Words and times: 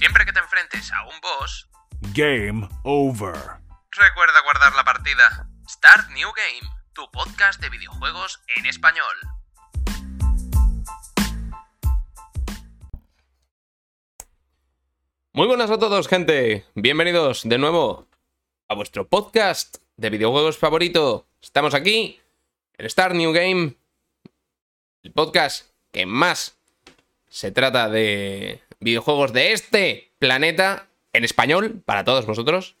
Siempre 0.00 0.24
que 0.24 0.32
te 0.32 0.38
enfrentes 0.38 0.90
a 0.92 1.02
un 1.02 1.20
boss, 1.20 1.68
Game 2.14 2.66
over. 2.84 3.34
recuerda 3.90 4.40
guardar 4.44 4.74
la 4.74 4.82
partida. 4.82 5.46
Start 5.68 6.08
New 6.12 6.30
Game, 6.34 6.74
tu 6.94 7.02
podcast 7.10 7.60
de 7.60 7.68
videojuegos 7.68 8.40
en 8.56 8.64
español. 8.64 9.14
Muy 15.34 15.46
buenas 15.46 15.70
a 15.70 15.78
todos, 15.78 16.08
gente. 16.08 16.64
Bienvenidos 16.74 17.42
de 17.44 17.58
nuevo 17.58 18.08
a 18.68 18.74
vuestro 18.74 19.06
podcast 19.06 19.82
de 19.98 20.08
videojuegos 20.08 20.56
favorito. 20.56 21.26
Estamos 21.42 21.74
aquí 21.74 22.18
en 22.78 22.88
Start 22.88 23.14
New 23.14 23.34
Game, 23.34 23.76
el 25.02 25.12
podcast 25.12 25.68
que 25.92 26.06
más 26.06 26.58
se 27.28 27.52
trata 27.52 27.90
de 27.90 28.62
videojuegos 28.80 29.32
de 29.32 29.52
este 29.52 30.12
planeta 30.18 30.88
en 31.12 31.24
español 31.24 31.82
para 31.84 32.04
todos 32.04 32.26
vosotros. 32.26 32.76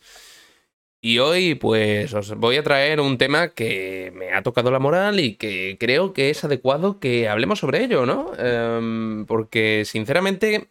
Y 1.02 1.18
hoy 1.18 1.54
pues 1.54 2.12
os 2.12 2.34
voy 2.34 2.56
a 2.56 2.62
traer 2.62 3.00
un 3.00 3.16
tema 3.16 3.48
que 3.48 4.12
me 4.14 4.32
ha 4.32 4.42
tocado 4.42 4.70
la 4.70 4.78
moral 4.78 5.18
y 5.18 5.34
que 5.34 5.76
creo 5.80 6.12
que 6.12 6.28
es 6.28 6.44
adecuado 6.44 7.00
que 7.00 7.28
hablemos 7.28 7.60
sobre 7.60 7.84
ello, 7.84 8.04
¿no? 8.04 8.32
Em, 8.38 9.24
porque 9.24 9.84
sinceramente 9.86 10.68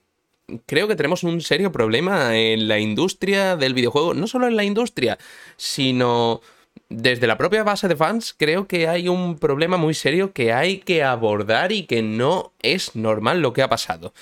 creo 0.68 0.88
que 0.88 0.96
tenemos 0.96 1.24
un 1.24 1.42
serio 1.42 1.72
problema 1.72 2.38
en 2.38 2.68
la 2.68 2.80
industria 2.80 3.56
del 3.56 3.74
videojuego, 3.74 4.14
no 4.14 4.28
solo 4.28 4.48
en 4.48 4.56
la 4.56 4.64
industria, 4.64 5.18
sino 5.58 6.42
desde 6.90 7.28
la 7.28 7.38
propia 7.38 7.64
base 7.64 7.88
de 7.88 7.96
fans, 7.96 8.36
creo 8.38 8.68
que 8.68 8.88
hay 8.88 9.08
un 9.08 9.38
problema 9.38 9.78
muy 9.78 9.94
serio 9.94 10.34
que 10.34 10.54
hay 10.54 10.80
que 10.80 11.04
abordar 11.04 11.72
y 11.72 11.84
que 11.84 12.02
no 12.02 12.54
es 12.62 12.96
normal 12.96 13.42
lo 13.42 13.54
que 13.54 13.62
ha 13.64 13.70
pasado. 13.70 14.14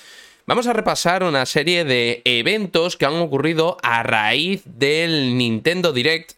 Vamos 0.48 0.66
a 0.66 0.72
repasar 0.72 1.24
una 1.24 1.44
serie 1.44 1.84
de 1.84 2.22
eventos 2.24 2.96
que 2.96 3.04
han 3.04 3.16
ocurrido 3.16 3.76
a 3.82 4.02
raíz 4.02 4.62
del 4.64 5.36
Nintendo 5.36 5.92
Direct, 5.92 6.32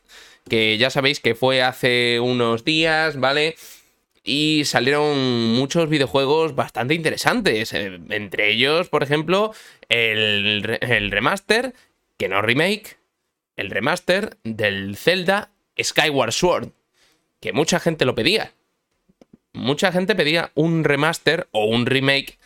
que 0.49 0.77
ya 0.79 0.91
sabéis 0.91 1.21
que 1.21 1.37
fue 1.37 1.63
hace 1.63 2.19
unos 2.19 2.65
días, 2.65 3.21
¿vale? 3.21 3.55
Y 4.25 4.65
salieron 4.65 5.53
muchos 5.55 5.89
videojuegos 5.89 6.57
bastante 6.57 6.95
interesantes. 6.95 7.73
eh, 7.73 8.01
Entre 8.09 8.51
ellos, 8.51 8.89
por 8.89 9.05
ejemplo, 9.05 9.55
el, 9.89 10.65
re- 10.65 10.81
el 10.81 11.13
remaster, 11.13 11.73
que 12.19 12.29
no 12.29 12.43
remake, 12.43 12.99
el 13.55 13.71
remaster 13.71 14.39
del 14.43 14.97
Zelda 14.97 15.53
Skyward 15.81 16.33
Sword, 16.33 16.71
que 17.39 17.53
mucha 17.53 17.79
gente 17.79 18.05
lo 18.07 18.17
pedía. 18.17 18.55
Mucha 19.53 19.93
gente 19.93 20.17
pedía 20.17 20.51
un 20.57 20.83
remaster 20.83 21.47
o 21.53 21.67
un 21.67 21.87
remake 21.87 22.40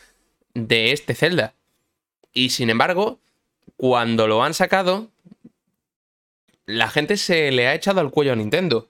de 0.54 0.92
este 0.92 1.14
Zelda. 1.14 1.54
Y 2.32 2.50
sin 2.50 2.70
embargo, 2.70 3.18
cuando 3.76 4.26
lo 4.26 4.42
han 4.42 4.54
sacado, 4.54 5.08
la 6.66 6.88
gente 6.88 7.16
se 7.16 7.50
le 7.50 7.66
ha 7.66 7.74
echado 7.74 8.00
al 8.00 8.10
cuello 8.10 8.32
a 8.32 8.36
Nintendo. 8.36 8.88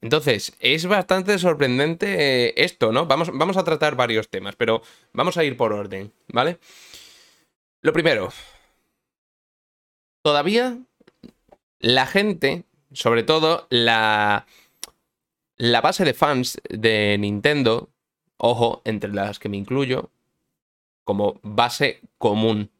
Entonces, 0.00 0.56
es 0.60 0.86
bastante 0.86 1.38
sorprendente 1.38 2.46
eh, 2.48 2.54
esto, 2.56 2.90
¿no? 2.90 3.06
Vamos, 3.06 3.30
vamos 3.34 3.56
a 3.58 3.64
tratar 3.64 3.96
varios 3.96 4.28
temas, 4.30 4.56
pero 4.56 4.82
vamos 5.12 5.36
a 5.36 5.44
ir 5.44 5.56
por 5.56 5.72
orden, 5.72 6.12
¿vale? 6.28 6.58
Lo 7.82 7.92
primero, 7.92 8.32
todavía 10.22 10.78
la 11.80 12.06
gente, 12.06 12.64
sobre 12.92 13.22
todo 13.22 13.66
la, 13.70 14.46
la 15.56 15.80
base 15.80 16.04
de 16.04 16.14
fans 16.14 16.60
de 16.68 17.16
Nintendo, 17.18 17.90
ojo, 18.36 18.80
entre 18.84 19.12
las 19.12 19.38
que 19.38 19.48
me 19.48 19.56
incluyo, 19.58 20.10
como 21.10 21.40
base 21.42 22.02
común, 22.18 22.70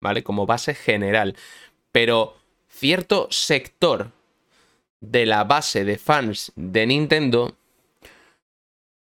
¿vale? 0.00 0.24
Como 0.24 0.46
base 0.46 0.74
general. 0.74 1.36
Pero 1.92 2.34
cierto 2.68 3.28
sector 3.30 4.10
de 5.00 5.26
la 5.26 5.44
base 5.44 5.84
de 5.84 5.96
fans 5.96 6.50
de 6.56 6.88
Nintendo, 6.88 7.54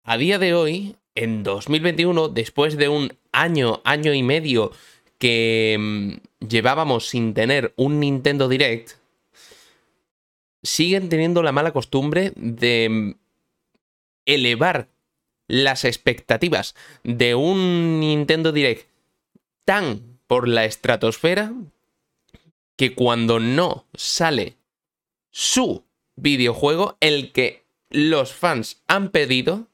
a 0.05 0.19
día 0.19 0.39
de 0.39 0.53
hoy, 0.53 0.97
en 1.15 1.45
2021, 1.45 2.29
después 2.29 2.77
de 2.77 2.91
un 2.91 3.17
año, 3.33 3.81
año 3.85 4.13
y 4.13 4.23
medio 4.23 4.71
que 5.17 5.79
mm, 5.81 6.47
llevábamos 6.47 7.09
sin 7.09 7.33
tener 7.33 7.73
un 7.77 8.01
Nintendo 8.01 8.51
Direct, 8.51 8.99
siguen 10.63 11.09
teniendo 11.09 11.43
la 11.43 11.53
mala 11.53 11.73
costumbre 11.73 12.35
de 12.37 12.89
mm, 12.91 13.13
elevar 14.27 14.89
las 15.49 15.85
expectativas 15.85 16.75
de 17.03 17.35
un 17.35 18.01
Nintendo 18.01 18.53
Direct 18.53 18.89
tan 19.65 20.21
por 20.27 20.47
la 20.47 20.65
estratosfera 20.65 21.53
que 22.77 22.95
cuando 22.95 23.41
no 23.41 23.87
sale 23.95 24.57
su 25.31 25.85
videojuego, 26.15 26.97
el 27.01 27.33
que 27.33 27.65
los 27.91 28.33
fans 28.33 28.83
han 28.87 29.11
pedido, 29.11 29.67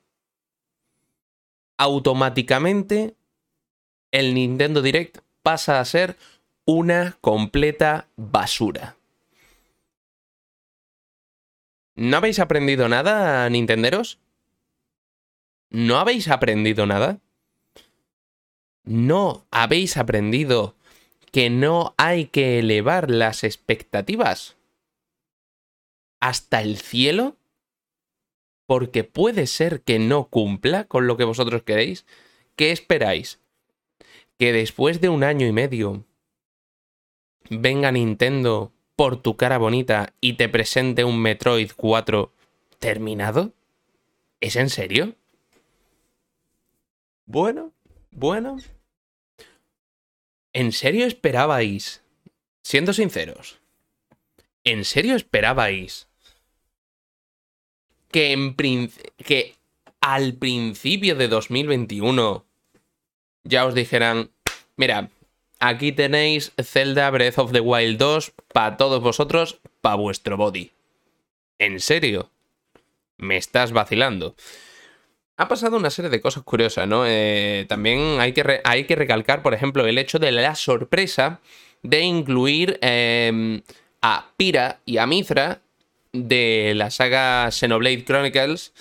automáticamente 1.77 3.15
el 4.13 4.35
Nintendo 4.35 4.81
Direct 4.81 5.19
pasa 5.43 5.81
a 5.81 5.85
ser 5.85 6.17
una 6.65 7.19
completa 7.21 8.09
basura. 8.17 8.97
¿No 11.97 12.17
habéis 12.17 12.39
aprendido 12.39 12.89
nada, 12.89 13.49
Nintenderos? 13.51 14.19
¿No 15.75 15.97
habéis 15.97 16.29
aprendido 16.29 16.87
nada? 16.87 17.19
¿No 18.85 19.45
habéis 19.51 19.97
aprendido 19.97 20.77
que 21.33 21.51
no 21.51 21.95
hay 21.97 22.27
que 22.27 22.61
elevar 22.61 23.11
las 23.11 23.43
expectativas 23.43 24.57
hasta 26.21 26.63
el 26.63 26.79
cielo? 26.79 27.37
Porque 28.67 29.03
puede 29.03 29.49
ser 29.49 29.83
que 29.83 29.99
no 29.99 30.29
cumpla 30.29 30.85
con 30.85 31.09
lo 31.09 31.17
que 31.17 31.25
vosotros 31.25 31.65
queréis. 31.65 32.07
¿Qué 32.55 32.71
esperáis? 32.71 33.41
¿Que 34.39 34.53
después 34.53 35.01
de 35.01 35.09
un 35.09 35.25
año 35.25 35.45
y 35.45 35.51
medio 35.51 36.05
venga 37.51 37.91
Nintendo 37.91 38.71
por 38.95 39.21
tu 39.21 39.37
cara 39.37 39.59
bonita 39.59 40.15
y 40.21 40.35
te 40.35 40.49
presente 40.49 41.03
un 41.03 41.21
Metroid 41.21 41.73
4 41.75 42.33
terminado? 42.79 43.53
¿Es 44.41 44.55
en 44.55 44.71
serio? 44.71 45.17
Bueno, 47.27 47.73
bueno. 48.11 48.59
¿En 50.53 50.73
serio 50.73 51.07
esperabais? 51.07 52.03
Siendo 52.63 52.93
sinceros. 52.93 53.59
¿En 54.63 54.85
serio 54.85 55.17
esperabais 55.17 56.09
que, 58.11 58.33
en 58.33 58.55
que 59.19 59.57
al 60.01 60.35
principio 60.35 61.17
de 61.17 61.29
2021 61.29 62.47
ya 63.43 63.67
os 63.67 63.75
dijeran, 63.75 64.31
mira, 64.77 65.11
aquí 65.61 65.93
tenéis 65.93 66.53
Zelda 66.63 67.11
Breath 67.11 67.39
of 67.39 67.53
the 67.53 67.61
Wild 67.61 67.99
2 67.99 68.33
para 68.53 68.77
todos 68.77 69.03
vosotros, 69.03 69.61
para 69.81 69.97
vuestro 69.97 70.37
body? 70.37 70.73
¿En 71.59 71.81
serio? 71.81 72.31
Me 73.17 73.37
estás 73.37 73.73
vacilando. 73.73 74.35
Ha 75.37 75.49
pasado 75.49 75.77
una 75.77 75.91
serie 75.91 76.11
de 76.11 76.21
cosas 76.21 76.45
curiosas, 76.45 76.87
¿no? 76.87 77.05
Eh, 77.07 77.67
también 77.69 78.21
hay 78.21 78.33
que, 78.33 78.61
hay 78.63 78.85
que 78.85 78.95
recalcar, 78.95 79.43
por 79.43 79.53
ejemplo, 79.53 79.85
el 79.85 79.99
hecho 79.99 80.21
de 80.21 80.31
la 80.31 80.55
sorpresa 80.55 81.41
de 81.83 82.03
incluir 82.03 82.79
eh, 82.83 83.61
a 84.01 84.31
Pira 84.37 84.81
y 84.85 84.99
a 84.99 85.07
Mithra 85.07 85.61
de 86.13 86.73
la 86.77 86.91
saga 86.91 87.51
Xenoblade 87.51 88.05
Chronicles, 88.05 88.73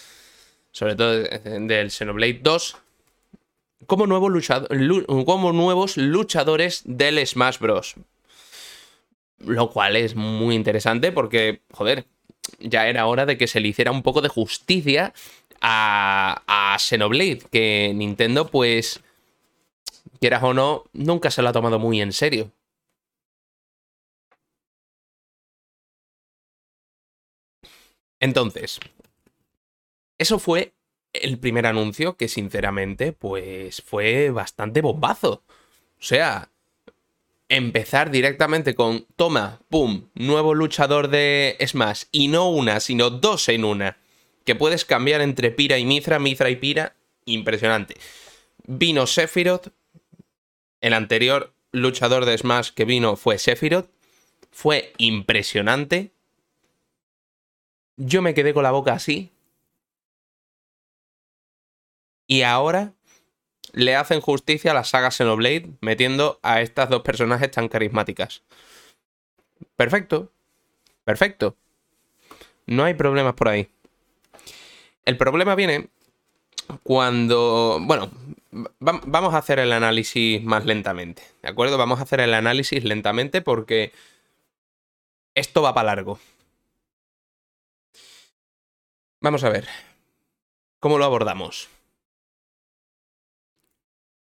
sobre 0.71 0.95
todo 0.95 1.13
eh, 1.25 1.41
del 1.61 1.89
Xenoblade 1.89 2.39
2, 2.43 2.77
como, 3.87 4.05
como 4.05 5.53
nuevos 5.53 5.97
luchadores 5.97 6.83
del 6.85 7.25
Smash 7.25 7.57
Bros. 7.57 7.95
Lo 9.39 9.71
cual 9.71 9.95
es 9.95 10.15
muy 10.15 10.55
interesante 10.55 11.11
porque, 11.11 11.61
joder, 11.71 12.05
ya 12.59 12.87
era 12.87 13.07
hora 13.07 13.25
de 13.25 13.37
que 13.37 13.47
se 13.47 13.59
le 13.59 13.69
hiciera 13.69 13.91
un 13.91 14.03
poco 14.03 14.21
de 14.21 14.29
justicia 14.29 15.13
a, 15.63 16.75
Xenoblade, 16.79 17.39
que 17.51 17.93
Nintendo, 17.95 18.47
pues, 18.49 19.01
quieras 20.19 20.43
o 20.43 20.53
no, 20.53 20.85
nunca 20.93 21.31
se 21.31 21.41
lo 21.41 21.49
ha 21.49 21.53
tomado 21.53 21.79
muy 21.79 22.01
en 22.01 22.13
serio. 22.13 22.51
Entonces, 28.19 28.79
eso 30.17 30.39
fue 30.39 30.73
el 31.13 31.39
primer 31.39 31.65
anuncio 31.65 32.15
que 32.15 32.27
sinceramente 32.27 33.11
pues 33.11 33.81
fue 33.81 34.29
bastante 34.29 34.81
bombazo. 34.81 35.43
O 35.99 36.01
sea, 36.05 36.49
empezar 37.49 38.11
directamente 38.11 38.75
con, 38.75 39.05
toma, 39.15 39.59
pum, 39.69 40.09
nuevo 40.15 40.53
luchador 40.53 41.09
de 41.09 41.57
Smash. 41.65 42.05
Y 42.11 42.29
no 42.29 42.49
una, 42.49 42.79
sino 42.79 43.09
dos 43.09 43.49
en 43.49 43.65
una. 43.65 43.97
Que 44.45 44.55
puedes 44.55 44.85
cambiar 44.85 45.21
entre 45.21 45.51
Pira 45.51 45.77
y 45.77 45.85
Mithra, 45.85 46.19
Mithra 46.19 46.49
y 46.49 46.55
Pira. 46.55 46.95
Impresionante. 47.25 47.95
Vino 48.65 49.07
Sephiroth. 49.07 49.69
El 50.81 50.93
anterior 50.93 51.53
luchador 51.71 52.25
de 52.25 52.37
Smash 52.37 52.71
que 52.71 52.85
vino 52.85 53.15
fue 53.15 53.37
Sephiroth. 53.37 53.89
Fue 54.51 54.93
impresionante. 54.97 56.11
Yo 57.97 58.21
me 58.21 58.33
quedé 58.33 58.53
con 58.53 58.63
la 58.63 58.71
boca 58.71 58.93
así. 58.93 59.31
Y 62.27 62.41
ahora 62.41 62.93
le 63.73 63.95
hacen 63.95 64.21
justicia 64.21 64.71
a 64.71 64.73
la 64.73 64.83
saga 64.83 65.11
Xenoblade 65.11 65.71
metiendo 65.81 66.39
a 66.43 66.61
estas 66.61 66.89
dos 66.89 67.01
personajes 67.01 67.51
tan 67.51 67.67
carismáticas. 67.67 68.43
Perfecto. 69.75 70.31
Perfecto. 71.03 71.57
No 72.65 72.83
hay 72.83 72.93
problemas 72.93 73.33
por 73.33 73.49
ahí. 73.49 73.69
El 75.05 75.17
problema 75.17 75.55
viene 75.55 75.89
cuando... 76.83 77.79
Bueno, 77.81 78.11
vamos 78.79 79.33
a 79.33 79.37
hacer 79.37 79.59
el 79.59 79.73
análisis 79.73 80.43
más 80.43 80.65
lentamente. 80.65 81.23
¿De 81.41 81.49
acuerdo? 81.49 81.77
Vamos 81.77 81.99
a 81.99 82.03
hacer 82.03 82.21
el 82.21 82.33
análisis 82.33 82.83
lentamente 82.83 83.41
porque 83.41 83.91
esto 85.35 85.61
va 85.61 85.73
para 85.73 85.95
largo. 85.95 86.19
Vamos 89.21 89.43
a 89.43 89.49
ver. 89.49 89.67
¿Cómo 90.79 90.97
lo 90.97 91.05
abordamos? 91.05 91.69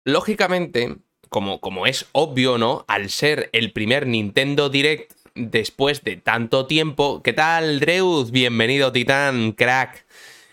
Lógicamente, 0.04 0.98
como, 1.30 1.60
como 1.60 1.86
es 1.86 2.08
obvio, 2.14 2.58
¿no? 2.58 2.86
Al 2.88 3.10
ser 3.10 3.50
el 3.54 3.72
primer 3.72 4.08
Nintendo 4.08 4.70
Direct 4.70 5.14
después 5.36 6.04
de 6.04 6.18
tanto 6.18 6.66
tiempo. 6.66 7.22
¿Qué 7.22 7.34
tal, 7.34 7.80
Dreud? 7.80 8.32
Bienvenido, 8.32 8.92
Titán, 8.92 9.52
crack. 9.52 10.06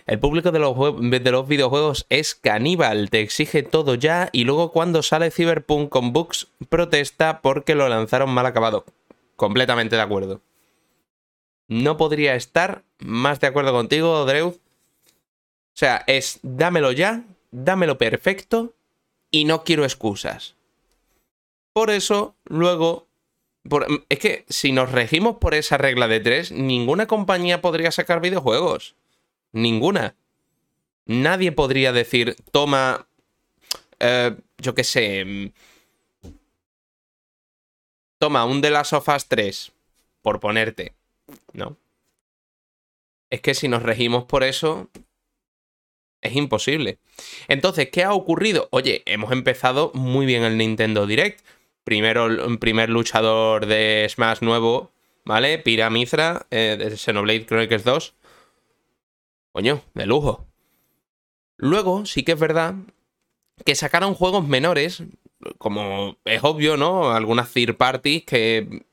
El 0.06 0.19
público 0.19 0.53
de 0.53 0.59
los, 0.59 0.77
de 1.01 1.31
los, 1.31 1.49
videojuegos 1.49 2.06
es 2.11 2.35
caníbal, 2.35 3.09
te 3.09 3.21
exige 3.21 3.62
todo 3.62 3.95
ya 3.95 4.29
y 4.33 4.45
luego 4.45 4.71
cuando 4.71 5.03
sale 5.03 5.31
Cyberpunk 5.31 5.89
con 5.89 6.12
bugs 6.12 6.49
protesta 6.69 7.41
porque 7.41 7.75
lo 7.75 7.89
lanzaron 7.89 8.31
mal 8.31 8.45
acabado. 8.45 8.85
Completamente 9.37 9.97
de 9.97 10.03
acuerdo. 10.03 10.43
No 11.69 11.97
podría 11.97 12.35
estar 12.35 12.83
más 12.99 13.41
de 13.41 13.47
acuerdo 13.47 13.73
contigo, 13.73 14.27
Dreud. 14.27 14.53
O 14.55 14.56
sea, 15.77 16.05
es 16.07 16.39
dámelo 16.43 16.93
ya, 16.93 17.25
dámelo 17.50 17.97
perfecto 17.97 18.75
y 19.31 19.47
no 19.47 19.65
quiero 19.65 19.85
excusas. 19.85 20.55
Por 21.73 21.91
eso, 21.91 22.37
luego... 22.45 23.09
es 24.11 24.19
que 24.19 24.45
si 24.50 24.71
nos 24.73 24.93
regimos 24.93 25.39
por 25.39 25.55
esa 25.55 25.79
regla 25.79 26.09
de 26.09 26.21
tres, 26.21 26.53
ninguna 26.53 27.07
compañía 27.07 27.62
podría 27.62 27.91
sacar 27.91 28.21
videojuegos. 28.21 28.95
Ninguna. 29.55 30.17
Nadie 31.06 31.53
podría 31.53 31.93
decir, 31.93 32.37
toma, 32.51 33.06
eh, 34.01 34.37
yo 34.59 34.75
qué 34.75 34.85
sé, 34.85 35.25
mm, 35.25 35.53
toma 38.19 38.45
un 38.45 38.61
de 38.61 38.71
las 38.71 38.89
sofás 38.89 39.29
3, 39.29 39.73
por 40.23 40.41
ponerte. 40.41 40.95
No. 41.53 41.77
Es 43.31 43.41
que 43.41 43.55
si 43.55 43.69
nos 43.69 43.83
regimos 43.83 44.25
por 44.25 44.43
eso, 44.43 44.91
es 46.21 46.35
imposible. 46.35 46.99
Entonces, 47.47 47.91
¿qué 47.91 48.03
ha 48.03 48.12
ocurrido? 48.12 48.69
Oye, 48.73 49.03
hemos 49.07 49.31
empezado 49.31 49.93
muy 49.95 50.27
bien 50.27 50.43
el 50.43 50.59
Nintendo 50.59 51.07
Direct. 51.07 51.45
Primero, 51.85 52.27
el 52.27 52.59
primer 52.59 52.89
luchador 52.89 53.67
de 53.67 54.07
Smash 54.09 54.41
nuevo, 54.41 54.91
¿vale? 55.25 55.59
Pira 55.59 55.91
Mithra, 55.91 56.47
eh, 56.50 56.77
de 56.79 56.97
Xenoblade 56.97 57.47
Chronicles 57.47 57.85
2. 57.85 58.15
Coño, 59.55 59.83
de 59.95 60.06
lujo. 60.06 60.49
Luego, 61.56 62.06
sí 62.06 62.25
que 62.25 62.33
es 62.33 62.39
verdad 62.41 62.75
que 63.65 63.77
sacaron 63.77 64.15
juegos 64.15 64.49
menores, 64.49 65.05
como 65.59 66.17
es 66.25 66.43
obvio, 66.43 66.77
¿no? 66.77 67.12
Algunas 67.12 67.53
third 67.53 67.77
parties 67.77 68.25
que 68.25 68.85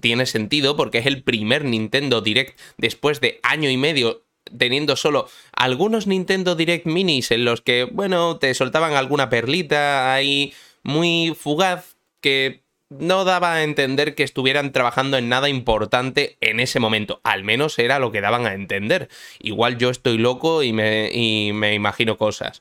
tiene 0.00 0.26
sentido 0.26 0.76
porque 0.76 0.98
es 0.98 1.06
el 1.06 1.22
primer 1.22 1.64
Nintendo 1.64 2.22
Direct 2.22 2.58
después 2.76 3.20
de 3.20 3.38
año 3.44 3.70
y 3.70 3.76
medio 3.76 4.24
teniendo 4.58 4.96
solo 4.96 5.28
algunos 5.52 6.08
Nintendo 6.08 6.56
Direct 6.56 6.86
Minis 6.86 7.30
en 7.30 7.44
los 7.44 7.60
que, 7.60 7.84
bueno, 7.84 8.36
te 8.38 8.52
soltaban 8.54 8.94
alguna 8.94 9.28
perlita 9.28 10.12
ahí 10.12 10.52
muy 10.82 11.36
fugaz 11.38 11.96
que 12.20 12.64
no 12.90 13.24
daba 13.24 13.54
a 13.54 13.62
entender 13.62 14.14
que 14.14 14.24
estuvieran 14.24 14.72
trabajando 14.72 15.16
en 15.16 15.28
nada 15.28 15.48
importante 15.48 16.36
en 16.40 16.60
ese 16.60 16.80
momento. 16.80 17.20
Al 17.22 17.44
menos 17.44 17.78
era 17.78 17.98
lo 17.98 18.12
que 18.12 18.20
daban 18.20 18.46
a 18.46 18.54
entender. 18.54 19.08
Igual 19.38 19.78
yo 19.78 19.90
estoy 19.90 20.18
loco 20.18 20.62
y 20.62 20.72
me, 20.72 21.10
y 21.12 21.52
me 21.52 21.74
imagino 21.74 22.18
cosas. 22.18 22.60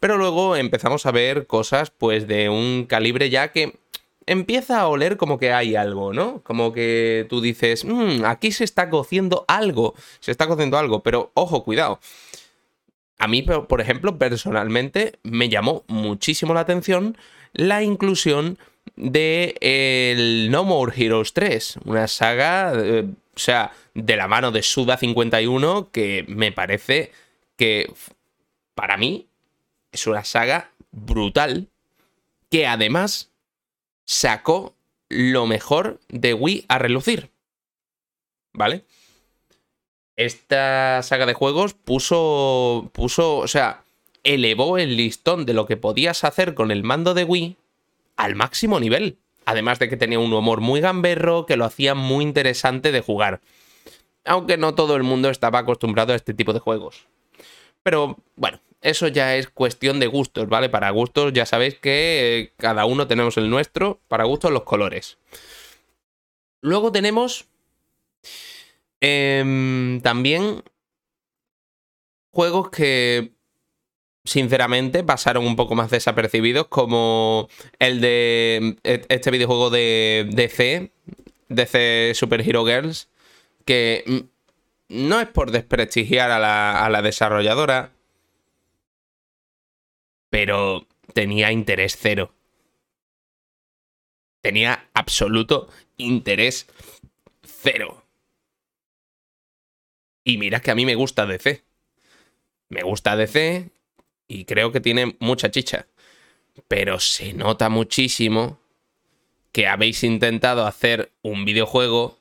Pero 0.00 0.16
luego 0.16 0.56
empezamos 0.56 1.06
a 1.06 1.12
ver 1.12 1.46
cosas 1.46 1.90
pues 1.90 2.26
de 2.26 2.48
un 2.48 2.86
calibre 2.86 3.30
ya 3.30 3.52
que 3.52 3.74
empieza 4.26 4.80
a 4.80 4.88
oler 4.88 5.16
como 5.16 5.38
que 5.38 5.52
hay 5.52 5.76
algo, 5.76 6.12
¿no? 6.12 6.42
Como 6.42 6.72
que 6.72 7.26
tú 7.28 7.40
dices, 7.40 7.84
mmm, 7.84 8.24
aquí 8.24 8.52
se 8.52 8.64
está 8.64 8.88
cociendo 8.88 9.44
algo, 9.48 9.94
se 10.20 10.30
está 10.30 10.46
cociendo 10.46 10.78
algo, 10.78 11.02
pero 11.02 11.30
ojo, 11.34 11.64
cuidado. 11.64 12.00
A 13.18 13.26
mí, 13.26 13.42
por 13.42 13.80
ejemplo, 13.80 14.16
personalmente 14.16 15.18
me 15.24 15.48
llamó 15.48 15.84
muchísimo 15.88 16.54
la 16.54 16.60
atención 16.60 17.16
la 17.52 17.82
inclusión 17.82 18.58
de 18.96 19.54
el 19.60 20.50
No 20.50 20.64
More 20.64 20.92
Heroes 20.96 21.32
3, 21.32 21.78
una 21.84 22.08
saga, 22.08 22.72
eh, 22.74 23.04
o 23.34 23.38
sea, 23.38 23.72
de 23.94 24.16
la 24.16 24.28
mano 24.28 24.50
de 24.50 24.62
Suda 24.62 24.96
51, 24.96 25.90
que 25.90 26.24
me 26.28 26.52
parece 26.52 27.12
que 27.56 27.92
para 28.74 28.96
mí 28.96 29.26
es 29.92 30.06
una 30.06 30.24
saga 30.24 30.70
brutal, 30.92 31.68
que 32.50 32.66
además 32.66 33.30
sacó 34.04 34.74
lo 35.08 35.46
mejor 35.46 36.00
de 36.08 36.34
Wii 36.34 36.64
a 36.68 36.78
relucir. 36.78 37.30
¿Vale? 38.52 38.84
Esta 40.16 41.02
saga 41.02 41.26
de 41.26 41.34
juegos 41.34 41.74
puso, 41.74 42.90
puso, 42.92 43.38
o 43.38 43.48
sea, 43.48 43.84
elevó 44.24 44.78
el 44.78 44.96
listón 44.96 45.46
de 45.46 45.54
lo 45.54 45.66
que 45.66 45.76
podías 45.76 46.24
hacer 46.24 46.54
con 46.54 46.70
el 46.70 46.82
mando 46.82 47.14
de 47.14 47.24
Wii 47.24 47.56
al 48.18 48.34
máximo 48.34 48.78
nivel. 48.78 49.18
Además 49.46 49.78
de 49.78 49.88
que 49.88 49.96
tenía 49.96 50.18
un 50.18 50.30
humor 50.30 50.60
muy 50.60 50.82
gamberro 50.82 51.46
que 51.46 51.56
lo 51.56 51.64
hacía 51.64 51.94
muy 51.94 52.22
interesante 52.22 52.92
de 52.92 53.00
jugar. 53.00 53.40
Aunque 54.26 54.58
no 54.58 54.74
todo 54.74 54.94
el 54.96 55.04
mundo 55.04 55.30
estaba 55.30 55.60
acostumbrado 55.60 56.12
a 56.12 56.16
este 56.16 56.34
tipo 56.34 56.52
de 56.52 56.58
juegos. 56.58 57.06
Pero 57.82 58.18
bueno, 58.36 58.60
eso 58.82 59.08
ya 59.08 59.36
es 59.36 59.48
cuestión 59.48 60.00
de 60.00 60.06
gustos, 60.06 60.48
¿vale? 60.48 60.68
Para 60.68 60.90
gustos 60.90 61.32
ya 61.32 61.46
sabéis 61.46 61.76
que 61.76 62.40
eh, 62.40 62.52
cada 62.58 62.84
uno 62.84 63.06
tenemos 63.06 63.38
el 63.38 63.48
nuestro, 63.48 64.00
para 64.08 64.24
gustos 64.24 64.52
los 64.52 64.64
colores. 64.64 65.16
Luego 66.60 66.92
tenemos 66.92 67.46
em, 69.00 70.00
también 70.02 70.62
juegos 72.30 72.68
que 72.70 73.32
sinceramente 74.28 75.02
pasaron 75.02 75.46
un 75.46 75.56
poco 75.56 75.74
más 75.74 75.90
desapercibidos 75.90 76.68
como 76.68 77.48
el 77.78 78.00
de 78.00 78.76
e, 78.84 79.04
este 79.08 79.30
videojuego 79.30 79.70
de 79.70 80.28
DC, 80.30 80.92
DC 81.48 82.12
Super 82.14 82.40
Hero 82.42 82.64
Girls, 82.64 83.08
que 83.64 84.04
mm, 84.06 84.18
no 84.88 85.20
es 85.20 85.28
por 85.28 85.50
desprestigiar 85.50 86.30
a 86.30 86.38
la, 86.38 86.84
a 86.84 86.90
la 86.90 87.02
desarrolladora, 87.02 87.92
pero 90.30 90.86
tenía 91.14 91.50
interés 91.52 91.96
cero. 92.00 92.34
Tenía 94.40 94.88
absoluto 94.94 95.68
interés 95.96 96.66
cero. 97.42 98.04
Y 100.24 100.36
mira 100.38 100.60
que 100.60 100.70
a 100.70 100.74
mí 100.74 100.86
me 100.86 100.94
gusta 100.94 101.26
DC. 101.26 101.64
Me 102.68 102.82
gusta 102.82 103.16
DC 103.16 103.70
y 104.28 104.44
creo 104.44 104.70
que 104.70 104.80
tiene 104.80 105.16
mucha 105.18 105.50
chicha. 105.50 105.86
Pero 106.68 107.00
se 107.00 107.32
nota 107.32 107.68
muchísimo 107.68 108.60
que 109.50 109.66
habéis 109.66 110.04
intentado 110.04 110.66
hacer 110.66 111.10
un 111.22 111.44
videojuego 111.44 112.18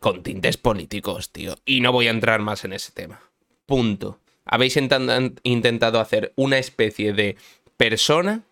con 0.00 0.22
tintes 0.22 0.56
políticos, 0.56 1.30
tío. 1.30 1.56
Y 1.64 1.80
no 1.80 1.92
voy 1.92 2.08
a 2.08 2.10
entrar 2.10 2.40
más 2.40 2.64
en 2.64 2.72
ese 2.72 2.90
tema. 2.92 3.20
Punto 3.66 4.18
habéis 4.44 4.76
intentado 4.76 6.00
hacer 6.00 6.32
una 6.36 6.58
especie 6.58 7.12
de 7.12 7.36
persona 7.76 8.42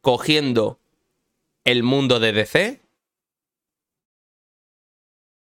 cogiendo 0.00 0.78
el 1.64 1.82
mundo 1.82 2.20
de 2.20 2.32
DC 2.32 2.80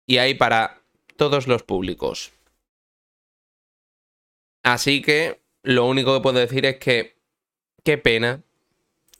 y 0.06 0.18
ahí 0.18 0.34
para 0.34 0.82
todos 1.16 1.48
los 1.48 1.64
públicos. 1.64 2.32
Así 4.64 5.02
que 5.02 5.40
lo 5.64 5.86
único 5.86 6.14
que 6.16 6.22
puedo 6.22 6.40
decir 6.40 6.66
es 6.66 6.78
que 6.78 7.16
qué 7.84 7.98
pena, 7.98 8.44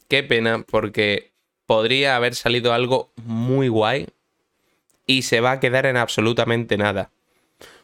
qué 0.08 0.22
pena, 0.22 0.64
porque 0.68 1.32
podría 1.66 2.16
haber 2.16 2.34
salido 2.34 2.72
algo 2.72 3.12
muy 3.16 3.68
guay 3.68 4.08
y 5.06 5.22
se 5.22 5.40
va 5.40 5.52
a 5.52 5.60
quedar 5.60 5.86
en 5.86 5.96
absolutamente 5.96 6.76
nada. 6.76 7.10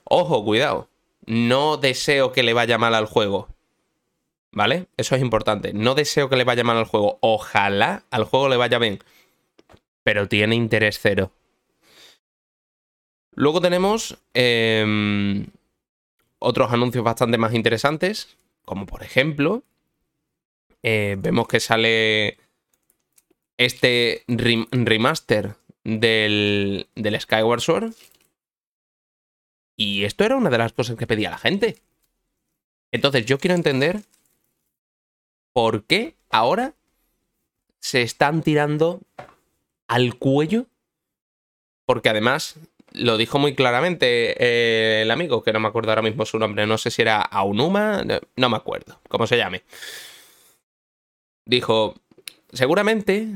Ojo, 0.05 0.45
cuidado 0.45 0.89
no 1.27 1.77
deseo 1.77 2.31
que 2.33 2.45
le 2.45 2.53
vaya 2.53 2.79
mal 2.79 2.95
al 2.95 3.07
juego. 3.07 3.49
¿vale? 4.57 4.87
Eso 4.97 5.15
es 5.15 5.21
importante. 5.21 5.75
No 5.75 5.95
deseo 5.95 6.31
que 6.31 6.37
le 6.37 6.45
vaya 6.45 6.65
mal 6.65 6.79
al 6.79 6.87
juego. 6.87 7.19
Ojalá 7.21 8.05
al 8.11 8.25
juego 8.25 8.49
le 8.49 8.57
vaya 8.57 8.79
bien. 8.79 9.01
Pero 10.03 10.29
tiene 10.29 10.55
interés 10.55 10.99
cero. 10.99 11.31
Luego 13.33 13.61
tenemos 13.61 14.17
em, 14.33 15.49
otros 16.39 16.73
anuncios 16.73 17.05
bastante 17.05 17.39
más 17.39 17.55
interesantes, 17.55 18.37
como 18.65 18.87
por 18.87 19.03
ejemplo, 19.03 19.63
eh, 20.83 21.17
vemos 21.19 21.49
que 21.49 21.61
sale 21.61 22.39
este 23.57 24.25
remaster 24.29 25.57
del, 25.85 26.89
del 26.95 27.21
Skyward 27.21 27.61
Sword. 27.61 27.95
Y 29.77 30.05
esto 30.05 30.25
era 30.25 30.37
una 30.37 30.51
de 30.51 30.59
las 30.59 30.73
cosas 30.73 30.97
que 30.97 31.07
pedía 31.07 31.31
la 31.31 31.39
gente. 31.39 31.77
Entonces 32.93 33.27
yo 33.27 33.39
quiero 33.39 33.55
entender 33.55 34.03
por 35.53 35.85
qué 35.85 36.17
ahora 36.31 36.75
se 37.81 38.03
están 38.03 38.43
tirando 38.43 39.01
al 39.87 40.17
cuello. 40.17 40.67
Porque 41.85 42.09
además 42.09 42.57
lo 42.93 43.17
dijo 43.17 43.39
muy 43.39 43.55
claramente 43.55 44.37
eh, 44.39 45.03
el 45.03 45.11
amigo, 45.11 45.43
que 45.43 45.53
no 45.53 45.61
me 45.61 45.69
acuerdo 45.69 45.91
ahora 45.91 46.03
mismo 46.03 46.25
su 46.25 46.39
nombre, 46.39 46.67
no 46.67 46.79
sé 46.79 46.91
si 46.91 47.03
era 47.03 47.21
Aunuma, 47.21 48.05
no 48.37 48.49
me 48.49 48.57
acuerdo, 48.57 49.01
cómo 49.09 49.27
se 49.27 49.37
llame. 49.37 49.63
Dijo, 51.45 51.95
seguramente 52.53 53.29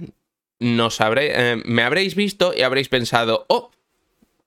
nos 0.58 1.00
habré, 1.00 1.32
eh, 1.34 1.62
me 1.64 1.82
habréis 1.82 2.14
visto 2.14 2.52
y 2.56 2.62
habréis 2.62 2.88
pensado, 2.88 3.46
oh, 3.48 3.70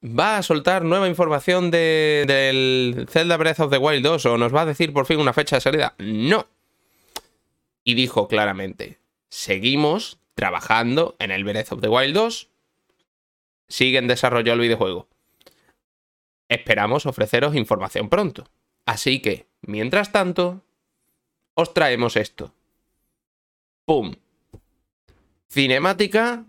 va 0.03 0.38
a 0.38 0.43
soltar 0.43 0.83
nueva 0.83 1.07
información 1.07 1.72
de, 1.72 2.25
del 2.27 3.07
Zelda 3.10 3.38
Breath 3.38 3.62
of 3.62 3.72
the 3.72 3.77
Wild 3.77 4.03
2 4.03 4.25
o 4.25 4.38
nos 4.38 4.53
va 4.53 4.62
a 4.62 4.65
decir 4.65 4.93
por 4.93 5.05
fin 5.05 5.19
una 5.19 5.33
fecha 5.33 5.57
de 5.57 5.62
salida. 5.62 5.95
No. 5.98 6.48
Y 7.83 7.95
dijo 7.95 8.27
claramente, 8.27 9.00
seguimos 9.29 10.19
trabajando 10.36 11.15
en 11.19 11.31
el 11.31 11.43
Breath 11.43 11.72
of 11.72 11.81
the 11.81 11.89
Wild 11.89 12.13
2. 12.13 12.50
Sigue 13.74 13.98
en 13.98 14.08
desarrollo 14.08 14.53
el 14.53 14.60
videojuego. 14.60 15.08
Esperamos 16.48 17.08
ofreceros 17.08 17.56
información 17.56 18.08
pronto. 18.08 18.48
Así 18.86 19.20
que, 19.20 19.48
mientras 19.63 20.12
tanto, 20.12 20.62
os 21.56 21.74
traemos 21.74 22.15
esto. 22.15 22.53
¡Pum! 23.86 24.13
Cinemática 25.50 26.46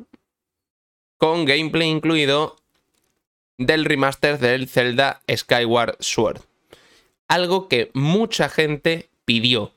con 1.17 1.47
gameplay 1.47 1.89
incluido 1.89 2.57
del 3.57 3.87
remaster 3.87 4.39
del 4.39 4.69
Zelda 4.69 5.23
Skyward 5.27 5.97
Sword. 6.01 6.43
Algo 7.27 7.69
que 7.69 7.91
mucha 7.95 8.51
gente 8.51 9.09
pidió. 9.25 9.73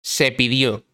Se 0.00 0.32
pidió. 0.32 0.84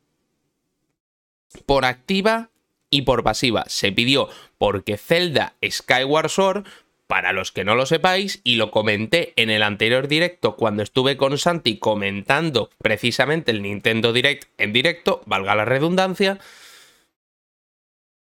Por 1.66 1.85
activa 1.85 2.50
y 2.94 3.02
por 3.02 3.24
pasiva. 3.24 3.64
Se 3.66 3.90
pidió 3.90 4.28
porque 4.56 4.96
Zelda 4.96 5.54
Skyward 5.68 6.28
Sword, 6.28 6.64
para 7.08 7.32
los 7.32 7.50
que 7.50 7.64
no 7.64 7.74
lo 7.74 7.86
sepáis, 7.86 8.40
y 8.44 8.54
lo 8.54 8.70
comenté 8.70 9.32
en 9.34 9.50
el 9.50 9.64
anterior 9.64 10.06
directo 10.06 10.54
cuando 10.54 10.84
estuve 10.84 11.16
con 11.16 11.36
Santi 11.36 11.78
comentando 11.78 12.70
precisamente 12.78 13.50
el 13.50 13.62
Nintendo 13.62 14.12
Direct 14.12 14.48
en 14.58 14.72
directo, 14.72 15.22
valga 15.26 15.56
la 15.56 15.64
redundancia, 15.64 16.38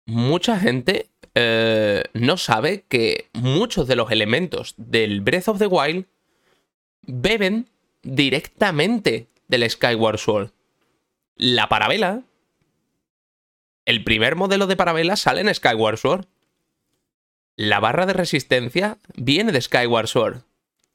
mucha 0.06 0.60
gente 0.60 1.08
eh, 1.34 2.04
no 2.14 2.38
sabe 2.38 2.84
que 2.88 3.30
muchos 3.34 3.88
de 3.88 3.96
los 3.96 4.12
elementos 4.12 4.76
del 4.78 5.22
Breath 5.22 5.48
of 5.48 5.58
the 5.58 5.66
Wild 5.66 6.06
beben 7.02 7.68
directamente 8.04 9.26
del 9.48 9.68
Skyward 9.68 10.20
Sword. 10.20 10.52
La 11.36 11.68
parabela. 11.68 12.22
El 13.86 14.04
primer 14.04 14.36
modelo 14.36 14.68
de 14.68 14.76
parabela 14.76 15.16
sale 15.16 15.42
en 15.42 15.54
Skyward 15.54 15.98
Sword. 15.98 16.28
La 17.56 17.80
barra 17.80 18.06
de 18.06 18.14
resistencia 18.14 18.98
viene 19.16 19.52
de 19.52 19.62
Skyward 19.62 20.08
Sword. 20.08 20.44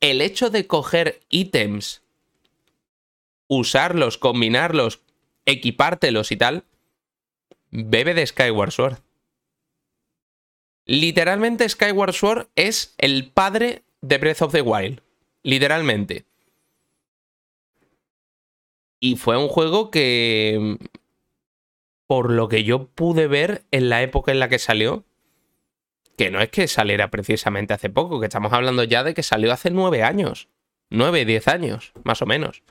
El 0.00 0.20
hecho 0.20 0.50
de 0.50 0.66
coger 0.66 1.20
ítems, 1.28 2.02
usarlos, 3.48 4.18
combinarlos, 4.18 5.00
equipártelos 5.46 6.32
y 6.32 6.36
tal, 6.36 6.64
bebe 7.70 8.14
de 8.14 8.26
Skyward 8.26 8.72
Sword. 8.72 8.98
Literalmente 10.84 11.68
Skyward 11.68 12.12
Sword 12.12 12.48
es 12.54 12.94
el 12.98 13.30
padre 13.30 13.82
de 14.00 14.18
Breath 14.18 14.42
of 14.42 14.52
the 14.52 14.62
Wild. 14.62 15.02
Literalmente. 15.42 16.24
Y 19.00 19.16
fue 19.16 19.36
un 19.36 19.48
juego 19.48 19.90
que, 19.90 20.78
por 22.06 22.30
lo 22.30 22.48
que 22.48 22.64
yo 22.64 22.86
pude 22.88 23.26
ver 23.26 23.64
en 23.70 23.88
la 23.88 24.02
época 24.02 24.32
en 24.32 24.38
la 24.38 24.48
que 24.48 24.58
salió, 24.58 25.04
que 26.16 26.30
no 26.30 26.40
es 26.40 26.50
que 26.50 26.68
saliera 26.68 27.10
precisamente 27.10 27.74
hace 27.74 27.90
poco, 27.90 28.20
que 28.20 28.26
estamos 28.26 28.52
hablando 28.52 28.84
ya 28.84 29.04
de 29.04 29.14
que 29.14 29.22
salió 29.22 29.52
hace 29.52 29.70
nueve 29.70 30.02
años. 30.02 30.48
Nueve, 30.88 31.24
diez 31.24 31.48
años, 31.48 31.92
más 32.04 32.22
o 32.22 32.26
menos. 32.26 32.62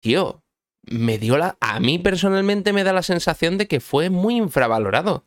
Tío, 0.00 0.42
me 0.82 1.18
dio 1.18 1.38
la. 1.38 1.56
A 1.60 1.80
mí 1.80 1.98
personalmente 1.98 2.72
me 2.72 2.84
da 2.84 2.92
la 2.92 3.02
sensación 3.02 3.58
de 3.58 3.68
que 3.68 3.80
fue 3.80 4.10
muy 4.10 4.36
infravalorado. 4.36 5.24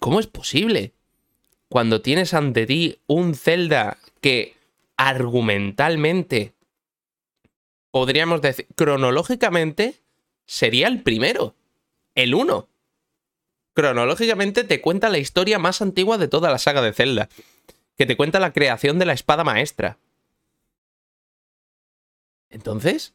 ¿Cómo 0.00 0.18
es 0.18 0.26
posible? 0.26 0.94
Cuando 1.68 2.02
tienes 2.02 2.34
ante 2.34 2.66
ti 2.66 3.00
un 3.06 3.34
Zelda 3.34 3.98
que 4.20 4.56
argumentalmente, 4.96 6.54
podríamos 7.90 8.40
decir, 8.40 8.66
cronológicamente, 8.74 10.03
sería 10.46 10.88
el 10.88 11.02
primero, 11.02 11.54
el 12.14 12.34
uno. 12.34 12.68
Cronológicamente 13.74 14.64
te 14.64 14.80
cuenta 14.80 15.08
la 15.08 15.18
historia 15.18 15.58
más 15.58 15.82
antigua 15.82 16.18
de 16.18 16.28
toda 16.28 16.50
la 16.50 16.58
saga 16.58 16.80
de 16.82 16.92
Zelda, 16.92 17.28
que 17.96 18.06
te 18.06 18.16
cuenta 18.16 18.40
la 18.40 18.52
creación 18.52 18.98
de 18.98 19.06
la 19.06 19.12
espada 19.12 19.44
maestra. 19.44 19.98
Entonces, 22.50 23.14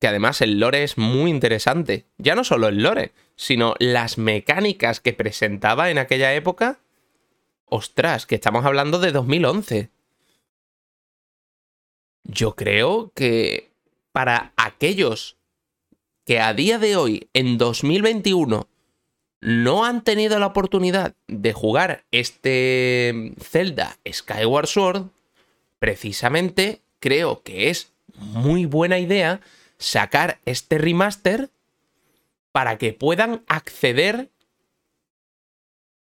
que 0.00 0.08
además 0.08 0.40
el 0.40 0.58
lore 0.58 0.82
es 0.82 0.98
muy 0.98 1.30
interesante. 1.30 2.06
Ya 2.18 2.34
no 2.34 2.42
solo 2.42 2.68
el 2.68 2.82
lore, 2.82 3.12
sino 3.36 3.74
las 3.78 4.18
mecánicas 4.18 4.98
que 4.98 5.12
presentaba 5.12 5.90
en 5.90 5.98
aquella 5.98 6.34
época. 6.34 6.80
Ostras, 7.66 8.26
que 8.26 8.34
estamos 8.34 8.64
hablando 8.64 8.98
de 8.98 9.12
2011. 9.12 9.90
Yo 12.24 12.56
creo 12.56 13.12
que 13.14 13.70
para 14.10 14.52
aquellos 14.56 15.36
que 16.30 16.38
a 16.38 16.54
día 16.54 16.78
de 16.78 16.94
hoy, 16.94 17.28
en 17.34 17.58
2021, 17.58 18.68
no 19.40 19.84
han 19.84 20.04
tenido 20.04 20.38
la 20.38 20.46
oportunidad 20.46 21.16
de 21.26 21.52
jugar 21.52 22.04
este 22.12 23.34
Zelda 23.40 23.98
Skyward 24.08 24.68
Sword, 24.68 25.06
precisamente 25.80 26.82
creo 27.00 27.42
que 27.42 27.68
es 27.68 27.90
muy 28.14 28.64
buena 28.64 29.00
idea 29.00 29.40
sacar 29.78 30.38
este 30.44 30.78
remaster 30.78 31.50
para 32.52 32.78
que 32.78 32.92
puedan 32.92 33.42
acceder 33.48 34.30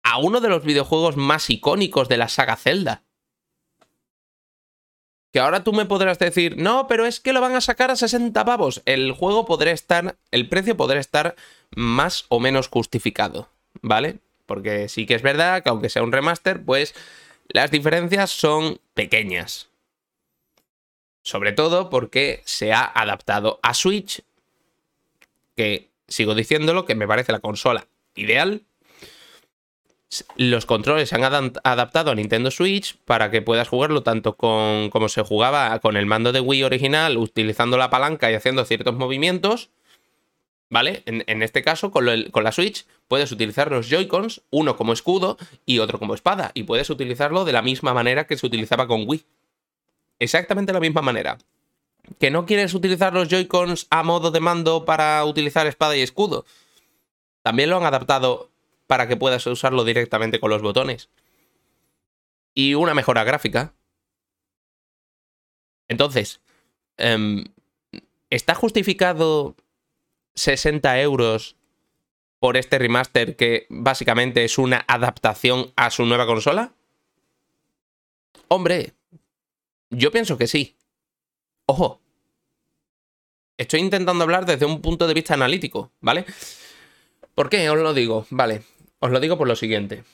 a 0.04 0.18
uno 0.18 0.40
de 0.40 0.50
los 0.50 0.62
videojuegos 0.62 1.16
más 1.16 1.50
icónicos 1.50 2.08
de 2.08 2.18
la 2.18 2.28
saga 2.28 2.54
Zelda. 2.54 3.02
Que 5.32 5.40
ahora 5.40 5.64
tú 5.64 5.72
me 5.72 5.86
podrás 5.86 6.18
decir, 6.18 6.56
no, 6.58 6.86
pero 6.86 7.06
es 7.06 7.18
que 7.18 7.32
lo 7.32 7.40
van 7.40 7.54
a 7.54 7.60
sacar 7.62 7.90
a 7.90 7.96
60 7.96 8.44
pavos. 8.44 8.82
El 8.84 9.12
juego 9.12 9.46
podrá 9.46 9.70
estar, 9.70 10.16
el 10.30 10.48
precio 10.48 10.76
podrá 10.76 11.00
estar 11.00 11.36
más 11.74 12.26
o 12.28 12.38
menos 12.38 12.68
justificado, 12.68 13.48
¿vale? 13.80 14.18
Porque 14.46 14.88
sí 14.88 15.06
que 15.06 15.14
es 15.14 15.22
verdad 15.22 15.62
que 15.62 15.70
aunque 15.70 15.88
sea 15.88 16.02
un 16.02 16.12
remaster, 16.12 16.62
pues 16.62 16.94
las 17.48 17.70
diferencias 17.70 18.30
son 18.30 18.78
pequeñas. 18.94 19.68
Sobre 21.22 21.52
todo 21.52 21.88
porque 21.88 22.42
se 22.44 22.72
ha 22.72 22.84
adaptado 22.84 23.58
a 23.62 23.74
Switch, 23.74 24.22
que 25.56 25.88
sigo 26.08 26.34
diciéndolo, 26.34 26.84
que 26.84 26.94
me 26.94 27.06
parece 27.06 27.32
la 27.32 27.40
consola 27.40 27.86
ideal. 28.14 28.62
Los 30.36 30.66
controles 30.66 31.08
se 31.08 31.16
han 31.16 31.52
adaptado 31.64 32.10
a 32.10 32.14
Nintendo 32.14 32.50
Switch 32.50 32.96
para 33.04 33.30
que 33.30 33.40
puedas 33.40 33.68
jugarlo 33.68 34.02
tanto 34.02 34.36
con 34.36 34.90
como 34.90 35.08
se 35.08 35.22
jugaba 35.22 35.78
con 35.80 35.96
el 35.96 36.06
mando 36.06 36.32
de 36.32 36.40
Wii 36.40 36.64
original, 36.64 37.16
utilizando 37.16 37.78
la 37.78 37.90
palanca 37.90 38.30
y 38.30 38.34
haciendo 38.34 38.64
ciertos 38.64 38.94
movimientos. 38.94 39.70
¿Vale? 40.68 41.02
En, 41.04 41.42
este 41.42 41.62
caso, 41.62 41.90
con, 41.90 42.06
con, 42.30 42.44
la 42.44 42.52
Switch, 42.52 42.86
puedes 43.06 43.30
utilizar 43.30 43.70
los 43.70 43.90
Joy-Cons, 43.90 44.40
uno 44.48 44.74
como 44.74 44.94
escudo 44.94 45.36
y 45.66 45.80
otro 45.80 45.98
como 45.98 46.14
espada. 46.14 46.50
Y 46.54 46.62
puedes 46.62 46.88
utilizarlo 46.88 47.44
de 47.44 47.52
la 47.52 47.60
misma 47.60 47.92
manera 47.92 48.26
que 48.26 48.38
se 48.38 48.46
utilizaba 48.46 48.86
con 48.86 49.04
Wii 49.06 49.22
exactamente 50.22 50.72
la 50.72 50.80
misma 50.80 51.02
manera. 51.02 51.38
¿Que 52.18 52.30
no 52.30 52.46
quieres 52.46 52.74
utilizar 52.74 53.12
los 53.12 53.28
Joy-Cons 53.28 53.86
a 53.90 54.02
modo 54.02 54.30
de 54.30 54.40
mando 54.40 54.84
para 54.84 55.24
utilizar 55.24 55.66
espada 55.66 55.96
y 55.96 56.00
escudo? 56.00 56.44
También 57.42 57.70
lo 57.70 57.76
han 57.76 57.84
adaptado 57.84 58.51
para 58.92 59.08
que 59.08 59.16
puedas 59.16 59.46
usarlo 59.46 59.84
directamente 59.84 60.38
con 60.38 60.50
los 60.50 60.60
botones. 60.60 61.08
Y 62.52 62.74
una 62.74 62.92
mejora 62.92 63.24
gráfica. 63.24 63.72
Entonces, 65.88 66.42
em, 66.98 67.42
¿está 68.28 68.54
justificado 68.54 69.56
60 70.34 71.00
euros 71.00 71.56
por 72.38 72.58
este 72.58 72.78
remaster 72.78 73.34
que 73.34 73.66
básicamente 73.70 74.44
es 74.44 74.58
una 74.58 74.84
adaptación 74.86 75.72
a 75.74 75.88
su 75.88 76.04
nueva 76.04 76.26
consola? 76.26 76.74
Hombre, 78.48 78.92
yo 79.88 80.12
pienso 80.12 80.36
que 80.36 80.48
sí. 80.48 80.76
Ojo. 81.64 81.98
Estoy 83.56 83.80
intentando 83.80 84.24
hablar 84.24 84.44
desde 84.44 84.66
un 84.66 84.82
punto 84.82 85.06
de 85.06 85.14
vista 85.14 85.32
analítico, 85.32 85.90
¿vale? 86.02 86.26
¿Por 87.34 87.48
qué 87.48 87.70
os 87.70 87.78
lo 87.78 87.94
digo? 87.94 88.26
Vale, 88.28 88.62
os 89.02 89.10
lo 89.10 89.20
digo 89.20 89.36
por 89.36 89.48
lo 89.48 89.56
siguiente. 89.56 90.04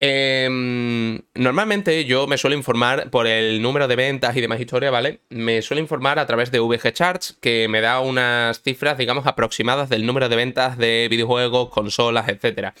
Em, 0.00 1.22
normalmente 1.34 2.04
yo 2.04 2.26
me 2.26 2.38
suelo 2.38 2.56
informar 2.56 3.10
por 3.10 3.26
el 3.26 3.62
número 3.62 3.88
de 3.88 3.96
ventas 3.96 4.36
y 4.36 4.40
demás 4.40 4.60
historia, 4.60 4.90
¿vale? 4.90 5.20
Me 5.30 5.62
suelo 5.62 5.80
informar 5.80 6.18
a 6.18 6.26
través 6.26 6.50
de 6.50 6.60
VG 6.60 6.92
Charts, 6.92 7.36
que 7.40 7.68
me 7.68 7.80
da 7.82 8.00
unas 8.00 8.62
cifras, 8.62 8.98
digamos, 8.98 9.26
aproximadas 9.26 9.88
del 9.90 10.06
número 10.06 10.28
de 10.28 10.36
ventas 10.36 10.78
de 10.78 11.08
videojuegos, 11.10 11.70
consolas, 11.70 12.28
etc. 12.28 12.74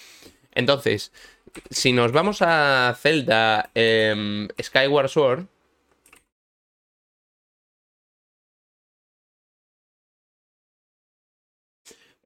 Entonces, 0.54 1.12
si 1.70 1.92
nos 1.92 2.12
vamos 2.12 2.42
a 2.42 2.94
Zelda 2.98 3.70
em, 3.74 4.48
Skyward 4.60 5.08
Sword, 5.08 5.46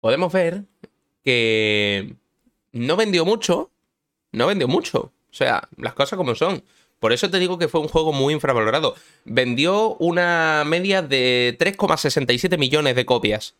podemos 0.00 0.33
ver 0.33 0.65
que 1.25 2.20
no 2.73 2.97
vendió 2.97 3.25
mucho, 3.25 3.71
no 4.33 4.47
vendió 4.47 4.69
mucho. 4.69 5.12
O 5.31 5.35
sea, 5.35 5.69
las 5.77 5.95
cosas 5.95 6.17
como 6.17 6.35
son. 6.35 6.65
Por 6.99 7.12
eso 7.12 7.31
te 7.31 7.39
digo 7.39 7.59
que 7.59 7.69
fue 7.69 7.81
un 7.81 7.89
juego 7.89 8.12
muy 8.12 8.35
infravalorado. 8.35 8.95
Vendió 9.25 9.97
una 9.97 10.65
media 10.67 11.03
de 11.03 11.57
3,67 11.59 12.59
millones 12.59 12.95
de 12.95 13.07
copias. 13.07 13.57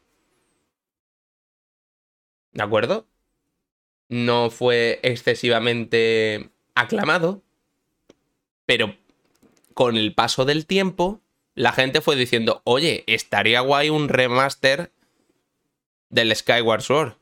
¿De 2.53 2.63
acuerdo? 2.63 3.07
No 4.09 4.51
fue 4.51 5.01
excesivamente 5.03 6.51
aclamado. 6.75 7.43
Pero 8.67 8.97
con 9.73 9.97
el 9.97 10.15
paso 10.15 10.45
del 10.45 10.67
tiempo, 10.67 11.21
la 11.55 11.73
gente 11.73 12.01
fue 12.03 12.17
diciendo, 12.17 12.61
oye, 12.65 13.05
estaría 13.07 13.61
guay 13.61 13.89
un 13.89 14.09
remaster 14.09 14.93
del 16.11 16.35
Skyward 16.37 16.83
Sword. 16.83 17.20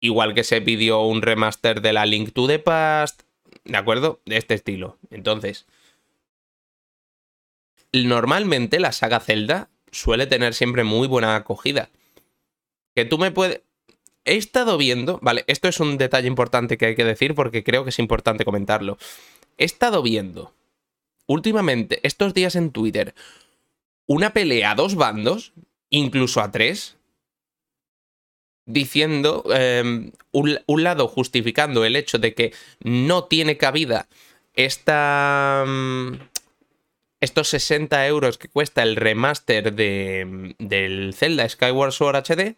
Igual 0.00 0.34
que 0.34 0.44
se 0.44 0.60
pidió 0.60 1.02
un 1.02 1.22
remaster 1.22 1.82
de 1.82 1.92
la 1.92 2.06
Link 2.06 2.32
to 2.32 2.46
the 2.46 2.58
Past, 2.58 3.22
¿de 3.64 3.76
acuerdo? 3.76 4.20
De 4.24 4.38
este 4.38 4.54
estilo. 4.54 4.96
Entonces, 5.10 5.66
normalmente 7.92 8.80
la 8.80 8.92
saga 8.92 9.20
Zelda 9.20 9.68
suele 9.90 10.26
tener 10.26 10.54
siempre 10.54 10.84
muy 10.84 11.06
buena 11.06 11.36
acogida. 11.36 11.90
Que 12.94 13.04
tú 13.04 13.18
me 13.18 13.30
puedes... 13.30 13.62
He 14.24 14.36
estado 14.36 14.76
viendo, 14.76 15.18
vale, 15.22 15.44
esto 15.46 15.68
es 15.68 15.80
un 15.80 15.96
detalle 15.96 16.28
importante 16.28 16.76
que 16.76 16.86
hay 16.86 16.94
que 16.94 17.04
decir 17.04 17.34
porque 17.34 17.64
creo 17.64 17.84
que 17.84 17.90
es 17.90 17.98
importante 17.98 18.44
comentarlo. 18.44 18.98
He 19.56 19.64
estado 19.64 20.02
viendo 20.02 20.54
últimamente, 21.26 22.00
estos 22.02 22.34
días 22.34 22.56
en 22.56 22.70
Twitter, 22.70 23.14
una 24.06 24.32
pelea 24.32 24.72
a 24.72 24.74
dos 24.74 24.94
bandos, 24.94 25.52
incluso 25.88 26.40
a 26.40 26.50
tres, 26.50 26.96
diciendo, 28.72 29.44
em, 29.52 30.12
un, 30.32 30.82
lado 30.82 31.08
justificando 31.08 31.84
el 31.84 31.96
hecho 31.96 32.18
de 32.18 32.34
que 32.34 32.52
no 32.80 33.24
tiene 33.24 33.56
cabida 33.56 34.08
esta, 34.54 35.64
mm, 35.66 36.14
estos 37.20 37.48
60 37.48 38.06
euros 38.06 38.38
que 38.38 38.48
cuesta 38.48 38.82
el 38.82 38.96
remaster 38.96 39.72
de, 39.72 40.54
del 40.58 41.14
Zelda 41.14 41.48
Skyward 41.48 41.92
Sword 41.92 42.16
HD, 42.16 42.56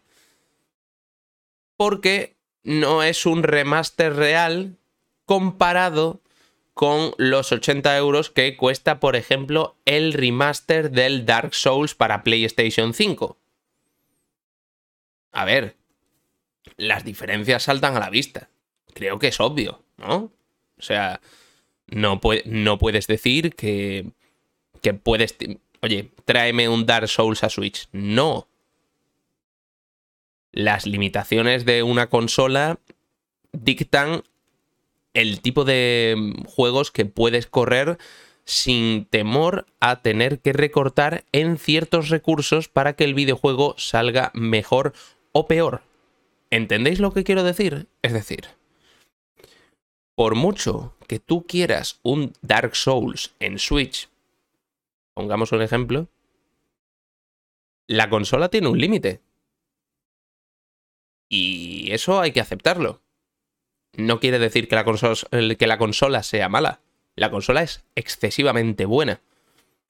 porque 1.77 2.37
no 2.63 3.03
es 3.03 3.27
un 3.27 3.43
remaster 3.43 4.15
real 4.15 4.77
comparado 5.25 6.21
con 6.75 7.13
los 7.19 7.53
80 7.53 7.97
euros 7.97 8.31
que 8.31 8.57
cuesta, 8.57 8.99
por 9.01 9.17
ejemplo, 9.17 9.77
el 9.85 10.13
remaster 10.13 10.91
del 10.91 11.27
Dark 11.27 11.55
Souls 11.55 11.95
para 11.95 12.23
PlayStation 12.23 12.95
5. 12.95 13.37
A 15.33 15.45
ver, 15.45 15.77
las 16.77 17.05
diferencias 17.05 17.65
saltan 17.65 17.97
a 17.97 18.01
la 18.01 18.11
vista. 18.11 18.49
Creo 18.95 19.19
que 19.19 19.29
es 19.29 19.41
obvio, 19.41 19.83
¿no? 19.97 20.33
O 20.79 20.83
sea, 20.83 21.21
no, 21.87 22.21
puedes 22.21 23.07
decir 23.07 23.55
que, 23.55 24.07
que 24.81 24.95
puedes... 24.95 25.37
Oye, 25.81 26.11
tráeme 26.25 26.69
un 26.69 26.87
Dark 26.87 27.09
Souls 27.09 27.45
a 27.45 27.49
Switch. 27.49 27.89
No. 27.93 28.49
Las 30.53 30.87
limitaciones 30.87 31.65
de 31.65 31.83
una 31.83 32.09
consola 32.09 32.79
dictan 33.53 34.23
el 35.15 35.41
tipo 35.41 35.65
de 35.65 36.35
juegos 36.47 36.91
que 36.91 37.05
puedes 37.05 37.47
correr 37.47 37.99
sin 38.45 39.05
temor 39.07 39.67
a 39.81 40.03
tener 40.03 40.41
que 40.41 40.53
recortar 40.53 41.25
en 41.33 41.59
ciertos 41.59 42.09
recursos 42.09 42.69
para 42.69 42.95
que 42.95 43.05
el 43.05 43.15
videojuego 43.15 43.75
salga 43.79 44.31
mejor 44.35 44.95
o 45.33 45.47
peor. 45.47 45.83
¿Entendéis 46.53 47.01
lo 47.01 47.15
que 47.15 47.25
quiero 47.25 47.45
decir? 47.45 47.89
Es 48.03 48.13
decir, 48.13 48.47
por 50.15 50.35
mucho 50.35 50.95
que 51.09 51.19
tú 51.19 51.47
quieras 51.47 51.99
un 52.03 52.35
Dark 52.43 52.77
Souls 52.77 53.33
en 53.41 53.59
Switch, 53.59 54.11
pongamos 55.15 55.53
un 55.53 55.63
ejemplo, 55.63 56.09
la 57.87 58.11
consola 58.11 58.51
tiene 58.51 58.69
un 58.69 58.79
límite. 58.79 59.23
Y 61.31 61.91
eso 61.91 62.21
hay 62.21 62.33
que 62.33 62.43
aceptarlo. 62.43 63.01
No 63.95 64.21
quiere 64.21 64.39
decir 64.39 64.69
que 64.69 64.77
la, 64.77 64.85
consola, 65.79 66.23
sea 66.23 66.51
mala. 66.51 66.81
La 67.17 67.31
consola 67.31 67.63
es 67.63 67.83
excesivamente 67.95 68.85
buena. 68.85 69.23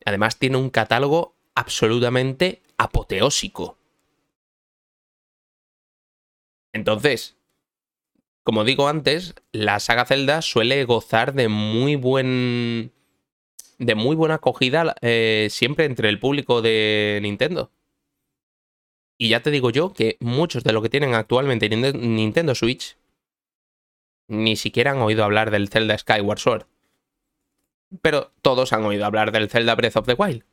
Además 0.05 0.39
tiene 0.39 0.59
un 0.59 0.71
catálogo 0.71 1.35
absolutamente 1.57 2.63
apoteósico. 2.77 3.79
Entonces, 6.73 7.37
como 8.43 8.65
digo 8.65 8.89
antes, 8.89 9.35
la 9.53 9.79
saga 9.79 10.05
Zelda 10.05 10.43
suele 10.43 10.85
gozar 10.85 11.35
de 11.35 11.49
muy 11.49 11.97
buen. 11.97 12.93
de 13.79 13.95
muy 13.95 14.17
buena 14.17 14.37
acogida 14.37 14.95
eh, 15.01 15.49
siempre 15.51 15.85
entre 15.85 16.09
el 16.09 16.19
público 16.19 16.63
de 16.63 17.21
Nintendo. 17.23 17.71
Y 19.17 19.29
ya 19.29 19.41
te 19.41 19.53
digo 19.53 19.71
yo 19.71 19.93
que 19.93 20.17
muchos 20.19 20.65
de 20.65 20.73
los 20.73 20.83
que 20.83 20.89
tienen 20.89 21.15
actualmente 21.15 21.69
Nintendo 21.69 22.55
Switch 22.57 22.97
ni 24.27 24.57
siquiera 24.57 24.93
han 24.93 24.99
oído 24.99 25.23
hablar 25.23 25.51
del 25.53 25.69
Zelda 25.69 25.97
Skyward 25.97 26.39
Sword. 26.39 26.67
Pero 28.01 28.33
todos 28.41 28.73
han 28.73 28.85
oído 28.85 29.05
hablar 29.05 29.31
del 29.31 29.51
Zelda 29.51 29.75
Breath 29.75 29.97
of 29.97 30.07
the 30.07 30.15
Wild. 30.15 30.45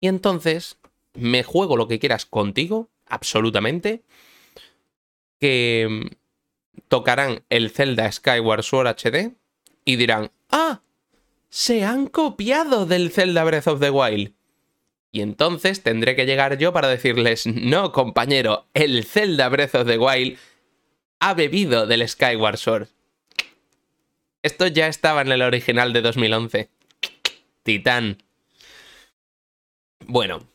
Y 0.00 0.08
entonces, 0.08 0.78
me 1.12 1.42
juego 1.42 1.76
lo 1.76 1.88
que 1.88 1.98
quieras 1.98 2.24
contigo, 2.24 2.88
absolutamente 3.06 4.04
que 5.40 5.86
mm, 5.88 6.06
tocarán 6.88 7.42
el 7.48 7.70
Zelda 7.70 8.10
Skyward 8.10 8.62
Sword 8.62 8.88
HD 8.88 9.32
y 9.84 9.96
dirán, 9.96 10.30
ah, 10.50 10.82
se 11.48 11.84
han 11.84 12.06
copiado 12.06 12.86
del 12.86 13.10
Zelda 13.10 13.42
Breath 13.44 13.66
of 13.66 13.80
the 13.80 13.90
Wild. 13.90 14.32
Y 15.12 15.22
entonces 15.22 15.82
tendré 15.82 16.14
que 16.14 16.26
llegar 16.26 16.56
yo 16.58 16.72
para 16.72 16.88
decirles, 16.88 17.46
no, 17.46 17.90
compañero, 17.90 18.66
el 18.74 19.04
Zelda 19.04 19.48
Breath 19.48 19.74
of 19.74 19.86
the 19.86 19.98
Wild 19.98 20.38
ha 21.18 21.34
bebido 21.34 21.86
del 21.86 22.08
Skyward 22.08 22.58
Sword. 22.58 22.88
Esto 24.42 24.66
ya 24.68 24.86
estaba 24.86 25.20
en 25.22 25.32
el 25.32 25.42
original 25.42 25.92
de 25.92 26.00
2011. 26.00 26.70
Titán. 27.62 28.22
Bueno, 30.06 30.48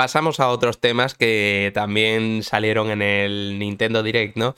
pasamos 0.00 0.40
a 0.40 0.48
otros 0.48 0.80
temas 0.80 1.12
que 1.12 1.72
también 1.74 2.42
salieron 2.42 2.90
en 2.90 3.02
el 3.02 3.58
Nintendo 3.58 4.02
Direct, 4.02 4.34
¿no? 4.34 4.54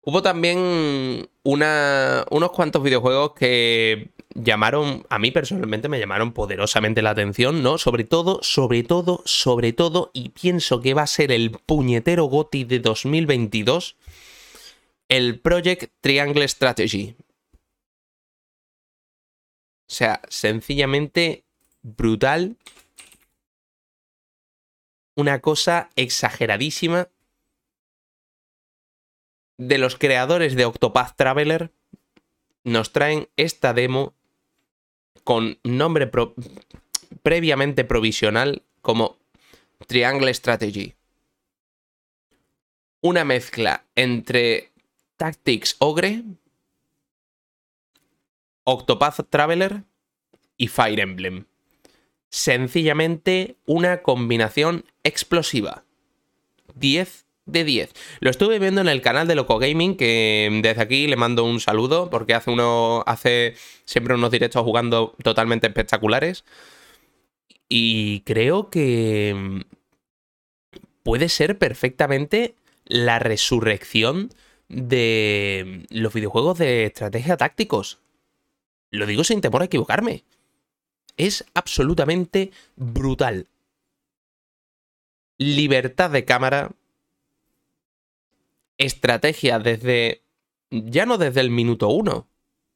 Hubo 0.00 0.22
también 0.22 1.28
unos 1.42 2.50
cuantos 2.52 2.82
videojuegos 2.82 3.34
que 3.34 4.08
llamaron, 4.34 5.04
a 5.10 5.18
mí 5.18 5.32
personalmente 5.32 5.90
me 5.90 5.98
llamaron 5.98 6.32
poderosamente 6.32 7.02
la 7.02 7.10
atención, 7.10 7.62
¿no? 7.62 7.76
Sobre 7.76 8.04
todo, 8.04 8.38
sobre 8.40 8.84
todo, 8.84 9.20
sobre 9.26 9.74
todo, 9.74 10.10
y 10.14 10.30
pienso 10.30 10.80
que 10.80 10.94
va 10.94 11.02
a 11.02 11.06
ser 11.06 11.30
el 11.30 11.50
puñetero 11.50 12.24
GOTI 12.24 12.64
de 12.64 12.78
2022, 12.78 13.96
el 15.10 15.40
Project 15.40 15.92
Triangle 16.00 16.48
Strategy. 16.48 17.16
O 19.90 19.92
sea, 19.92 20.22
sencillamente 20.30 21.44
brutal 21.82 22.56
una 25.18 25.40
cosa 25.40 25.90
exageradísima 25.96 27.08
de 29.56 29.78
los 29.78 29.96
creadores 29.96 30.54
de 30.54 30.64
Octopath 30.64 31.16
Traveler 31.16 31.72
nos 32.62 32.92
traen 32.92 33.28
esta 33.36 33.74
demo 33.74 34.14
con 35.24 35.58
nombre 35.64 36.08
previamente 37.24 37.84
provisional 37.84 38.62
como 38.80 39.18
Triangle 39.88 40.32
Strategy. 40.32 40.94
Una 43.00 43.24
mezcla 43.24 43.86
entre 43.96 44.70
Tactics 45.16 45.74
Ogre, 45.80 46.22
Octopath 48.62 49.28
Traveler 49.28 49.82
y 50.56 50.68
Fire 50.68 51.00
Emblem. 51.00 51.47
Sencillamente 52.30 53.56
una 53.64 54.02
combinación 54.02 54.84
explosiva. 55.02 55.84
10 56.74 57.26
de 57.46 57.64
10. 57.64 57.94
Lo 58.20 58.30
estuve 58.30 58.58
viendo 58.58 58.80
en 58.80 58.88
el 58.88 59.00
canal 59.00 59.26
de 59.26 59.34
Loco 59.34 59.58
Gaming, 59.58 59.96
que 59.96 60.60
desde 60.62 60.82
aquí 60.82 61.06
le 61.06 61.16
mando 61.16 61.44
un 61.44 61.60
saludo, 61.60 62.10
porque 62.10 62.34
hace 62.34 62.50
uno. 62.50 63.02
hace 63.06 63.54
siempre 63.84 64.14
unos 64.14 64.30
directos 64.30 64.62
jugando 64.62 65.14
totalmente 65.22 65.66
espectaculares. 65.66 66.44
Y 67.68 68.20
creo 68.20 68.70
que 68.70 69.34
mm, 69.36 69.60
puede 71.02 71.28
ser 71.28 71.58
perfectamente 71.58 72.54
la 72.84 73.18
resurrección 73.18 74.30
de 74.68 75.86
los 75.90 76.12
videojuegos 76.12 76.58
de 76.58 76.86
estrategia 76.86 77.36
tácticos. 77.36 78.00
Lo 78.90 79.06
digo 79.06 79.24
sin 79.24 79.40
temor 79.40 79.62
a 79.62 79.66
equivocarme. 79.66 80.24
Es 81.18 81.44
absolutamente 81.52 82.50
brutal. 82.76 83.46
Libertad 85.36 86.10
de 86.10 86.24
cámara. 86.24 86.70
Estrategia 88.78 89.58
desde... 89.58 90.22
Ya 90.70 91.06
no 91.06 91.18
desde 91.18 91.40
el 91.40 91.50
minuto 91.50 91.88
uno, 91.88 92.26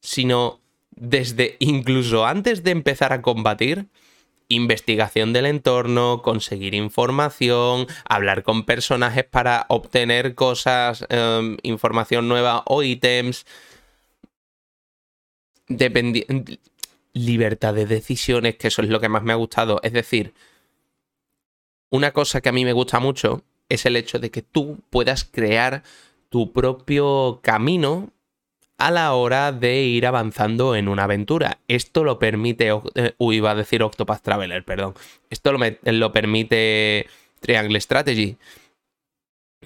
sino 0.01 0.59
desde 0.91 1.57
incluso 1.59 2.25
antes 2.25 2.63
de 2.63 2.71
empezar 2.71 3.13
a 3.13 3.21
combatir 3.21 3.87
investigación 4.47 5.33
del 5.33 5.45
entorno, 5.45 6.21
conseguir 6.21 6.73
información, 6.73 7.87
hablar 8.07 8.43
con 8.43 8.65
personajes 8.65 9.25
para 9.25 9.65
obtener 9.69 10.35
cosas, 10.35 11.05
em, 11.09 11.57
información 11.63 12.27
nueva 12.27 12.63
o 12.65 12.83
ítems. 12.83 13.45
Libertad 17.13 17.73
de 17.73 17.85
decisiones, 17.85 18.55
que 18.55 18.67
eso 18.67 18.81
es 18.81 18.89
lo 18.89 18.99
que 18.99 19.09
más 19.09 19.23
me 19.23 19.33
ha 19.33 19.37
gustado. 19.37 19.79
Es 19.83 19.93
decir, 19.93 20.33
una 21.89 22.11
cosa 22.11 22.41
que 22.41 22.49
a 22.49 22.53
mí 22.53 22.65
me 22.65 22.73
gusta 22.73 22.99
mucho 22.99 23.43
es 23.69 23.85
el 23.85 23.95
hecho 23.95 24.19
de 24.19 24.31
que 24.31 24.41
tú 24.41 24.79
puedas 24.89 25.23
crear 25.23 25.83
tu 26.29 26.51
propio 26.51 27.39
camino 27.43 28.09
a 28.77 28.91
la 28.91 29.13
hora 29.13 29.51
de 29.51 29.83
ir 29.83 30.07
avanzando 30.07 30.75
en 30.75 30.87
una 30.87 31.03
aventura. 31.03 31.59
Esto 31.67 32.03
lo 32.03 32.19
permite, 32.19 32.69
eh, 32.95 33.13
uy, 33.17 33.37
iba 33.37 33.51
a 33.51 33.55
decir 33.55 33.83
Octopath 33.83 34.23
Traveler, 34.23 34.65
perdón. 34.65 34.95
Esto 35.29 35.51
lo, 35.51 35.59
lo 35.83 36.11
permite 36.11 37.07
Triangle 37.39 37.79
Strategy. 37.79 38.37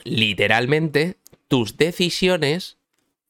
Literalmente, 0.03 1.15
tus 1.47 1.77
decisiones 1.77 2.77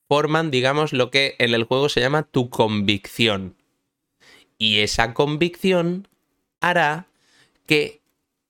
forman, 0.07 0.51
digamos, 0.51 0.93
lo 0.93 1.11
que 1.11 1.35
en 1.39 1.53
el 1.53 1.65
juego 1.65 1.89
se 1.89 2.01
llama 2.01 2.23
tu 2.23 2.49
convicción. 2.49 3.55
Y 4.57 4.79
esa 4.79 5.13
convicción 5.13 6.07
hará 6.59 7.07
que 7.65 8.01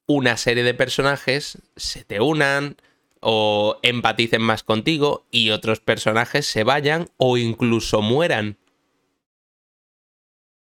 una 0.06 0.38
serie 0.38 0.64
de 0.64 0.74
personajes 0.74 1.58
se 1.76 2.04
te 2.04 2.22
unan, 2.22 2.78
o 3.20 3.80
empaticen 3.82 4.42
más 4.42 4.64
contigo 4.64 5.26
y 5.32 5.50
otros 5.50 5.80
personajes 5.80 6.46
se 6.46 6.64
vayan 6.64 7.10
o 7.18 7.38
incluso 7.38 8.02
mueran. 8.02 8.58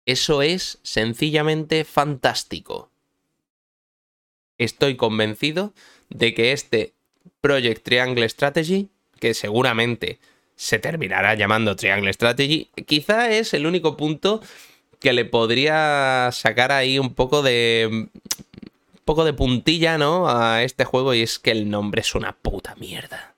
Eso 0.07 0.43
es 0.43 0.79
sencillamente 0.83 1.85
fantástico. 1.85 2.91
Estoy 4.57 4.97
convencido 4.97 5.75
de 6.09 6.35
que 6.35 6.53
este 6.53 6.95
Project 7.41 7.85
Triangle 7.85 8.29
Strategy, 8.29 8.89
que 9.21 9.35
seguramente 9.35 10.19
se 10.57 10.79
terminará 10.79 11.35
llamando 11.35 11.77
Triangle 11.77 12.13
Strategy, 12.13 12.71
quizá 12.87 13.31
es 13.31 13.55
el 13.55 13.67
único 13.67 13.97
punto 13.97 14.43
que 15.01 15.13
le 15.13 15.25
podría 15.25 16.31
sacar 16.33 16.73
ahí 16.73 16.99
un 16.99 17.15
poco 17.15 17.43
de 17.43 18.09
poco 19.05 19.25
de 19.25 19.33
puntilla, 19.33 19.97
¿no? 19.97 20.29
A 20.29 20.63
este 20.63 20.85
juego 20.85 21.15
y 21.15 21.23
es 21.23 21.39
que 21.39 21.51
el 21.51 21.71
nombre 21.71 22.03
es 22.03 22.15
una 22.15 22.37
puta 22.37 22.75
mierda. 22.77 23.37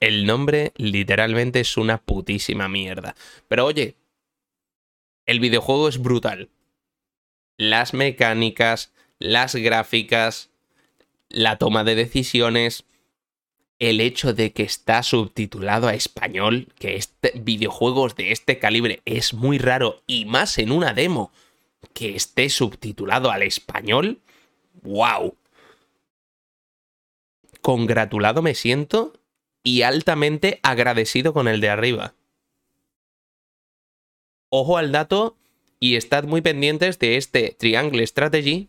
El 0.00 0.24
nombre 0.24 0.72
literalmente 0.76 1.60
es 1.60 1.76
una 1.76 1.98
putísima 1.98 2.66
mierda. 2.66 3.14
Pero 3.48 3.66
oye, 3.66 3.96
el 5.26 5.40
videojuego 5.40 5.88
es 5.88 5.98
brutal. 5.98 6.48
Las 7.58 7.92
mecánicas, 7.92 8.92
las 9.18 9.54
gráficas, 9.54 10.48
la 11.28 11.58
toma 11.58 11.84
de 11.84 11.94
decisiones, 11.94 12.84
el 13.80 14.00
hecho 14.00 14.34
de 14.34 14.52
que 14.52 14.62
está 14.62 15.02
subtitulado 15.02 15.88
a 15.88 15.94
español, 15.94 16.68
que 16.78 16.96
este, 16.96 17.32
videojuegos 17.40 18.14
de 18.14 18.30
este 18.30 18.58
calibre 18.58 19.00
es 19.06 19.34
muy 19.34 19.58
raro 19.58 20.02
y 20.06 20.26
más 20.26 20.58
en 20.58 20.70
una 20.70 20.92
demo 20.92 21.32
que 21.94 22.14
esté 22.14 22.50
subtitulado 22.50 23.30
al 23.30 23.42
español, 23.42 24.20
¡Wow! 24.82 25.36
Congratulado 27.60 28.40
me 28.42 28.54
siento 28.54 29.12
y 29.62 29.82
altamente 29.82 30.60
agradecido 30.62 31.32
con 31.34 31.48
el 31.48 31.60
de 31.60 31.68
arriba. 31.68 32.14
Ojo 34.48 34.78
al 34.78 34.92
dato 34.92 35.36
y 35.78 35.96
estad 35.96 36.24
muy 36.24 36.40
pendientes 36.40 36.98
de 36.98 37.16
este 37.16 37.54
Triangle 37.58 38.06
Strategy 38.06 38.68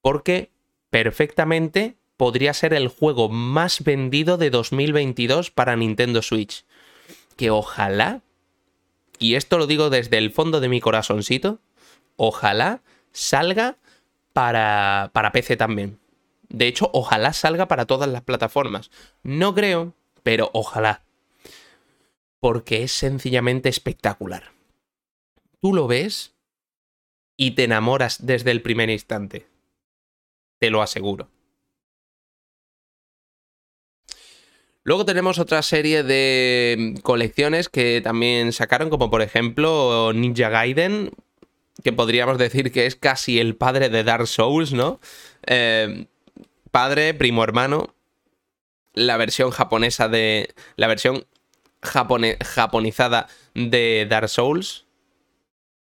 porque 0.00 0.50
perfectamente 0.90 1.96
podría 2.18 2.52
ser 2.52 2.74
el 2.74 2.88
juego 2.88 3.30
más 3.30 3.82
vendido 3.82 4.36
de 4.36 4.50
2022 4.50 5.50
para 5.50 5.76
Nintendo 5.76 6.20
Switch. 6.20 6.66
Que 7.36 7.50
ojalá, 7.50 8.20
y 9.18 9.36
esto 9.36 9.56
lo 9.56 9.66
digo 9.66 9.88
desde 9.88 10.18
el 10.18 10.32
fondo 10.32 10.60
de 10.60 10.68
mi 10.68 10.80
corazoncito, 10.80 11.60
ojalá 12.16 12.82
salga 13.12 13.76
para, 14.34 15.10
para 15.14 15.32
PC 15.32 15.56
también. 15.56 15.98
De 16.48 16.66
hecho, 16.66 16.90
ojalá 16.92 17.32
salga 17.32 17.68
para 17.68 17.86
todas 17.86 18.10
las 18.10 18.22
plataformas. 18.22 18.90
No 19.22 19.54
creo, 19.54 19.94
pero 20.24 20.50
ojalá. 20.52 21.04
Porque 22.40 22.82
es 22.82 22.92
sencillamente 22.92 23.68
espectacular. 23.68 24.50
Tú 25.60 25.72
lo 25.72 25.86
ves 25.86 26.34
y 27.36 27.52
te 27.52 27.64
enamoras 27.64 28.26
desde 28.26 28.50
el 28.50 28.60
primer 28.60 28.90
instante. 28.90 29.46
Te 30.58 30.70
lo 30.70 30.82
aseguro. 30.82 31.28
Luego 34.88 35.04
tenemos 35.04 35.38
otra 35.38 35.60
serie 35.60 36.02
de 36.02 36.94
colecciones 37.02 37.68
que 37.68 38.00
también 38.02 38.54
sacaron, 38.54 38.88
como 38.88 39.10
por 39.10 39.20
ejemplo 39.20 40.14
Ninja 40.14 40.48
Gaiden, 40.48 41.10
que 41.84 41.92
podríamos 41.92 42.38
decir 42.38 42.72
que 42.72 42.86
es 42.86 42.96
casi 42.96 43.38
el 43.38 43.54
padre 43.54 43.90
de 43.90 44.02
Dark 44.02 44.26
Souls, 44.26 44.72
¿no? 44.72 44.98
Eh, 45.46 46.06
padre, 46.70 47.12
primo 47.12 47.44
hermano, 47.44 47.94
la 48.94 49.18
versión 49.18 49.50
japonesa 49.50 50.08
de... 50.08 50.54
la 50.76 50.86
versión 50.86 51.26
japonizada 51.82 53.28
de 53.52 54.06
Dark 54.08 54.30
Souls. 54.30 54.86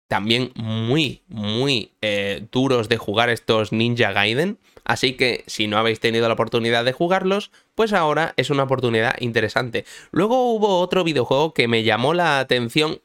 También 0.09 0.51
muy, 0.55 1.21
muy 1.29 1.93
eh, 2.01 2.45
duros 2.51 2.89
de 2.89 2.97
jugar 2.97 3.29
estos 3.29 3.71
Ninja 3.71 4.11
Gaiden. 4.11 4.57
Así 4.83 5.13
que 5.13 5.43
si 5.47 5.67
no 5.67 5.77
habéis 5.77 5.99
tenido 5.99 6.27
la 6.27 6.33
oportunidad 6.33 6.85
de 6.85 6.93
jugarlos, 6.93 7.51
pues 7.75 7.93
ahora 7.93 8.33
es 8.37 8.49
una 8.49 8.63
oportunidad 8.63 9.15
interesante. 9.19 9.85
Luego 10.11 10.53
hubo 10.53 10.79
otro 10.79 11.03
videojuego 11.03 11.53
que 11.53 11.67
me 11.67 11.83
llamó 11.83 12.13
la 12.13 12.39
atención 12.39 12.99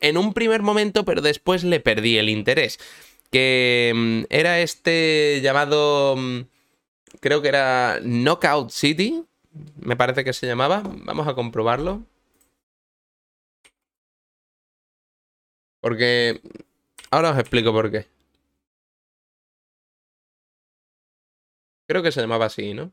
en 0.00 0.16
un 0.16 0.34
primer 0.34 0.62
momento, 0.62 1.04
pero 1.04 1.20
después 1.20 1.64
le 1.64 1.80
perdí 1.80 2.18
el 2.18 2.28
interés. 2.28 2.78
Que 3.30 3.92
mm, 3.94 4.22
era 4.30 4.60
este 4.60 5.40
llamado, 5.42 6.16
mm, 6.16 6.40
creo 7.20 7.42
que 7.42 7.48
era 7.48 8.00
Knockout 8.02 8.70
City, 8.70 9.24
me 9.80 9.96
parece 9.96 10.24
que 10.24 10.32
se 10.32 10.46
llamaba. 10.46 10.82
Vamos 10.84 11.26
a 11.28 11.34
comprobarlo. 11.34 12.02
Porque... 15.80 16.40
Ahora 17.10 17.30
os 17.30 17.38
explico 17.38 17.72
por 17.72 17.90
qué. 17.90 18.06
Creo 21.90 22.04
que 22.04 22.12
se 22.12 22.20
llamaba 22.20 22.46
así, 22.46 22.72
¿no? 22.72 22.92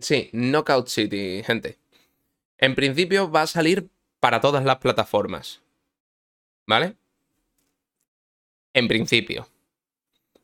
Sí, 0.00 0.30
Knockout 0.32 0.88
City, 0.88 1.42
gente. 1.44 1.78
En 2.58 2.74
principio 2.74 3.30
va 3.30 3.42
a 3.42 3.46
salir 3.46 3.90
para 4.20 4.40
todas 4.40 4.64
las 4.64 4.78
plataformas. 4.78 5.62
¿Vale? 6.66 6.96
En 8.72 8.88
principio. 8.88 9.46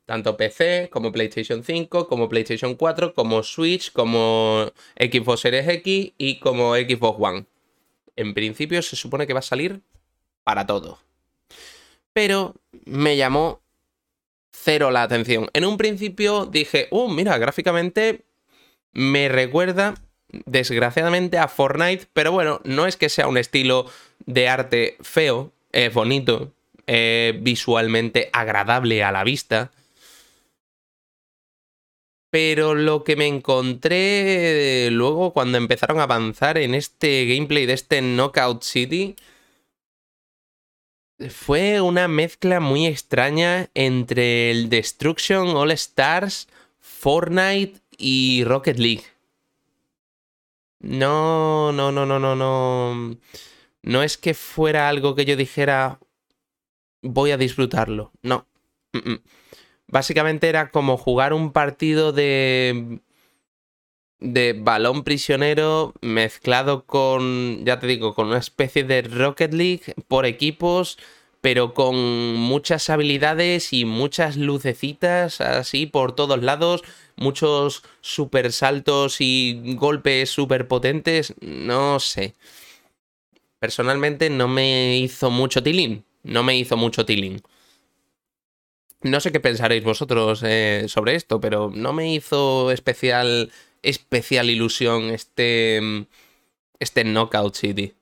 Tanto 0.04 0.36
PC 0.36 0.88
como 0.90 1.12
PlayStation 1.12 1.62
5, 1.62 2.08
como 2.08 2.28
PlayStation 2.28 2.74
4, 2.74 3.14
como 3.14 3.42
Switch, 3.42 3.92
como 3.92 4.72
Xbox 4.98 5.40
Series 5.40 5.68
X 5.68 6.12
y 6.18 6.38
como 6.40 6.74
Xbox 6.74 7.18
One. 7.20 7.46
En 8.16 8.34
principio 8.34 8.82
se 8.82 8.96
supone 8.96 9.26
que 9.26 9.32
va 9.32 9.38
a 9.38 9.42
salir 9.42 9.80
para 10.44 10.66
todo. 10.66 10.98
Pero 12.12 12.54
me 12.84 13.16
llamó 13.16 13.60
cero 14.50 14.90
la 14.90 15.02
atención. 15.02 15.48
En 15.52 15.64
un 15.64 15.76
principio 15.76 16.46
dije, 16.46 16.88
uh, 16.90 17.08
mira, 17.08 17.38
gráficamente 17.38 18.24
me 18.92 19.28
recuerda 19.28 19.94
desgraciadamente 20.46 21.38
a 21.38 21.48
Fortnite, 21.48 22.06
pero 22.12 22.32
bueno, 22.32 22.60
no 22.64 22.86
es 22.86 22.96
que 22.96 23.08
sea 23.08 23.28
un 23.28 23.38
estilo 23.38 23.86
de 24.26 24.48
arte 24.48 24.96
feo, 25.02 25.52
es 25.72 25.92
bonito, 25.92 26.52
visualmente 26.86 28.30
agradable 28.32 29.02
a 29.02 29.12
la 29.12 29.24
vista. 29.24 29.70
Pero 32.32 32.74
lo 32.74 33.04
que 33.04 33.14
me 33.14 33.26
encontré 33.26 34.88
luego 34.90 35.34
cuando 35.34 35.58
empezaron 35.58 36.00
a 36.00 36.04
avanzar 36.04 36.56
en 36.56 36.74
este 36.74 37.26
gameplay 37.26 37.66
de 37.66 37.74
este 37.74 38.00
Knockout 38.00 38.62
City 38.62 39.16
fue 41.28 41.82
una 41.82 42.08
mezcla 42.08 42.58
muy 42.58 42.86
extraña 42.86 43.68
entre 43.74 44.50
el 44.50 44.70
Destruction 44.70 45.48
All 45.48 45.72
Stars, 45.72 46.48
Fortnite 46.80 47.82
y 47.98 48.44
Rocket 48.44 48.78
League. 48.78 49.04
No, 50.80 51.70
no, 51.70 51.92
no, 51.92 52.06
no, 52.06 52.18
no, 52.18 52.34
no. 52.34 53.18
No 53.82 54.02
es 54.02 54.16
que 54.16 54.32
fuera 54.32 54.88
algo 54.88 55.14
que 55.14 55.26
yo 55.26 55.36
dijera 55.36 55.98
voy 57.02 57.30
a 57.32 57.36
disfrutarlo. 57.36 58.10
No. 58.22 58.46
Básicamente 59.92 60.48
era 60.48 60.70
como 60.72 60.96
jugar 60.96 61.32
un 61.32 61.52
partido 61.52 62.12
de 62.12 63.00
de 64.22 64.54
balón 64.54 65.02
prisionero 65.04 65.94
mezclado 66.00 66.84
con, 66.86 67.64
ya 67.64 67.78
te 67.78 67.86
digo, 67.86 68.14
con 68.14 68.28
una 68.28 68.38
especie 68.38 68.84
de 68.84 69.02
Rocket 69.02 69.52
League 69.52 69.94
por 70.08 70.26
equipos, 70.26 70.98
pero 71.40 71.74
con 71.74 71.96
muchas 72.34 72.88
habilidades 72.88 73.72
y 73.72 73.84
muchas 73.84 74.36
lucecitas 74.36 75.40
así 75.40 75.86
por 75.86 76.14
todos 76.14 76.42
lados, 76.42 76.82
muchos 77.16 77.82
super 78.00 78.52
saltos 78.52 79.16
y 79.20 79.74
golpes 79.76 80.30
super 80.30 80.68
potentes, 80.68 81.34
no 81.40 82.00
sé. 82.00 82.34
Personalmente 83.58 84.30
no 84.30 84.48
me 84.48 84.96
hizo 84.98 85.30
mucho 85.30 85.62
tiling, 85.62 86.04
no 86.22 86.42
me 86.44 86.56
hizo 86.56 86.76
mucho 86.76 87.04
tiling. 87.04 87.42
No 89.02 89.20
sé 89.20 89.32
qué 89.32 89.40
pensaréis 89.40 89.82
vosotros 89.84 90.42
eh, 90.44 90.84
sobre 90.88 91.14
esto, 91.16 91.40
pero 91.40 91.70
no 91.74 91.92
me 91.92 92.12
hizo 92.14 92.70
especial 92.70 93.50
especial 93.82 94.48
ilusión 94.48 95.10
este, 95.10 95.80
este 96.80 97.04
Knockout 97.04 97.56
City. 97.56 97.94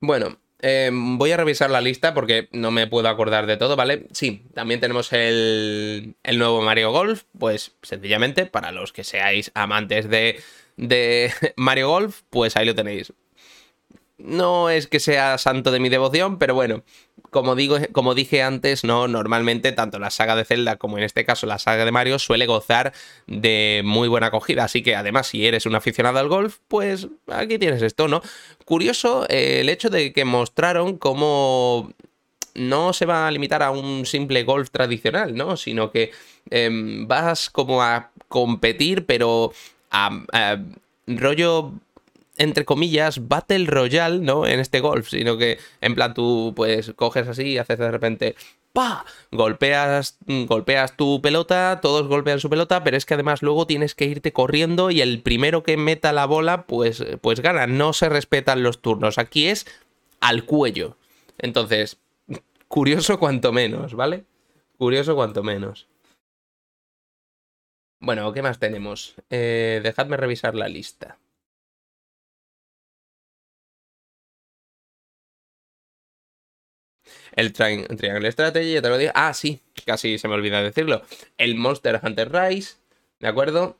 Bueno, 0.00 0.38
em, 0.60 1.18
voy 1.18 1.32
a 1.32 1.36
revisar 1.36 1.70
la 1.70 1.80
lista 1.80 2.12
porque 2.14 2.48
no 2.52 2.70
me 2.70 2.86
puedo 2.86 3.08
acordar 3.08 3.46
de 3.46 3.56
todo, 3.56 3.76
¿vale? 3.76 4.06
Sí, 4.12 4.44
también 4.54 4.80
tenemos 4.80 5.12
el, 5.12 6.16
el 6.22 6.38
nuevo 6.38 6.60
Mario 6.62 6.92
Golf, 6.92 7.24
pues 7.38 7.72
sencillamente 7.82 8.46
para 8.46 8.72
los 8.72 8.92
que 8.92 9.04
seáis 9.04 9.50
amantes 9.54 10.08
de, 10.08 10.40
de 10.76 11.32
Mario 11.56 11.88
Golf, 11.88 12.22
pues 12.30 12.56
ahí 12.56 12.66
lo 12.66 12.74
tenéis. 12.74 13.12
No 14.16 14.70
es 14.70 14.86
que 14.86 15.00
sea 15.00 15.38
santo 15.38 15.72
de 15.72 15.80
mi 15.80 15.88
devoción, 15.88 16.38
pero 16.38 16.54
bueno, 16.54 16.84
como, 17.30 17.56
digo, 17.56 17.78
como 17.90 18.14
dije 18.14 18.42
antes, 18.42 18.84
no, 18.84 19.08
normalmente 19.08 19.72
tanto 19.72 19.98
la 19.98 20.10
saga 20.10 20.36
de 20.36 20.44
Zelda 20.44 20.76
como 20.76 20.98
en 20.98 21.04
este 21.04 21.24
caso 21.24 21.46
la 21.46 21.58
saga 21.58 21.84
de 21.84 21.90
Mario 21.90 22.20
suele 22.20 22.46
gozar 22.46 22.92
de 23.26 23.82
muy 23.84 24.06
buena 24.06 24.28
acogida. 24.28 24.64
Así 24.64 24.84
que 24.84 24.94
además, 24.94 25.26
si 25.26 25.44
eres 25.44 25.66
un 25.66 25.74
aficionado 25.74 26.20
al 26.20 26.28
golf, 26.28 26.58
pues 26.68 27.08
aquí 27.26 27.58
tienes 27.58 27.82
esto, 27.82 28.06
¿no? 28.06 28.22
Curioso 28.64 29.26
eh, 29.28 29.60
el 29.60 29.68
hecho 29.68 29.90
de 29.90 30.12
que 30.12 30.24
mostraron 30.24 30.96
cómo 30.96 31.92
no 32.54 32.92
se 32.92 33.06
va 33.06 33.26
a 33.26 33.30
limitar 33.32 33.64
a 33.64 33.72
un 33.72 34.06
simple 34.06 34.44
golf 34.44 34.70
tradicional, 34.70 35.34
¿no? 35.34 35.56
Sino 35.56 35.90
que 35.90 36.12
em, 36.50 37.08
vas 37.08 37.50
como 37.50 37.82
a 37.82 38.10
competir, 38.28 39.06
pero 39.06 39.52
a 39.90 40.10
rollo 41.08 41.72
entre 42.36 42.64
comillas, 42.64 43.28
Battle 43.28 43.66
Royale, 43.66 44.18
¿no? 44.18 44.46
En 44.46 44.60
este 44.60 44.80
golf, 44.80 45.08
sino 45.08 45.36
que 45.38 45.58
en 45.80 45.94
plan 45.94 46.14
tú 46.14 46.52
pues 46.56 46.92
coges 46.96 47.28
así 47.28 47.52
y 47.52 47.58
haces 47.58 47.78
de 47.78 47.90
repente 47.90 48.34
¡pa! 48.74 49.06
Golpeas, 49.30 50.18
golpeas 50.26 50.96
tu 50.96 51.22
pelota, 51.22 51.78
todos 51.80 52.08
golpean 52.08 52.40
su 52.40 52.50
pelota, 52.50 52.84
pero 52.84 52.96
es 52.96 53.06
que 53.06 53.14
además 53.14 53.40
luego 53.40 53.66
tienes 53.66 53.94
que 53.94 54.04
irte 54.04 54.32
corriendo 54.32 54.90
y 54.90 55.00
el 55.00 55.22
primero 55.22 55.62
que 55.62 55.76
meta 55.78 56.12
la 56.12 56.26
bola 56.26 56.66
pues, 56.66 57.02
pues 57.22 57.40
gana. 57.40 57.66
No 57.66 57.94
se 57.94 58.10
respetan 58.10 58.62
los 58.62 58.82
turnos. 58.82 59.16
Aquí 59.16 59.46
es 59.46 59.66
al 60.20 60.44
cuello. 60.44 60.98
Entonces, 61.38 61.98
curioso 62.68 63.18
cuanto 63.18 63.52
menos, 63.52 63.94
¿vale? 63.94 64.24
Curioso 64.76 65.14
cuanto 65.14 65.42
menos. 65.42 65.86
Bueno, 68.00 68.32
¿qué 68.32 68.42
más 68.42 68.58
tenemos? 68.58 69.14
Eh, 69.30 69.80
dejadme 69.82 70.16
revisar 70.16 70.54
la 70.54 70.68
lista. 70.68 71.16
El 77.34 77.52
Triangle 77.52 78.30
Strategy, 78.30 78.72
ya 78.72 78.82
te 78.82 78.88
lo 78.88 78.98
digo. 78.98 79.12
Ah, 79.14 79.34
sí, 79.34 79.60
casi 79.84 80.18
se 80.18 80.28
me 80.28 80.34
olvida 80.34 80.62
decirlo. 80.62 81.02
El 81.36 81.56
Monster 81.56 82.00
Hunter 82.02 82.32
Rise, 82.32 82.76
¿de 83.20 83.28
acuerdo? 83.28 83.76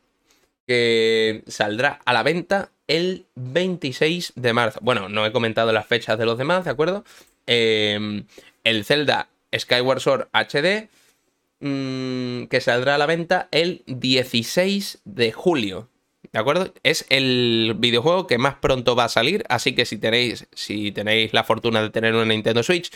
Que 0.66 1.42
saldrá 1.46 2.00
a 2.04 2.12
la 2.12 2.22
venta 2.22 2.70
el 2.86 3.26
26 3.36 4.32
de 4.34 4.52
marzo. 4.52 4.80
Bueno, 4.82 5.08
no 5.08 5.24
he 5.24 5.32
comentado 5.32 5.72
las 5.72 5.86
fechas 5.86 6.18
de 6.18 6.26
los 6.26 6.38
demás, 6.38 6.64
¿de 6.64 6.70
acuerdo? 6.70 7.04
Em, 7.46 8.24
el 8.64 8.84
Zelda 8.84 9.28
Skyward 9.56 10.00
Sword 10.00 10.28
HD, 10.32 10.88
mm, 11.60 12.46
que 12.46 12.60
saldrá 12.60 12.96
a 12.96 12.98
la 12.98 13.06
venta 13.06 13.48
el 13.52 13.82
16 13.86 15.00
de 15.04 15.32
julio. 15.32 15.88
¿De 16.32 16.40
acuerdo? 16.40 16.74
Es 16.82 17.06
el 17.10 17.76
videojuego 17.78 18.26
que 18.26 18.38
más 18.38 18.56
pronto 18.56 18.96
va 18.96 19.04
a 19.04 19.08
salir, 19.08 19.44
así 19.48 19.74
que 19.74 19.84
si 19.86 19.98
tenéis, 19.98 20.48
si 20.52 20.90
tenéis 20.90 21.32
la 21.32 21.44
fortuna 21.44 21.80
de 21.80 21.90
tener 21.90 22.12
una 22.12 22.24
Nintendo 22.24 22.64
Switch 22.64 22.90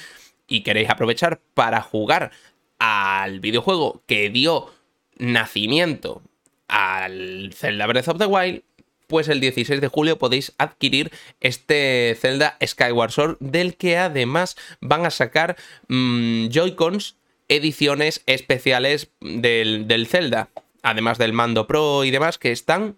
y 0.48 0.62
queréis 0.62 0.90
aprovechar 0.90 1.40
para 1.54 1.82
jugar 1.82 2.32
al 2.78 3.40
videojuego 3.40 4.02
que 4.06 4.30
dio 4.30 4.72
nacimiento 5.18 6.22
al 6.68 7.52
Zelda 7.54 7.87
Breath 7.87 8.08
of 8.08 8.18
the 8.18 8.26
Wild, 8.26 8.62
pues 9.06 9.28
el 9.28 9.40
16 9.40 9.80
de 9.80 9.88
julio 9.88 10.18
podéis 10.18 10.52
adquirir 10.58 11.11
este 11.40 12.16
Zelda 12.20 12.56
Skyward 12.64 13.11
Sword, 13.11 13.37
del 13.40 13.76
que 13.76 13.96
además 13.96 14.56
van 14.80 15.06
a 15.06 15.11
sacar 15.11 15.56
mm, 15.88 16.48
Joy-Cons 16.48 17.16
ediciones 17.48 18.22
especiales 18.26 19.11
del, 19.20 19.88
del, 19.88 20.06
Zelda, 20.06 20.50
además 20.82 21.18
del 21.18 21.32
mando 21.32 21.66
Pro 21.66 22.04
y 22.04 22.11
demás, 22.11 22.38
que 22.38 22.52
están 22.52 22.96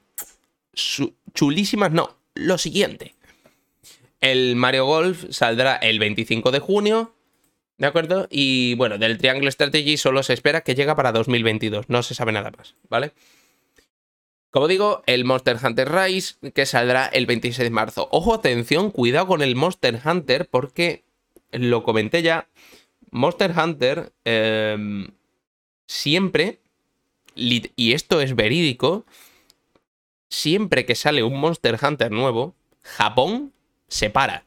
chulísimas. 1.34 1.92
No, 1.92 2.16
lo 2.34 2.58
siguiente. 2.58 3.14
El 4.20 4.56
Mario 4.56 4.84
Golf 4.86 5.24
saldrá 5.30 5.76
el 5.76 5.98
25 5.98 6.50
de 6.50 6.58
junio, 6.58 7.14
¿De 7.80 7.86
acuerdo? 7.86 8.28
Y 8.30 8.74
bueno, 8.74 8.98
del 8.98 9.16
Triangle 9.16 9.50
Strategy 9.50 9.96
solo 9.96 10.22
se 10.22 10.34
espera 10.34 10.60
que 10.60 10.74
llegue 10.74 10.94
para 10.94 11.12
2022. 11.12 11.88
No 11.88 12.02
se 12.02 12.14
sabe 12.14 12.30
nada 12.30 12.52
más, 12.54 12.74
¿vale? 12.90 13.12
Como 14.50 14.68
digo, 14.68 15.02
el 15.06 15.24
Monster 15.24 15.56
Hunter 15.64 15.90
Rise 15.90 16.34
que 16.52 16.66
saldrá 16.66 17.06
el 17.06 17.24
26 17.24 17.56
de 17.56 17.70
marzo. 17.70 18.06
Ojo, 18.12 18.34
atención, 18.34 18.90
cuidado 18.90 19.28
con 19.28 19.40
el 19.40 19.56
Monster 19.56 19.98
Hunter 20.04 20.46
porque 20.50 21.04
lo 21.52 21.82
comenté 21.82 22.20
ya. 22.20 22.48
Monster 23.12 23.54
Hunter 23.58 24.12
em, 24.26 25.08
siempre, 25.86 26.58
y 27.34 27.92
esto 27.94 28.20
es 28.20 28.36
verídico, 28.36 29.06
siempre 30.28 30.84
que 30.84 30.96
sale 30.96 31.22
un 31.22 31.40
Monster 31.40 31.78
Hunter 31.82 32.10
nuevo, 32.10 32.54
Japón 32.82 33.54
se 33.88 34.10
para. 34.10 34.44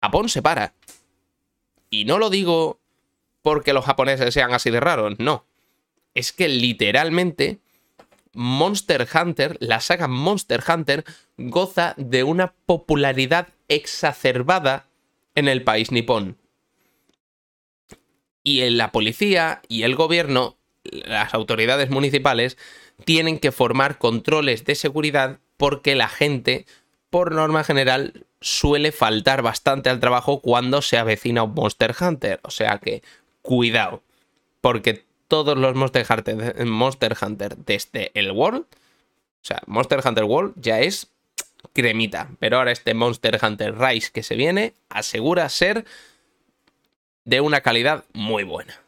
Japón 0.00 0.30
se 0.30 0.40
para. 0.40 0.72
Y 1.92 2.06
no 2.06 2.18
lo 2.18 2.30
digo 2.30 2.80
porque 3.42 3.74
los 3.74 3.84
japoneses 3.84 4.32
sean 4.32 4.54
así 4.54 4.70
de 4.70 4.80
raros, 4.80 5.18
no. 5.18 5.44
Es 6.14 6.32
que 6.32 6.48
literalmente 6.48 7.58
Monster 8.32 9.06
Hunter, 9.14 9.58
la 9.60 9.80
saga 9.80 10.08
Monster 10.08 10.64
Hunter, 10.66 11.04
goza 11.36 11.92
de 11.98 12.24
una 12.24 12.54
popularidad 12.64 13.48
exacerbada 13.68 14.86
en 15.34 15.48
el 15.48 15.64
país 15.64 15.92
nipón. 15.92 16.38
Y 18.42 18.62
en 18.62 18.78
la 18.78 18.90
policía 18.90 19.60
y 19.68 19.82
el 19.82 19.94
gobierno, 19.94 20.56
las 20.84 21.34
autoridades 21.34 21.90
municipales, 21.90 22.56
tienen 23.04 23.38
que 23.38 23.52
formar 23.52 23.98
controles 23.98 24.64
de 24.64 24.76
seguridad 24.76 25.40
porque 25.58 25.94
la 25.94 26.08
gente 26.08 26.64
por 27.12 27.32
norma 27.32 27.62
general, 27.62 28.24
suele 28.40 28.90
faltar 28.90 29.42
bastante 29.42 29.90
al 29.90 30.00
trabajo 30.00 30.40
cuando 30.40 30.80
se 30.80 30.96
avecina 30.96 31.42
un 31.42 31.52
Monster 31.52 31.94
Hunter. 32.00 32.40
O 32.42 32.50
sea 32.50 32.78
que, 32.78 33.02
cuidado, 33.42 34.02
porque 34.62 35.04
todos 35.28 35.58
los 35.58 35.74
Monster 35.74 36.06
Hunter, 36.08 36.64
Monster 36.64 37.14
Hunter 37.20 37.58
desde 37.58 38.12
el 38.14 38.30
World, 38.30 38.62
o 38.62 39.44
sea, 39.44 39.60
Monster 39.66 40.00
Hunter 40.02 40.24
World 40.24 40.54
ya 40.56 40.80
es 40.80 41.12
cremita. 41.74 42.30
Pero 42.38 42.56
ahora 42.56 42.72
este 42.72 42.94
Monster 42.94 43.38
Hunter 43.42 43.78
Rise 43.78 44.10
que 44.10 44.22
se 44.22 44.34
viene 44.34 44.72
asegura 44.88 45.46
ser 45.50 45.84
de 47.26 47.42
una 47.42 47.60
calidad 47.60 48.06
muy 48.14 48.42
buena. 48.42 48.81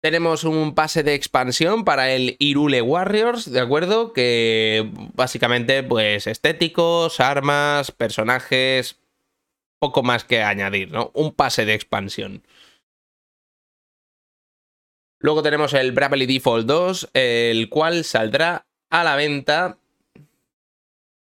Tenemos 0.00 0.44
un 0.44 0.74
pase 0.76 1.02
de 1.02 1.14
expansión 1.14 1.84
para 1.84 2.12
el 2.12 2.36
Irule 2.38 2.82
Warriors, 2.82 3.50
¿de 3.50 3.58
acuerdo? 3.58 4.12
Que 4.12 4.88
básicamente, 5.14 5.82
pues, 5.82 6.28
estéticos, 6.28 7.18
armas, 7.18 7.90
personajes, 7.90 9.00
poco 9.80 10.04
más 10.04 10.24
que 10.24 10.42
añadir, 10.42 10.92
¿no? 10.92 11.10
Un 11.14 11.32
pase 11.32 11.64
de 11.64 11.74
expansión. 11.74 12.44
Luego 15.20 15.42
tenemos 15.42 15.74
el 15.74 15.90
Bravely 15.90 16.26
Default 16.26 16.66
2, 16.66 17.10
el 17.14 17.68
cual 17.68 18.04
saldrá 18.04 18.66
a 18.90 19.02
la 19.02 19.16
venta 19.16 19.78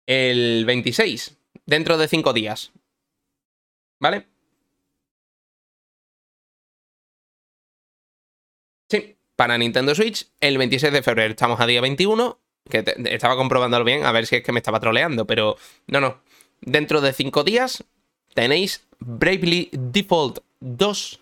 el 0.06 0.66
26, 0.66 1.38
dentro 1.64 1.96
de 1.96 2.08
5 2.08 2.34
días. 2.34 2.72
¿Vale? 3.98 4.26
Sí, 8.88 9.16
para 9.35 9.59
Nintendo 9.59 9.94
Switch, 9.94 10.27
el 10.40 10.59
26 10.59 10.92
de 10.92 11.03
febrero. 11.03 11.31
Estamos 11.31 11.61
a 11.61 11.66
día 11.66 11.81
21, 11.81 12.38
que 12.68 12.85
estaba 13.11 13.37
comprobándolo 13.37 13.85
bien, 13.85 14.05
a 14.05 14.12
ver 14.12 14.27
si 14.27 14.37
es 14.37 14.42
que 14.42 14.53
me 14.53 14.61
estaba 14.61 14.81
troleando, 14.81 15.27
pero 15.27 15.57
no, 15.87 16.01
no. 16.01 16.20
Dentro 16.61 17.01
de 17.01 17.12
5 17.12 17.44
días 17.44 17.85
tenéis 18.35 18.87
Bravely 18.99 19.70
Default 19.72 20.38
2 20.61 21.20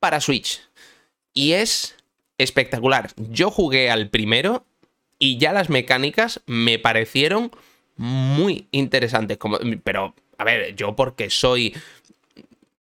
para 0.00 0.20
Switch. 0.20 0.60
Y 1.32 1.52
es 1.52 1.96
espectacular. 2.38 3.10
Yo 3.16 3.50
jugué 3.50 3.90
al 3.90 4.10
primero 4.10 4.64
y 5.18 5.38
ya 5.38 5.52
las 5.52 5.70
mecánicas 5.70 6.40
me 6.46 6.78
parecieron 6.78 7.52
muy 7.96 8.66
interesantes. 8.70 9.38
Como, 9.38 9.58
pero, 9.84 10.14
a 10.38 10.44
ver, 10.44 10.74
yo 10.74 10.96
porque 10.96 11.30
soy 11.30 11.74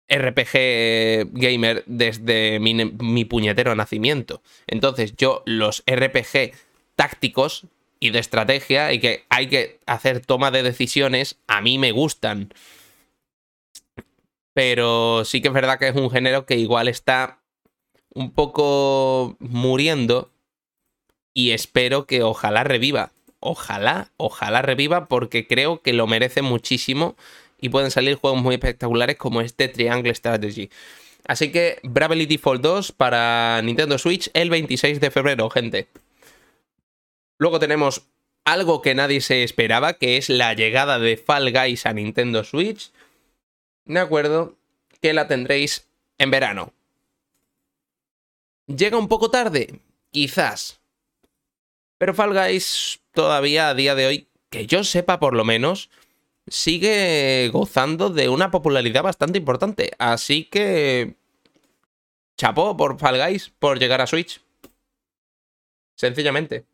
RPG 0.09 1.31
gamer 1.33 1.83
desde 1.87 2.59
mi, 2.61 3.25
puñetero 3.25 3.75
nacimiento. 3.75 4.43
Entonces, 4.67 5.15
yo 5.17 5.43
los 5.47 5.83
RPG 5.91 6.53
tácticos 6.97 7.67
y 8.01 8.11
de 8.11 8.19
estrategia 8.19 8.93
y 8.93 9.01
que 9.01 9.25
hay 9.31 9.49
que 9.49 9.81
hacer 9.87 10.21
toma 10.21 10.51
de 10.51 10.63
decisiones, 10.63 11.39
a 11.47 11.61
mí 11.61 11.79
me 11.79 11.93
gustan. 11.93 12.53
Pero 14.53 15.25
sí 15.25 15.41
que 15.41 15.49
es 15.49 15.55
verdad 15.55 15.79
que 15.79 15.89
es 15.89 15.97
un 15.97 16.11
género 16.11 16.47
que 16.47 16.57
igual 16.57 16.89
está 16.89 17.41
un 18.11 18.31
poco 18.31 19.37
muriendo 19.41 20.31
y 21.33 21.51
espero 21.51 22.07
que 22.07 22.23
ojalá 22.23 22.63
reviva. 22.63 23.13
Ojalá, 23.41 24.11
ojalá 24.17 24.63
reviva 24.63 25.07
porque 25.07 25.47
creo 25.47 25.83
que 25.83 25.93
lo 25.93 26.07
merece 26.07 26.41
muchísimo 26.41 27.17
y 27.65 27.71
pueden 27.71 27.91
salir 27.91 28.17
juegos 28.17 28.43
muy 28.43 28.57
espectaculares 28.57 29.17
como 29.17 29.41
este 29.41 29.69
Triangle 29.69 30.15
Strategy. 30.15 30.69
Así 31.27 31.51
que 31.51 31.79
Bravely 31.83 32.27
Default 32.27 32.61
2 32.61 32.93
para 32.93 33.59
Nintendo 33.63 33.97
Switch 33.97 34.31
el 34.35 34.51
26 34.51 35.01
de 35.01 35.11
febrero, 35.11 35.49
gente. 35.49 35.89
Luego 37.39 37.59
tenemos 37.59 38.03
algo 38.45 38.83
que 38.83 38.95
nadie 38.95 39.23
se 39.23 39.45
esperaba, 39.45 39.95
que 39.95 40.19
es 40.19 40.29
la 40.29 40.53
llegada 40.53 40.99
de 40.99 41.17
Fall 41.17 41.53
Guys 41.53 41.87
a 41.87 41.95
Nintendo 41.95 42.45
Switch. 42.45 42.93
De 43.87 43.99
acuerdo, 43.99 44.59
que 45.01 45.15
la 45.15 45.27
tendréis 45.27 45.89
en 46.19 46.31
verano. 46.31 46.75
¿Llega 48.67 48.99
un 48.99 49.09
poco 49.09 49.31
tarde? 49.31 49.81
Quizás. 50.11 50.81
Pero 51.97 52.13
Fall 52.13 52.35
Guys 52.35 53.01
todavía 53.15 53.71
a 53.71 53.75
día 53.75 53.95
de 53.95 54.07
hoy, 54.07 54.29
que 54.51 54.67
yo 54.67 54.85
sepa 54.85 55.19
por 55.19 55.33
lo 55.33 55.47
menos, 55.47 55.89
sigue 56.47 57.49
gozando 57.53 58.11
de 58.11 58.29
una 58.29 58.51
popularidad 58.51 59.03
bastante 59.03 59.39
importante. 59.39 59.93
Así 59.99 60.45
que... 60.45 61.17
Chapó 62.37 62.77
por 62.77 62.99
Fall 62.99 63.19
Guys 63.19 63.53
por 63.59 63.79
llegar 63.79 64.01
a 64.01 64.07
Switch. 64.07 64.41
Sencillamente. 65.97 66.65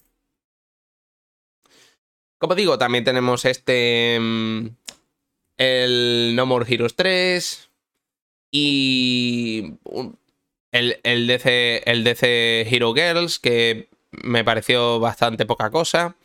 Como 2.39 2.55
digo, 2.55 2.79
también 2.79 3.05
tenemos 3.05 3.45
este... 3.45 4.19
Mm, 4.19 4.69
el 5.59 6.33
No 6.35 6.47
More 6.47 6.73
Heroes 6.73 6.97
3. 6.97 7.71
Y 8.51 9.75
el, 10.73 11.01
el, 11.03 11.27
DC, 11.27 11.83
el 11.85 12.05
DC 12.05 12.67
Hero 12.69 12.95
Girls, 12.95 13.39
que 13.39 13.89
me 14.11 14.45
pareció 14.45 14.99
bastante 14.99 15.47
poca 15.47 15.71
cosa. 15.71 16.17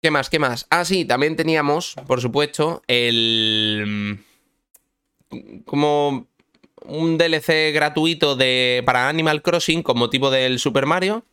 ¿Qué 0.00 0.10
más? 0.10 0.30
¿Qué 0.30 0.38
más? 0.38 0.66
Ah, 0.70 0.84
sí, 0.84 1.04
también 1.04 1.36
teníamos, 1.36 1.96
por 2.06 2.20
supuesto, 2.20 2.82
el. 2.86 4.24
como 5.64 6.28
un 6.82 7.18
DLC 7.18 7.72
gratuito 7.72 8.36
de, 8.36 8.82
para 8.86 9.08
Animal 9.08 9.42
Crossing 9.42 9.82
con 9.82 9.98
motivo 9.98 10.30
del 10.30 10.58
Super 10.58 10.86
Mario. 10.86 11.24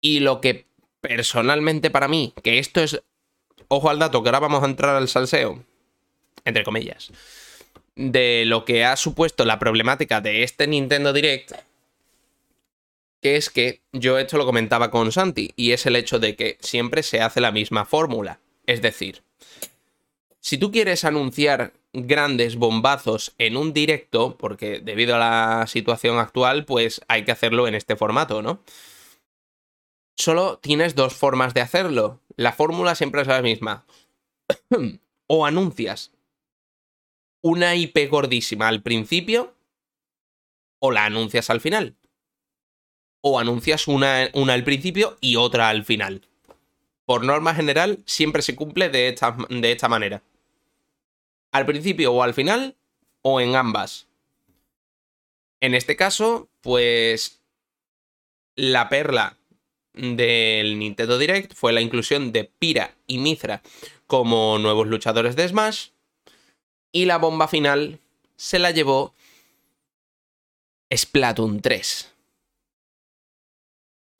Y 0.00 0.20
lo 0.20 0.40
que 0.40 0.66
personalmente 1.00 1.90
para 1.90 2.08
mí, 2.08 2.34
que 2.42 2.58
esto 2.58 2.82
es. 2.82 3.02
Ojo 3.68 3.88
al 3.88 3.98
dato, 3.98 4.22
que 4.22 4.28
ahora 4.28 4.40
vamos 4.40 4.62
a 4.62 4.66
entrar 4.66 4.94
al 4.96 5.08
salseo. 5.08 5.64
Entre 6.44 6.64
comillas 6.64 7.10
de 7.96 8.44
lo 8.46 8.64
que 8.64 8.84
ha 8.84 8.96
supuesto 8.96 9.44
la 9.44 9.58
problemática 9.58 10.20
de 10.20 10.42
este 10.42 10.66
Nintendo 10.66 11.12
Direct, 11.12 11.52
que 13.24 13.36
es 13.36 13.48
que 13.48 13.80
yo 13.90 14.18
esto 14.18 14.36
lo 14.36 14.44
comentaba 14.44 14.90
con 14.90 15.10
Santi, 15.10 15.54
y 15.56 15.72
es 15.72 15.86
el 15.86 15.96
hecho 15.96 16.18
de 16.18 16.36
que 16.36 16.58
siempre 16.60 17.02
se 17.02 17.22
hace 17.22 17.40
la 17.40 17.52
misma 17.52 17.86
fórmula. 17.86 18.38
Es 18.66 18.82
decir, 18.82 19.22
si 20.40 20.58
tú 20.58 20.70
quieres 20.70 21.06
anunciar 21.06 21.72
grandes 21.94 22.56
bombazos 22.56 23.34
en 23.38 23.56
un 23.56 23.72
directo, 23.72 24.36
porque 24.36 24.78
debido 24.80 25.14
a 25.14 25.18
la 25.18 25.66
situación 25.66 26.18
actual, 26.18 26.66
pues 26.66 27.00
hay 27.08 27.24
que 27.24 27.32
hacerlo 27.32 27.66
en 27.66 27.74
este 27.74 27.96
formato, 27.96 28.42
¿no? 28.42 28.62
Solo 30.18 30.58
tienes 30.58 30.94
dos 30.94 31.14
formas 31.14 31.54
de 31.54 31.62
hacerlo. 31.62 32.20
La 32.36 32.52
fórmula 32.52 32.94
siempre 32.94 33.22
es 33.22 33.26
la 33.26 33.40
misma. 33.40 33.86
o 35.28 35.46
anuncias 35.46 36.12
una 37.40 37.74
IP 37.74 38.06
gordísima 38.10 38.68
al 38.68 38.82
principio 38.82 39.54
o 40.78 40.92
la 40.92 41.06
anuncias 41.06 41.48
al 41.48 41.62
final. 41.62 41.96
O 43.26 43.38
anuncias 43.38 43.88
una, 43.88 44.28
una 44.34 44.52
al 44.52 44.64
principio 44.64 45.16
y 45.22 45.36
otra 45.36 45.70
al 45.70 45.84
final. 45.84 46.20
Por 47.06 47.24
norma 47.24 47.54
general, 47.54 48.00
siempre 48.04 48.42
se 48.42 48.54
cumple 48.54 48.90
de 48.90 49.08
esta, 49.08 49.34
de 49.48 49.72
esta 49.72 49.88
manera. 49.88 50.22
Al 51.50 51.64
principio 51.64 52.12
o 52.12 52.22
al 52.22 52.34
final, 52.34 52.76
o 53.22 53.40
en 53.40 53.56
ambas. 53.56 54.06
En 55.60 55.74
este 55.74 55.96
caso, 55.96 56.48
pues 56.60 57.40
la 58.56 58.88
perla 58.88 59.36
del 59.94 60.78
Nintendo 60.78 61.18
Direct 61.18 61.54
fue 61.54 61.72
la 61.72 61.80
inclusión 61.80 62.32
de 62.32 62.44
Pira 62.44 62.94
y 63.06 63.18
Mithra 63.18 63.62
como 64.06 64.58
nuevos 64.58 64.86
luchadores 64.86 65.36
de 65.36 65.48
Smash 65.48 65.88
y 66.92 67.06
la 67.06 67.18
bomba 67.18 67.48
final 67.48 68.00
se 68.36 68.58
la 68.58 68.70
llevó 68.70 69.14
Splatoon 70.94 71.60
3. 71.60 72.13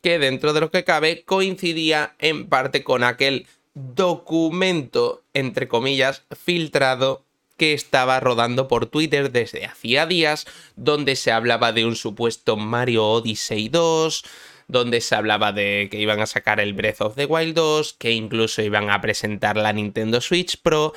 Que 0.05 0.19
dentro 0.19 0.53
de 0.53 0.61
lo 0.61 0.71
que 0.71 0.85
cabe 0.85 1.25
coincidía 1.25 2.15
en 2.19 2.47
parte 2.47 2.85
con 2.85 3.03
aquel 3.03 3.47
documento, 3.73 5.23
entre 5.33 5.67
comillas, 5.67 6.25
filtrado 6.45 7.25
que 7.57 7.73
estaba 7.73 8.21
rodando 8.21 8.69
por 8.69 8.85
Twitter 8.85 9.33
desde 9.33 9.65
hacía 9.65 10.05
días, 10.05 10.47
donde 10.77 11.17
se 11.17 11.33
hablaba 11.33 11.73
de 11.73 11.87
un 11.87 11.97
supuesto 11.97 12.59
Mario 12.59 13.07
Odyssey 13.07 13.71
2, 13.71 14.25
donde 14.69 15.01
se 15.01 15.15
hablaba 15.15 15.53
de 15.53 15.89
que 15.91 16.01
iban 16.01 16.21
a 16.21 16.27
sacar 16.27 16.61
el 16.61 16.75
Breath 16.75 17.01
of 17.01 17.17
the 17.17 17.25
Wild 17.25 17.55
2, 17.55 17.95
que 17.95 18.11
incluso 18.13 18.61
iban 18.61 18.91
a 18.91 19.01
presentar 19.01 19.57
la 19.57 19.73
Nintendo 19.73 20.21
Switch 20.21 20.61
Pro, 20.61 20.93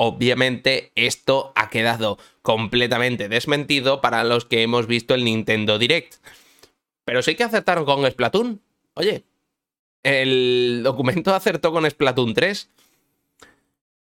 Obviamente 0.00 0.92
esto 0.94 1.52
ha 1.56 1.70
quedado 1.70 2.18
completamente 2.42 3.28
desmentido 3.28 4.00
para 4.00 4.22
los 4.22 4.44
que 4.44 4.62
hemos 4.62 4.86
visto 4.86 5.12
el 5.12 5.24
Nintendo 5.24 5.76
Direct. 5.76 6.14
Pero 7.08 7.22
sí 7.22 7.36
que 7.36 7.44
acertaron 7.44 7.86
con 7.86 8.04
Splatoon. 8.04 8.60
Oye, 8.92 9.24
el 10.02 10.82
documento 10.84 11.34
acertó 11.34 11.72
con 11.72 11.88
Splatoon 11.88 12.34
3. 12.34 12.68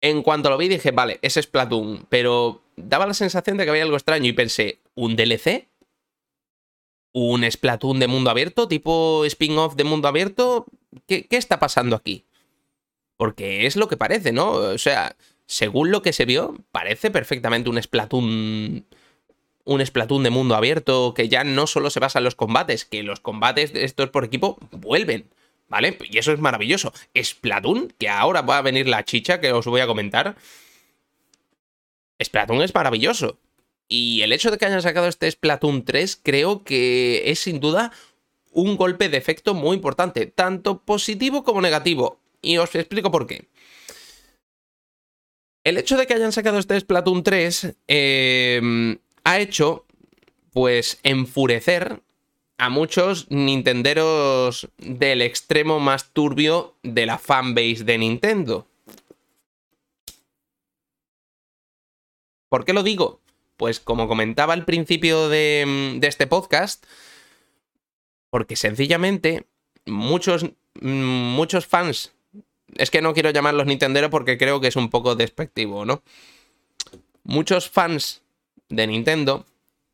En 0.02 0.24
cuanto 0.24 0.50
lo 0.50 0.58
vi 0.58 0.68
dije, 0.68 0.90
vale, 0.90 1.20
es 1.22 1.36
Splatoon, 1.36 2.08
pero 2.10 2.64
daba 2.76 3.06
la 3.06 3.14
sensación 3.14 3.58
de 3.58 3.64
que 3.64 3.70
había 3.70 3.84
algo 3.84 3.96
extraño 3.96 4.26
y 4.26 4.34
pensé, 4.34 4.80
¿un 4.96 5.16
DLC? 5.16 5.68
¿Un 7.12 7.44
Splatoon 7.44 8.00
de 8.00 8.08
mundo 8.08 8.32
abierto? 8.32 8.68
¿Tipo 8.68 9.24
spin-off 9.26 9.76
de 9.76 9.84
mundo 9.84 10.08
abierto? 10.08 10.66
¿Qué, 11.06 11.28
¿Qué 11.28 11.38
está 11.38 11.60
pasando 11.60 11.96
aquí? 11.96 12.26
Porque 13.18 13.68
es 13.68 13.76
lo 13.76 13.88
que 13.88 13.98
parece, 13.98 14.32
¿no? 14.32 14.50
O 14.50 14.80
sea, 14.80 15.16
según 15.46 15.92
lo 15.92 16.02
que 16.02 16.12
se 16.12 16.26
vio, 16.26 16.56
parece 16.72 17.12
perfectamente 17.12 17.70
un 17.70 17.80
Splatoon. 17.80 18.88
Un 19.66 19.86
Splatoon 19.86 20.24
de 20.24 20.30
mundo 20.30 20.56
abierto 20.56 21.14
que 21.14 21.28
ya 21.28 21.44
no 21.44 21.68
solo 21.68 21.90
se 21.90 22.00
basa 22.00 22.20
en 22.20 22.26
los 22.26 22.36
combates, 22.36 22.86
que 22.86 23.04
los 23.04 23.20
combates 23.20 23.74
de 23.74 23.84
estos 23.84 24.10
por 24.10 24.24
equipo 24.24 24.58
vuelven, 24.72 25.28
¿vale? 25.68 25.98
Y 26.10 26.18
eso 26.18 26.32
es 26.32 26.40
maravilloso. 26.40 26.94
Splatoon, 27.20 27.94
que 27.98 28.08
ahora 28.08 28.42
va 28.42 28.60
a 28.60 28.62
venir 28.62 28.88
la 28.88 29.04
chicha 29.04 29.42
que 29.42 29.52
os 29.52 29.66
voy 29.66 29.82
a 29.82 29.88
comentar. 29.88 30.36
Splatoon 32.24 32.62
es 32.62 32.74
maravilloso. 32.74 33.40
Y 33.88 34.22
el 34.22 34.34
hecho 34.34 34.52
de 34.52 34.58
que 34.58 34.66
hayan 34.66 34.82
sacado 34.82 35.08
este 35.08 35.30
Splatoon 35.30 35.84
3 35.84 36.20
creo 36.24 36.64
que 36.64 37.30
es 37.30 37.40
sin 37.40 37.60
duda 37.60 37.92
un 38.52 38.78
golpe 38.78 39.10
de 39.10 39.18
efecto 39.18 39.54
muy 39.54 39.76
importante, 39.76 40.26
tanto 40.28 40.82
positivo 40.82 41.44
como 41.44 41.62
negativo. 41.62 42.20
Y 42.42 42.58
os 42.58 42.74
explico 42.74 43.12
por 43.12 43.28
qué. 43.28 43.48
El 45.64 45.78
hecho 45.78 45.98
de 45.98 46.06
que 46.06 46.14
hayan 46.14 46.32
sacado 46.32 46.60
este 46.60 46.80
Splatoon 46.80 47.24
3 47.24 47.76
em, 47.88 48.98
ha 49.26 49.40
hecho, 49.40 49.86
pues, 50.54 51.00
enfurecer 51.04 52.02
a 52.58 52.70
muchos 52.70 53.30
nintenderos 53.30 54.70
del 54.78 55.22
extremo 55.22 55.82
más 55.82 56.14
turbio 56.14 56.76
de 56.84 57.06
la 57.06 57.18
fanbase 57.18 57.84
de 57.84 57.98
Nintendo. 57.98 58.66
¿Por 62.48 62.64
qué 62.64 62.72
lo 62.72 62.84
digo? 62.84 63.20
Pues 63.58 63.80
como 63.80 64.08
comentaba 64.08 64.54
al 64.54 64.64
principio 64.64 65.28
de, 65.28 65.98
de 66.00 66.08
este 66.08 66.28
podcast, 66.28 66.86
porque 68.30 68.56
sencillamente 68.56 69.46
muchos, 69.86 70.46
muchos 70.82 71.66
fans, 71.66 72.14
es 72.76 72.92
que 72.92 73.02
no 73.02 73.14
quiero 73.14 73.32
llamarlos 73.32 73.66
Nintendo 73.66 74.10
porque 74.10 74.38
creo 74.38 74.62
que 74.62 74.68
es 74.68 74.76
un 74.76 74.90
poco 74.90 75.16
despectivo, 75.16 75.86
¿no? 75.86 76.04
Muchos 77.24 77.70
fans 77.70 78.22
de 78.70 78.88
Nintendo 78.88 79.46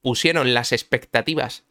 pusieron 0.02 0.54
las 0.54 0.72
expectativas 0.72 1.64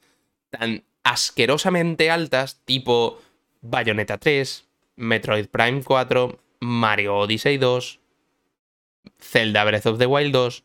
tan 0.51 0.85
asquerosamente 1.03 2.11
altas, 2.11 2.61
tipo 2.65 3.21
Bayonetta 3.63 4.19
3, 4.19 4.65
Metroid 4.97 5.47
Prime 5.47 5.83
4, 5.83 6.39
Mario 6.61 7.17
Odyssey 7.17 7.57
2, 7.59 8.01
Zelda 9.19 9.65
Breath 9.65 9.87
of 9.87 9.99
the 9.99 10.07
Wild 10.07 10.33
2. 10.33 10.65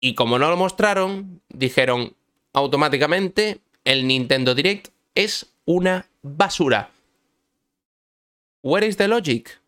Y 0.00 0.14
como 0.14 0.38
no 0.38 0.50
lo 0.50 0.56
mostraron, 0.56 1.42
dijeron 1.48 2.16
automáticamente 2.52 3.60
el 3.84 4.06
Nintendo 4.06 4.54
Direct 4.54 4.88
es 5.14 5.46
una 5.64 6.06
basura. 6.22 6.90
Where 8.62 8.86
is 8.86 8.96
the 8.96 9.08
logic? 9.08 9.60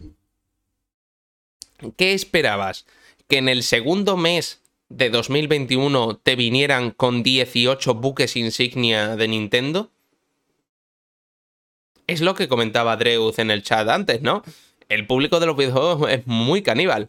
¿Qué 1.97 2.13
esperabas? 2.13 2.87
¿Que 3.29 3.39
en 3.39 3.49
el 3.49 3.63
segundo 3.63 4.17
mes 4.17 4.60
de 4.91 5.09
2021 5.09 6.17
te 6.19 6.37
vinieran 6.37 6.91
con 6.91 7.23
18 7.23 7.95
buques 7.95 8.37
insignia 8.37 9.17
de 9.17 9.29
Nintendo? 9.29 9.91
Es 12.07 12.21
lo 12.21 12.35
que 12.35 12.49
comentaba 12.49 12.97
Dreuz 12.97 13.39
en 13.39 13.51
el 13.51 13.63
chat 13.63 13.89
antes, 13.89 14.21
¿no? 14.21 14.43
El 14.89 15.07
público 15.07 15.39
de 15.39 15.47
los 15.47 15.57
videojuegos 15.57 16.11
es 16.11 16.27
muy 16.27 16.63
caníbal. 16.63 17.09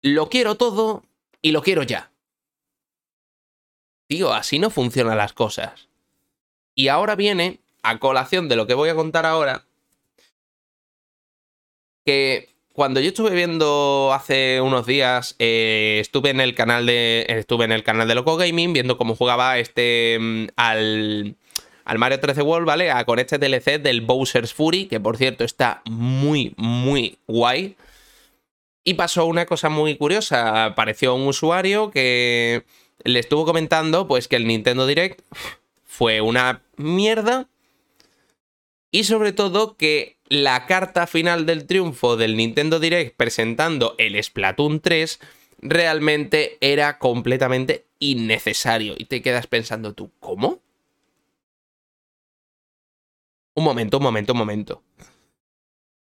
Lo 0.00 0.28
quiero 0.28 0.54
todo 0.54 1.02
y 1.42 1.50
lo 1.50 1.62
quiero 1.62 1.82
ya. 1.82 2.12
Tío, 4.06 4.32
así 4.32 4.58
no 4.60 4.70
funcionan 4.70 5.18
las 5.18 5.32
cosas. 5.32 5.88
Y 6.76 6.88
ahora 6.88 7.16
viene, 7.16 7.58
a 7.82 7.98
colación 7.98 8.48
de 8.48 8.56
lo 8.56 8.68
que 8.68 8.74
voy 8.74 8.88
a 8.88 8.94
contar 8.94 9.26
ahora, 9.26 9.66
que 12.04 12.48
cuando 12.80 13.00
yo 13.00 13.08
estuve 13.08 13.34
viendo 13.34 14.10
hace 14.10 14.62
unos 14.62 14.86
días, 14.86 15.36
eh, 15.38 15.98
estuve 16.00 16.30
en 16.30 16.40
el 16.40 16.54
canal 16.54 16.86
de. 16.86 17.26
Estuve 17.28 17.66
en 17.66 17.72
el 17.72 17.82
canal 17.82 18.08
de 18.08 18.14
Loco 18.14 18.38
Gaming 18.38 18.72
viendo 18.72 18.96
cómo 18.96 19.14
jugaba 19.14 19.58
este. 19.58 20.16
Mm, 20.18 20.46
al. 20.56 21.36
Al 21.84 21.98
Mario 21.98 22.20
13 22.20 22.40
World, 22.40 22.66
¿vale? 22.66 22.90
con 23.04 23.18
este 23.18 23.36
DLC 23.36 23.82
del 23.82 24.00
Bowser's 24.00 24.54
Fury, 24.54 24.86
que 24.86 24.98
por 24.98 25.18
cierto 25.18 25.44
está 25.44 25.82
muy, 25.90 26.54
muy 26.56 27.18
guay. 27.26 27.76
Y 28.82 28.94
pasó 28.94 29.26
una 29.26 29.44
cosa 29.44 29.68
muy 29.68 29.98
curiosa. 29.98 30.64
Apareció 30.64 31.14
un 31.14 31.26
usuario 31.26 31.90
que 31.90 32.64
le 33.04 33.18
estuvo 33.18 33.44
comentando, 33.44 34.08
pues, 34.08 34.26
que 34.26 34.36
el 34.36 34.46
Nintendo 34.46 34.86
Direct 34.86 35.20
fue 35.84 36.22
una 36.22 36.62
mierda. 36.78 37.46
Y 38.90 39.04
sobre 39.04 39.32
todo 39.32 39.76
que 39.76 40.18
la 40.28 40.66
carta 40.66 41.06
final 41.06 41.46
del 41.46 41.66
triunfo 41.66 42.16
del 42.16 42.36
Nintendo 42.36 42.80
Direct 42.80 43.16
presentando 43.16 43.94
el 43.98 44.22
Splatoon 44.22 44.80
3 44.80 45.20
realmente 45.58 46.58
era 46.60 46.98
completamente 46.98 47.86
innecesario. 47.98 48.94
Y 48.98 49.04
te 49.04 49.22
quedas 49.22 49.46
pensando 49.46 49.94
tú, 49.94 50.10
¿cómo? 50.18 50.60
Un 53.54 53.64
momento, 53.64 53.98
un 53.98 54.02
momento, 54.04 54.32
un 54.32 54.38
momento. 54.38 54.82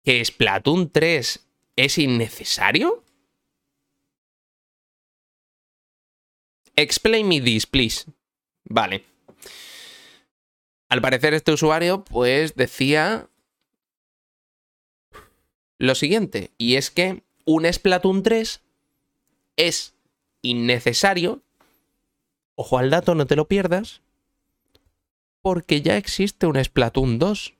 ¿Que 0.03 0.23
Splatoon 0.23 0.91
3 0.91 1.47
es 1.75 1.97
innecesario? 1.97 3.03
Explain 6.75 7.27
me 7.27 7.41
this, 7.41 7.65
please. 7.65 8.05
Vale. 8.63 9.03
Al 10.89 11.01
parecer 11.01 11.35
este 11.35 11.51
usuario 11.51 12.03
pues 12.03 12.55
decía 12.55 13.29
lo 15.77 15.95
siguiente, 15.95 16.51
y 16.57 16.75
es 16.75 16.91
que 16.91 17.23
un 17.45 17.71
Splatoon 17.71 18.21
3 18.21 18.61
es 19.55 19.95
innecesario, 20.41 21.41
ojo 22.55 22.77
al 22.77 22.89
dato, 22.89 23.15
no 23.15 23.27
te 23.27 23.37
lo 23.37 23.47
pierdas, 23.47 24.01
porque 25.41 25.81
ya 25.81 25.95
existe 25.95 26.47
un 26.47 26.61
Splatoon 26.61 27.17
2. 27.17 27.53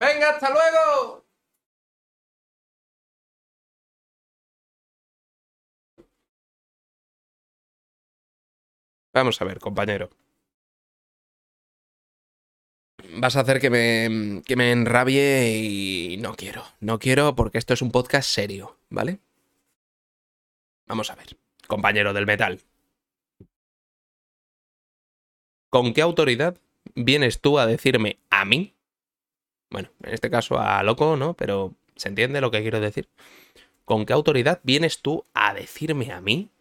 ¡Venga, 0.00 0.30
hasta 0.30 0.50
luego! 0.50 1.27
Vamos 9.18 9.42
a 9.42 9.44
ver, 9.44 9.58
compañero. 9.58 10.10
Vas 13.14 13.34
a 13.34 13.40
hacer 13.40 13.58
que 13.58 13.68
me, 13.68 14.42
que 14.46 14.54
me 14.54 14.70
enrabie 14.70 15.58
y 15.58 16.16
no 16.18 16.36
quiero. 16.36 16.62
No 16.78 17.00
quiero 17.00 17.34
porque 17.34 17.58
esto 17.58 17.74
es 17.74 17.82
un 17.82 17.90
podcast 17.90 18.30
serio, 18.30 18.78
¿vale? 18.90 19.18
Vamos 20.86 21.10
a 21.10 21.16
ver, 21.16 21.36
compañero 21.66 22.12
del 22.12 22.26
metal. 22.26 22.60
¿Con 25.68 25.92
qué 25.94 26.02
autoridad 26.02 26.56
vienes 26.94 27.40
tú 27.40 27.58
a 27.58 27.66
decirme 27.66 28.20
a 28.30 28.44
mí? 28.44 28.76
Bueno, 29.68 29.90
en 30.04 30.14
este 30.14 30.30
caso 30.30 30.60
a 30.60 30.80
loco, 30.84 31.16
¿no? 31.16 31.34
Pero 31.34 31.74
¿se 31.96 32.08
entiende 32.08 32.40
lo 32.40 32.52
que 32.52 32.62
quiero 32.62 32.78
decir? 32.78 33.08
¿Con 33.84 34.06
qué 34.06 34.12
autoridad 34.12 34.60
vienes 34.62 35.02
tú 35.02 35.26
a 35.34 35.54
decirme 35.54 36.12
a 36.12 36.20
mí 36.20 36.52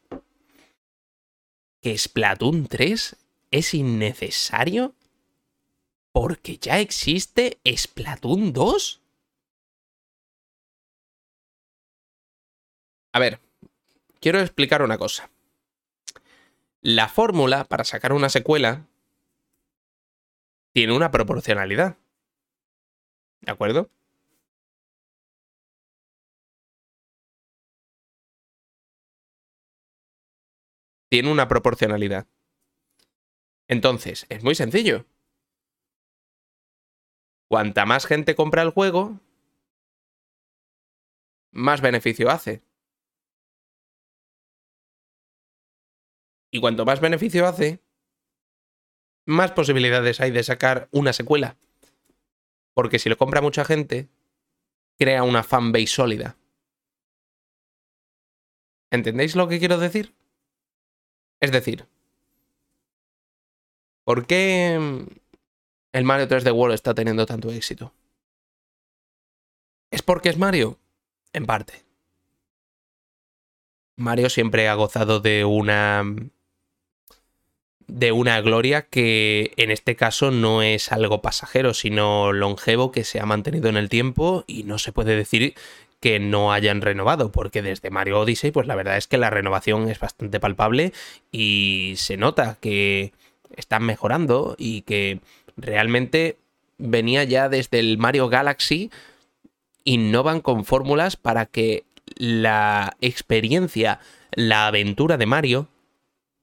que 1.82 1.98
Splatoon 1.98 2.68
3 2.68 3.16
es 3.52 3.74
innecesario 3.74 4.94
porque 6.12 6.58
ya 6.58 6.80
existe 6.80 7.60
Splatoon 7.66 8.54
2? 8.54 9.02
A 13.14 13.20
ver, 13.20 13.40
quiero 14.20 14.40
explicar 14.40 14.82
una 14.82 14.98
cosa. 14.98 15.30
La 16.82 17.08
fórmula 17.08 17.64
para 17.66 17.84
sacar 17.84 18.14
una 18.14 18.30
secuela 18.30 18.86
tiene 20.72 20.96
una 20.96 21.12
proporcionalidad. 21.12 21.98
¿De 23.42 23.52
acuerdo? 23.52 23.90
Tiene 31.10 31.32
una 31.32 31.48
proporcionalidad. 31.48 32.28
Entonces, 33.68 34.26
es 34.30 34.44
muy 34.44 34.56
sencillo. 34.56 35.06
Cuanta 37.50 37.86
más 37.86 38.06
gente 38.06 38.36
compra 38.36 38.62
el 38.62 38.72
juego, 38.72 39.20
más 41.52 41.82
beneficio 41.82 42.30
hace. 42.30 42.62
Y 46.52 46.60
cuanto 46.60 46.86
más 46.86 47.00
beneficio 47.00 47.46
hace, 47.46 47.82
más 49.26 49.52
posibilidades 49.52 50.22
hay 50.22 50.32
de 50.32 50.44
sacar 50.44 50.88
una 50.92 51.14
secuela. 51.14 51.58
Porque 52.74 53.00
si 53.00 53.10
lo 53.10 53.18
compra 53.18 53.42
mucha 53.42 53.66
gente, 53.66 54.10
crea 54.98 55.24
una 55.24 55.44
fanbase 55.44 55.88
sólida. 55.88 56.38
¿Entendéis 58.90 59.36
lo 59.36 59.48
que 59.48 59.60
quiero 59.60 59.78
decir? 59.78 60.17
Es 61.40 61.52
decir, 61.52 61.86
¿por 64.04 64.26
qué 64.26 65.06
el 65.92 66.04
Mario 66.04 66.28
3D 66.28 66.54
World 66.54 66.74
está 66.74 66.94
teniendo 66.94 67.26
tanto 67.26 67.52
éxito? 67.52 67.94
¿Es 69.92 70.02
porque 70.02 70.30
es 70.30 70.38
Mario? 70.38 70.80
En 71.34 71.46
parte. 71.46 71.86
Mario 73.96 74.30
siempre 74.30 74.68
ha 74.68 74.76
gozado 74.76 75.20
de 75.20 75.46
una 75.46 76.04
de 77.88 78.12
una 78.12 78.42
gloria 78.42 78.84
que 78.84 79.54
en 79.56 79.72
este 79.72 79.96
caso 79.96 80.30
no 80.30 80.62
es 80.62 80.92
algo 80.92 81.22
pasajero, 81.22 81.74
sino 81.74 82.34
longevo 82.34 82.92
que 82.92 83.06
se 83.06 83.20
ha 83.20 83.26
mantenido 83.26 83.70
en 83.70 83.78
el 83.78 83.90
tiempo 83.90 84.44
y 84.46 84.64
no 84.64 84.78
se 84.78 84.92
puede 84.92 85.16
decir 85.16 85.56
que 86.00 86.20
no 86.20 86.54
hayan 86.54 86.82
renovado, 86.82 87.32
porque 87.32 87.62
desde 87.62 87.90
Mario 87.90 88.20
Odyssey, 88.20 88.52
pues 88.52 88.68
la 88.68 88.76
verdad 88.76 88.98
es 88.98 89.08
que 89.08 89.18
la 89.18 89.30
renovación 89.30 89.90
es 89.90 90.00
bastante 90.00 90.40
palpable 90.40 90.94
y 91.32 91.94
se 91.98 92.18
nota 92.18 92.58
que 92.62 93.14
están 93.56 93.84
mejorando 93.84 94.56
y 94.58 94.82
que 94.82 95.22
realmente 95.56 96.38
venía 96.78 97.24
ya 97.24 97.50
desde 97.50 97.80
el 97.80 97.98
Mario 97.98 98.30
Galaxy, 98.30 98.92
innovan 99.84 100.42
con 100.42 100.66
fórmulas 100.66 101.16
para 101.16 101.46
que 101.46 101.86
la 102.16 102.96
experiencia, 103.02 104.00
la 104.32 104.68
aventura 104.68 105.18
de 105.18 105.26
Mario 105.26 105.68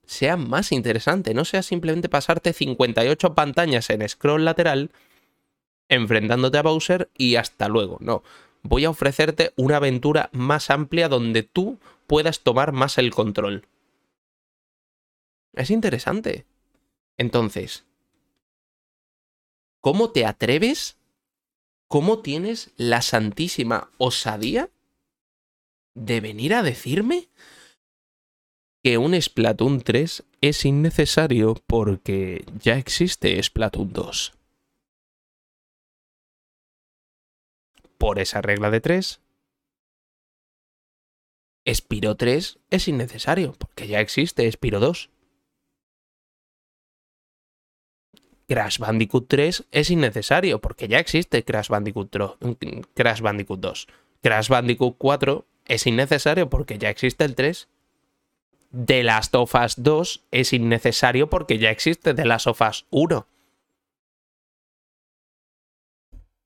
sea 0.06 0.36
más 0.36 0.72
interesante, 0.72 1.34
no 1.34 1.44
sea 1.44 1.62
simplemente 1.62 2.08
pasarte 2.08 2.52
58 2.52 3.34
pantallas 3.34 3.88
en 3.90 4.06
scroll 4.08 4.44
lateral 4.44 4.90
enfrentándote 5.88 6.58
a 6.58 6.62
Bowser 6.62 7.10
y 7.16 7.36
hasta 7.36 7.68
luego, 7.68 7.98
no. 8.00 8.22
Voy 8.64 8.86
a 8.86 8.90
ofrecerte 8.90 9.52
una 9.56 9.76
aventura 9.76 10.30
más 10.32 10.70
amplia 10.70 11.08
donde 11.08 11.42
tú 11.42 11.78
puedas 12.06 12.40
tomar 12.40 12.72
más 12.72 12.98
el 12.98 13.10
control. 13.10 13.68
Es 15.52 15.70
interesante. 15.70 16.46
Entonces, 17.16 17.84
¿cómo 19.80 20.10
te 20.10 20.26
atreves? 20.26 20.96
¿Cómo 21.88 22.20
tienes 22.20 22.72
la 22.76 23.02
santísima 23.02 23.90
osadía 23.98 24.70
de 25.94 26.20
venir 26.20 26.54
a 26.54 26.62
decirme 26.62 27.28
que 28.82 28.98
un 28.98 29.20
Splatoon 29.20 29.82
3 29.82 30.24
es 30.40 30.64
innecesario 30.64 31.54
porque 31.66 32.44
ya 32.60 32.76
existe 32.76 33.42
Splatoon 33.42 33.92
2. 33.92 34.32
Por 38.04 38.18
esa 38.18 38.42
regla 38.42 38.70
de 38.70 38.82
3, 38.82 39.22
Spiro 41.66 42.16
3 42.16 42.58
es 42.68 42.86
innecesario 42.86 43.54
porque 43.54 43.86
ya 43.86 44.00
existe 44.00 44.52
Spiro 44.52 44.78
2. 44.78 45.08
Crash 48.46 48.78
Bandicoot 48.78 49.26
3 49.26 49.64
es 49.70 49.88
innecesario 49.88 50.60
porque 50.60 50.86
ya 50.86 50.98
existe 50.98 51.46
Crash 51.46 51.68
Bandicoot, 51.70 52.14
Crash 52.92 53.22
Bandicoot 53.22 53.60
2. 53.60 53.86
Crash 54.20 54.48
Bandicoot 54.50 54.96
4 54.98 55.46
es 55.64 55.86
innecesario 55.86 56.50
porque 56.50 56.76
ya 56.76 56.90
existe 56.90 57.24
el 57.24 57.34
3. 57.34 57.68
The 58.84 59.02
Last 59.02 59.34
of 59.34 59.54
Us 59.54 59.82
2 59.82 60.24
es 60.30 60.52
innecesario 60.52 61.30
porque 61.30 61.56
ya 61.56 61.70
existe 61.70 62.12
The 62.12 62.26
Last 62.26 62.48
of 62.48 62.60
Us 62.60 62.84
1. 62.90 63.26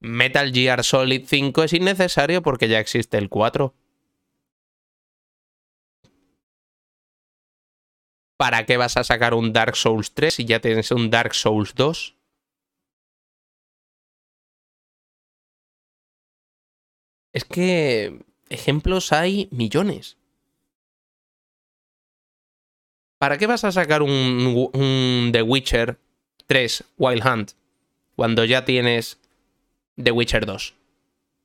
Metal 0.01 0.53
Gear 0.53 0.85
Solid 0.85 1.25
5 1.27 1.65
es 1.65 1.73
innecesario 1.73 2.43
porque 2.43 2.69
ya 2.69 2.79
existe 2.79 3.19
el 3.19 3.29
4. 3.29 3.75
¿Para 8.37 8.67
qué 8.67 8.77
vas 8.77 8.97
a 8.97 9.03
sacar 9.03 9.35
un 9.35 9.53
Dark 9.53 9.75
Souls 9.75 10.15
3 10.15 10.33
si 10.33 10.45
ya 10.45 10.61
tienes 10.61 10.93
un 10.93 11.11
Dark 11.11 11.35
Souls 11.35 11.75
2? 11.75 12.15
Es 17.33 17.45
que 17.45 18.25
ejemplos 18.49 19.13
hay 19.13 19.49
millones. 19.51 20.17
¿Para 23.19 23.37
qué 23.37 23.49
vas 23.49 23.65
a 23.65 23.73
sacar 23.73 24.03
un, 24.03 25.31
The 25.33 25.43
Witcher 25.43 25.99
3 26.47 26.85
Wild 26.97 27.27
Hunt 27.27 27.53
cuando 28.15 28.45
ya 28.45 28.65
tienes 28.65 29.19
The 30.03 30.13
Witcher 30.13 30.47
2? 30.47 30.75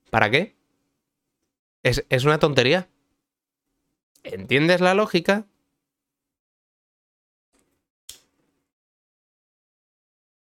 ¿Para 0.09 0.29
qué? 0.29 0.55
Es, 1.81 2.05
es 2.09 2.23
una 2.23 2.39
tontería. 2.39 2.87
¿Entiendes 4.23 4.79
la 4.79 4.93
lógica? 4.93 5.45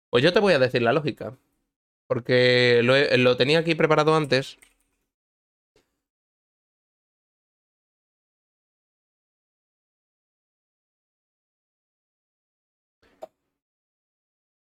Pues 0.09 0.23
yo 0.23 0.33
te 0.33 0.39
voy 0.39 0.53
a 0.53 0.59
decir 0.59 0.81
la 0.81 0.93
lógica. 0.93 1.37
Porque 2.07 2.81
lo, 2.83 2.95
lo 3.17 3.37
tenía 3.37 3.59
aquí 3.59 3.75
preparado 3.75 4.15
antes 4.15 4.57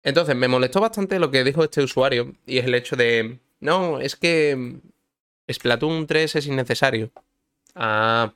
Entonces, 0.02 0.36
me 0.36 0.48
molestó 0.48 0.80
bastante 0.80 1.18
lo 1.18 1.30
que 1.30 1.44
dijo 1.44 1.64
este 1.64 1.82
usuario 1.82 2.34
y 2.46 2.58
es 2.58 2.64
el 2.64 2.74
hecho 2.74 2.96
de, 2.96 3.38
no, 3.60 4.00
es 4.00 4.16
que 4.16 4.80
Splatoon 5.50 6.06
3 6.06 6.36
es 6.36 6.46
innecesario. 6.46 7.12
Ah, 7.74 8.32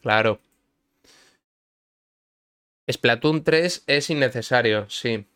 claro. 0.00 0.40
Splatoon 2.90 3.44
3 3.44 3.84
es 3.86 4.10
innecesario, 4.10 4.88
sí. 4.90 5.26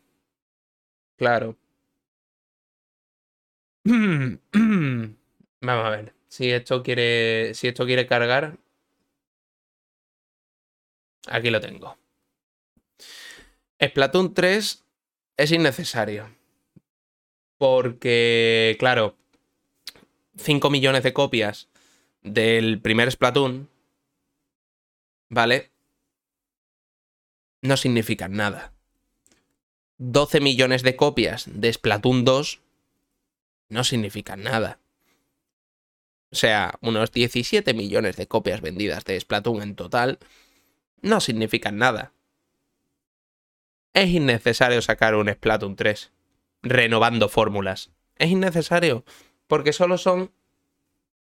Claro. 1.17 1.57
Vamos 3.85 5.85
a 5.85 5.89
ver. 5.89 6.13
Si 6.27 6.51
esto 6.51 6.83
quiere. 6.83 7.53
Si 7.53 7.67
esto 7.67 7.85
quiere 7.85 8.07
cargar. 8.07 8.57
Aquí 11.27 11.49
lo 11.49 11.59
tengo. 11.59 11.97
Splatoon 13.81 14.33
3 14.33 14.85
es 15.39 15.53
innecesario. 15.53 16.29
Porque, 17.57 18.75
claro, 18.77 19.17
5 20.37 20.69
millones 20.69 21.03
de 21.03 21.13
copias 21.13 21.69
del 22.21 22.81
primer 22.81 23.09
Splatoon, 23.09 23.69
¿vale? 25.29 25.71
No 27.61 27.77
significan 27.77 28.33
nada. 28.33 28.73
12 29.97 30.41
millones 30.41 30.83
de 30.83 30.97
copias 30.97 31.45
de 31.47 31.71
Splatoon 31.71 32.25
2 32.25 32.61
no 33.69 33.83
significan 33.85 34.43
nada. 34.43 34.79
O 36.31 36.35
sea, 36.35 36.77
unos 36.81 37.13
17 37.13 37.73
millones 37.73 38.17
de 38.17 38.27
copias 38.27 38.59
vendidas 38.59 39.05
de 39.05 39.19
Splatoon 39.19 39.61
en 39.61 39.75
total 39.75 40.19
no 41.01 41.21
significan 41.21 41.77
nada 41.77 42.11
es 43.93 44.09
innecesario 44.09 44.81
sacar 44.81 45.15
un 45.15 45.29
Splatoon 45.29 45.75
3 45.75 46.11
renovando 46.61 47.29
fórmulas. 47.29 47.91
Es 48.15 48.29
innecesario 48.29 49.03
porque 49.47 49.73
solo 49.73 49.97
son 49.97 50.31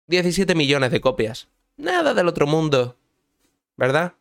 17 0.07 0.55
millones 0.55 0.91
de 0.91 1.01
copias. 1.01 1.49
Nada 1.77 2.15
del 2.15 2.29
otro 2.29 2.47
mundo. 2.47 2.97
¿Verdad? 3.77 4.15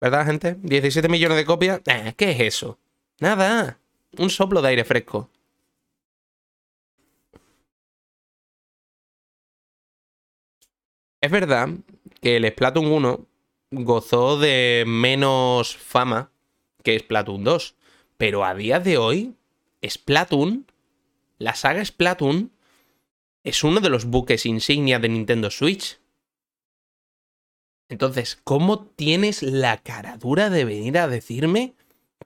¿Verdad, 0.00 0.26
gente? 0.26 0.56
17 0.62 1.08
millones 1.08 1.36
de 1.36 1.44
copias. 1.44 1.80
Eh, 1.86 2.14
¿Qué 2.16 2.32
es 2.32 2.40
eso? 2.40 2.78
Nada. 3.20 3.78
Un 4.18 4.30
soplo 4.30 4.60
de 4.62 4.68
aire 4.68 4.84
fresco. 4.84 5.30
Es 11.20 11.30
verdad 11.30 11.68
que 12.22 12.36
el 12.36 12.48
Splatoon 12.48 12.86
1 12.86 13.26
gozó 13.72 14.38
de 14.38 14.84
menos 14.86 15.76
fama 15.76 16.30
que 16.82 16.96
es 16.96 17.02
Splatoon 17.02 17.44
2. 17.44 17.74
Pero 18.16 18.44
a 18.44 18.54
día 18.54 18.80
de 18.80 18.98
hoy, 18.98 19.34
Splatoon, 19.86 20.66
la 21.38 21.54
saga 21.54 21.84
Splatoon, 21.84 22.52
es 23.44 23.64
uno 23.64 23.80
de 23.80 23.88
los 23.88 24.04
buques 24.04 24.46
insignia 24.46 24.98
de 24.98 25.08
Nintendo 25.08 25.50
Switch. 25.50 25.98
Entonces, 27.88 28.38
¿cómo 28.44 28.84
tienes 28.84 29.42
la 29.42 29.78
caradura 29.78 30.50
de 30.50 30.64
venir 30.64 30.98
a 30.98 31.08
decirme 31.08 31.74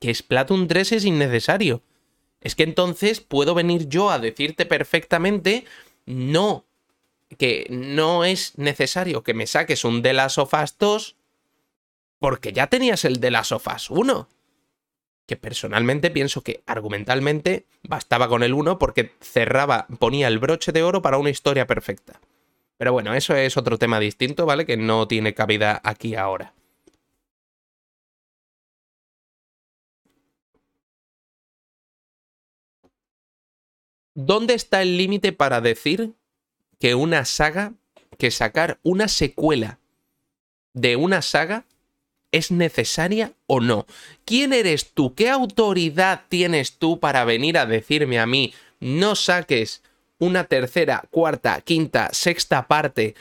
que 0.00 0.14
Splatoon 0.14 0.68
3 0.68 0.92
es 0.92 1.04
innecesario? 1.04 1.82
Es 2.40 2.54
que 2.54 2.64
entonces 2.64 3.20
puedo 3.20 3.54
venir 3.54 3.88
yo 3.88 4.10
a 4.10 4.18
decirte 4.18 4.66
perfectamente, 4.66 5.64
no, 6.04 6.66
que 7.38 7.66
no 7.70 8.24
es 8.24 8.58
necesario 8.58 9.22
que 9.22 9.34
me 9.34 9.46
saques 9.46 9.84
un 9.84 10.02
The 10.02 10.12
Last 10.12 10.38
of 10.38 10.52
Us 10.54 10.76
2 10.78 11.16
porque 12.18 12.52
ya 12.52 12.68
tenías 12.68 13.04
el 13.04 13.20
The 13.20 13.30
Last 13.30 13.52
of 13.52 13.66
Us 13.66 13.90
1 13.90 14.28
que 15.26 15.36
personalmente 15.36 16.10
pienso 16.10 16.42
que 16.42 16.62
argumentalmente 16.66 17.66
bastaba 17.82 18.28
con 18.28 18.42
el 18.42 18.52
1 18.52 18.78
porque 18.78 19.12
cerraba, 19.20 19.86
ponía 19.98 20.28
el 20.28 20.38
broche 20.38 20.72
de 20.72 20.82
oro 20.82 21.02
para 21.02 21.18
una 21.18 21.30
historia 21.30 21.66
perfecta. 21.66 22.20
Pero 22.76 22.92
bueno, 22.92 23.14
eso 23.14 23.34
es 23.34 23.56
otro 23.56 23.78
tema 23.78 24.00
distinto, 24.00 24.46
¿vale? 24.46 24.66
Que 24.66 24.76
no 24.76 25.08
tiene 25.08 25.34
cabida 25.34 25.80
aquí 25.84 26.14
ahora. 26.16 26.54
¿Dónde 34.14 34.54
está 34.54 34.82
el 34.82 34.96
límite 34.96 35.32
para 35.32 35.60
decir 35.60 36.14
que 36.78 36.94
una 36.94 37.24
saga, 37.24 37.72
que 38.16 38.30
sacar 38.30 38.78
una 38.82 39.08
secuela 39.08 39.80
de 40.72 40.96
una 40.96 41.22
saga 41.22 41.64
es 42.36 42.50
necesaria 42.50 43.32
o 43.46 43.60
no? 43.60 43.86
¿Quién 44.24 44.52
eres 44.52 44.92
tú? 44.92 45.14
¿Qué 45.14 45.30
autoridad 45.30 46.22
tienes 46.28 46.78
tú 46.78 46.98
para 46.98 47.24
venir 47.24 47.56
a 47.58 47.66
decirme 47.66 48.18
a 48.18 48.26
mí 48.26 48.52
no 48.80 49.14
saques 49.14 49.82
una 50.18 50.44
tercera, 50.44 51.04
cuarta, 51.10 51.60
quinta, 51.60 52.10
sexta 52.12 52.66
parte 52.66 53.14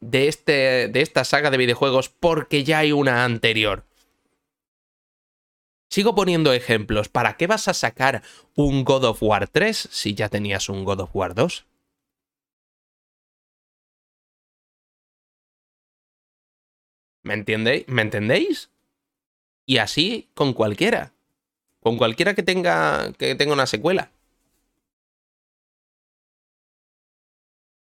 de, 0.00 0.28
este, 0.28 0.88
de 0.88 1.00
esta 1.00 1.24
saga 1.24 1.50
de 1.50 1.56
videojuegos 1.56 2.08
porque 2.08 2.64
ya 2.64 2.78
hay 2.78 2.92
una 2.92 3.24
anterior? 3.24 3.84
Sigo 5.88 6.16
poniendo 6.16 6.52
ejemplos. 6.52 7.08
¿Para 7.08 7.36
qué 7.36 7.46
vas 7.46 7.68
a 7.68 7.74
sacar 7.74 8.22
un 8.56 8.84
God 8.84 9.04
of 9.04 9.22
War 9.22 9.46
3 9.46 9.88
si 9.90 10.14
ya 10.14 10.28
tenías 10.28 10.68
un 10.68 10.84
God 10.84 11.00
of 11.00 11.10
War 11.14 11.34
2? 11.34 11.64
¿Me 17.26 17.34
entendéis? 17.34 17.88
¿Me 17.88 18.02
entendéis? 18.02 18.70
Y 19.66 19.78
así 19.78 20.30
con 20.34 20.52
cualquiera. 20.52 21.12
Con 21.80 21.98
cualquiera 21.98 22.34
que 22.34 22.44
tenga, 22.44 23.12
que 23.18 23.34
tenga 23.34 23.52
una 23.52 23.66
secuela. 23.66 24.12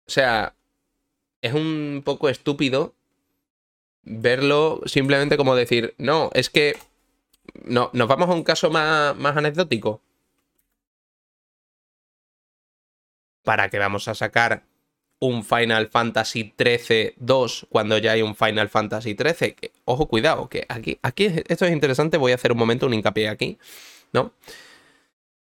O 0.08 0.12
sea, 0.12 0.56
es 1.42 1.54
un 1.54 2.04
poco 2.06 2.30
estúpido 2.30 2.96
verlo 4.04 4.82
simplemente 4.86 5.36
como 5.36 5.56
decir, 5.56 5.94
no, 5.98 6.30
es 6.34 6.50
que 6.50 6.78
no, 7.66 7.90
nos 7.94 8.08
vamos 8.08 8.30
a 8.30 8.34
un 8.34 8.44
caso 8.44 8.70
más, 8.70 9.16
más 9.18 9.36
anecdótico. 9.36 10.02
¿Para 13.44 13.70
qué 13.70 13.78
vamos 13.78 14.08
a 14.08 14.16
sacar 14.16 14.64
un 15.24 15.44
Final 15.44 15.88
Fantasy 15.88 16.54
XIII 16.58 17.14
2 17.18 17.68
cuando 17.70 17.98
ya 17.98 18.12
hay 18.12 18.22
un 18.22 18.36
Final 18.36 18.68
Fantasy 18.70 19.16
XIII? 19.16 19.56
ojo, 19.86 20.08
cuidado, 20.08 20.50
que 20.50 20.66
aquí, 20.68 21.00
aquí 21.02 21.26
esto 21.48 21.66
es 21.66 21.72
interesante, 21.72 22.18
voy 22.18 22.34
a 22.34 22.36
hacer 22.36 22.52
un 22.52 22.58
momento 22.58 22.88
un 22.88 22.94
hincapié 22.94 23.30
aquí, 23.30 23.58
¿no? 24.12 24.34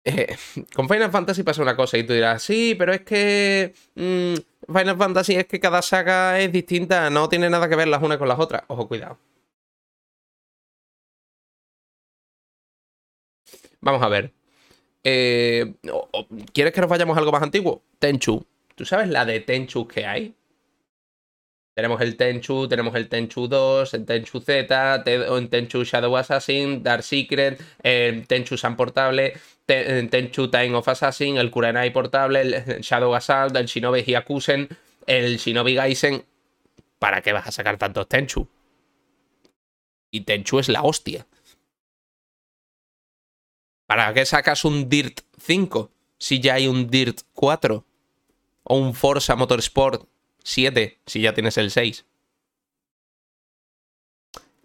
Eh, 0.04 0.36
con 0.74 0.88
Final 0.88 1.10
Fantasy 1.10 1.42
pasa 1.42 1.60
una 1.62 1.76
cosa 1.76 1.98
y 1.98 2.04
tú 2.04 2.14
dirás, 2.14 2.42
sí, 2.42 2.74
pero 2.78 2.94
es 2.94 3.02
que 3.02 3.74
mm, 3.94 4.72
Final 4.72 4.96
Fantasy 4.96 5.34
es 5.34 5.46
que 5.46 5.60
cada 5.60 5.82
saga 5.82 6.40
es 6.40 6.50
distinta, 6.50 7.10
no 7.10 7.28
tiene 7.28 7.50
nada 7.50 7.68
que 7.68 7.76
ver 7.76 7.88
las 7.88 8.02
unas 8.02 8.16
con 8.18 8.28
las 8.28 8.38
otras. 8.38 8.62
Ojo, 8.68 8.88
cuidado. 8.88 9.18
Vamos 13.80 14.02
a 14.02 14.08
ver. 14.08 14.32
Eh, 15.04 15.74
¿Quieres 16.52 16.72
que 16.72 16.80
nos 16.80 16.90
vayamos 16.90 17.16
a 17.16 17.20
algo 17.20 17.32
más 17.32 17.42
antiguo? 17.42 17.82
Tenchu. 17.98 18.44
¿Tú 18.78 18.84
sabes 18.84 19.08
la 19.08 19.24
de 19.24 19.40
Tenchu 19.40 19.88
que 19.88 20.06
hay? 20.06 20.36
Tenemos 21.74 22.00
el 22.00 22.16
Tenchu, 22.16 22.68
tenemos 22.68 22.94
el 22.94 23.08
Tenchu 23.08 23.48
2, 23.48 23.92
el 23.94 24.06
Tenchu 24.06 24.40
Z, 24.40 25.02
el 25.04 25.48
Tenchu 25.48 25.82
Shadow 25.82 26.16
Assassin, 26.16 26.80
Dark 26.84 27.02
Secret, 27.02 27.60
el 27.82 28.28
Tenchu 28.28 28.56
Sun 28.56 28.76
Portable, 28.76 29.32
el 29.66 30.08
Tenchu 30.10 30.48
Time 30.48 30.76
of 30.76 30.86
Assassin, 30.86 31.38
el 31.38 31.50
Kurenai 31.50 31.92
Portable, 31.92 32.40
el 32.40 32.80
Shadow 32.80 33.12
Assault, 33.16 33.56
el 33.56 33.66
Shinobi 33.66 34.04
Hyakusen, 34.04 34.68
el 35.06 35.38
Shinobi 35.38 35.74
Gaisen. 35.74 36.24
¿Para 37.00 37.20
qué 37.20 37.32
vas 37.32 37.48
a 37.48 37.52
sacar 37.52 37.78
tantos 37.78 38.08
Tenchu? 38.08 38.48
Y 40.12 40.20
Tenchu 40.20 40.60
es 40.60 40.68
la 40.68 40.82
hostia. 40.82 41.26
¿Para 43.86 44.14
qué 44.14 44.24
sacas 44.24 44.64
un 44.64 44.88
Dirt 44.88 45.22
5 45.40 45.90
si 46.16 46.38
ya 46.38 46.54
hay 46.54 46.68
un 46.68 46.88
Dirt 46.88 47.22
4? 47.34 47.84
O 48.68 48.76
un 48.76 48.94
Forza 48.94 49.34
Motorsport 49.34 50.08
7 50.44 51.00
si 51.06 51.20
ya 51.20 51.34
tienes 51.34 51.58
el 51.58 51.70
6. 51.70 52.04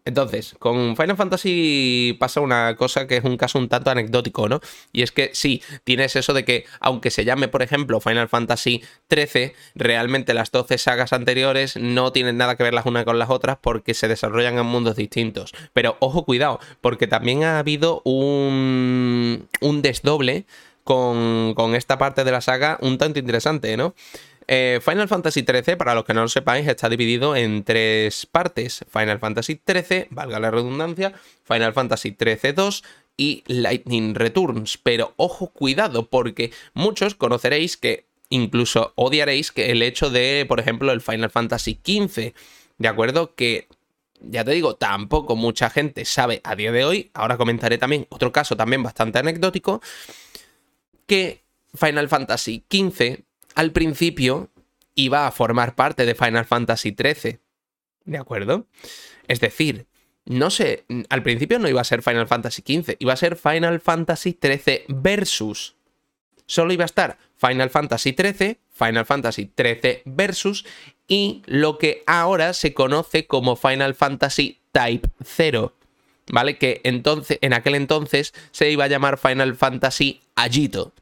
Entonces, 0.05 0.55
con 0.59 0.97
Final 0.97 1.15
Fantasy 1.15 2.17
pasa 2.19 2.41
una 2.41 2.75
cosa 2.75 3.07
que 3.07 3.17
es 3.17 3.23
un 3.23 3.37
caso 3.37 3.57
un 3.57 3.69
tanto 3.69 3.89
anecdótico, 3.89 4.49
¿no? 4.49 4.59
Y 4.91 5.01
es 5.01 5.11
que 5.13 5.29
sí, 5.33 5.61
tienes 5.85 6.17
eso 6.17 6.33
de 6.33 6.43
que, 6.43 6.65
aunque 6.81 7.09
se 7.09 7.23
llame, 7.23 7.47
por 7.47 7.61
ejemplo, 7.61 8.01
Final 8.01 8.27
Fantasy 8.27 8.83
XIII, 9.09 9.53
realmente 9.75 10.33
las 10.33 10.51
12 10.51 10.77
sagas 10.77 11.13
anteriores 11.13 11.77
no 11.77 12.11
tienen 12.11 12.35
nada 12.35 12.57
que 12.57 12.63
ver 12.63 12.73
las 12.73 12.85
unas 12.85 13.05
con 13.05 13.17
las 13.17 13.29
otras 13.29 13.57
porque 13.61 13.93
se 13.93 14.09
desarrollan 14.09 14.57
en 14.57 14.65
mundos 14.65 14.97
distintos. 14.97 15.53
Pero 15.71 15.95
ojo, 16.01 16.25
cuidado, 16.25 16.59
porque 16.81 17.07
también 17.07 17.45
ha 17.45 17.59
habido 17.59 18.01
un, 18.03 19.47
un 19.61 19.81
desdoble 19.81 20.45
con, 20.83 21.75
esta 21.75 21.97
parte 21.97 22.23
de 22.23 22.31
la 22.31 22.41
saga 22.41 22.77
un 22.81 22.97
tanto 22.97 23.19
interesante, 23.19 23.77
¿no? 23.77 23.95
Eh, 24.47 24.81
Final 24.83 25.07
Fantasy 25.07 25.45
XIII, 25.47 25.77
para 25.77 25.95
los 25.95 26.03
que 26.03 26.13
no 26.13 26.21
lo 26.21 26.27
sepáis, 26.27 26.67
está 26.67 26.89
dividido 26.89 27.35
en 27.35 27.63
tres 27.63 28.25
partes. 28.25 28.85
Final 28.91 29.19
Fantasy 29.19 29.59
XIII, 29.65 30.07
valga 30.09 30.39
la 30.39 30.51
redundancia, 30.51 31.13
Final 31.43 31.73
Fantasy 31.73 32.15
XIII 32.19 32.51
2 32.53 32.83
y 33.15 33.43
Lightning 33.47 34.15
Returns. 34.15 34.77
Pero 34.77 35.13
ojo, 35.15 35.47
cuidado, 35.47 36.07
porque 36.07 36.51
muchos 36.73 37.15
conoceréis 37.15 37.77
que 37.77 38.05
incluso 38.29 38.91
odiaréis 38.95 39.51
que 39.51 39.71
el 39.71 39.81
hecho 39.81 40.09
de, 40.09 40.45
por 40.47 40.59
ejemplo, 40.59 40.91
el 40.91 41.01
Final 41.01 41.29
Fantasy 41.29 41.79
XV, 41.85 42.33
¿de 42.77 42.87
acuerdo? 42.87 43.35
Que 43.35 43.67
ya 44.23 44.43
te 44.43 44.51
digo, 44.51 44.75
tampoco 44.75 45.35
mucha 45.35 45.69
gente 45.69 46.05
sabe 46.05 46.41
a 46.43 46.55
día 46.55 46.71
de 46.71 46.85
hoy. 46.85 47.11
Ahora 47.13 47.37
comentaré 47.37 47.77
también 47.77 48.07
otro 48.09 48.31
caso 48.31 48.55
también 48.55 48.81
bastante 48.81 49.19
anecdótico. 49.19 49.81
Que 51.05 51.43
Final 51.73 52.09
Fantasy 52.09 52.63
XV 52.69 53.23
al 53.55 53.71
principio 53.71 54.49
iba 54.95 55.27
a 55.27 55.31
formar 55.31 55.75
parte 55.75 56.05
de 56.05 56.15
Final 56.15 56.45
Fantasy 56.45 56.95
XIII. 56.97 57.39
¿De 58.05 58.17
acuerdo? 58.17 58.67
Es 59.27 59.39
decir, 59.39 59.87
no 60.25 60.49
sé, 60.49 60.85
al 61.09 61.23
principio 61.23 61.59
no 61.59 61.67
iba 61.67 61.81
a 61.81 61.85
ser 61.85 62.01
Final 62.01 62.27
Fantasy 62.27 62.61
XV, 62.61 62.95
iba 62.99 63.13
a 63.13 63.17
ser 63.17 63.35
Final 63.35 63.79
Fantasy 63.79 64.37
XIII 64.41 64.85
versus. 64.89 65.75
Solo 66.45 66.73
iba 66.73 66.83
a 66.83 66.85
estar 66.85 67.17
Final 67.37 67.69
Fantasy 67.69 68.15
XIII, 68.17 68.59
Final 68.71 69.05
Fantasy 69.05 69.51
XIII 69.55 70.01
versus 70.05 70.65
y 71.07 71.41
lo 71.45 71.77
que 71.77 72.03
ahora 72.05 72.53
se 72.53 72.73
conoce 72.73 73.27
como 73.27 73.55
Final 73.55 73.95
Fantasy 73.95 74.59
Type 74.71 75.09
0. 75.23 75.73
¿Vale? 76.31 76.57
Que 76.57 76.81
entonces, 76.83 77.37
en 77.41 77.53
aquel 77.53 77.75
entonces 77.75 78.33
se 78.51 78.71
iba 78.71 78.85
a 78.85 78.87
llamar 78.87 79.17
Final 79.17 79.55
Fantasy 79.55 80.21
Agito 80.35 80.93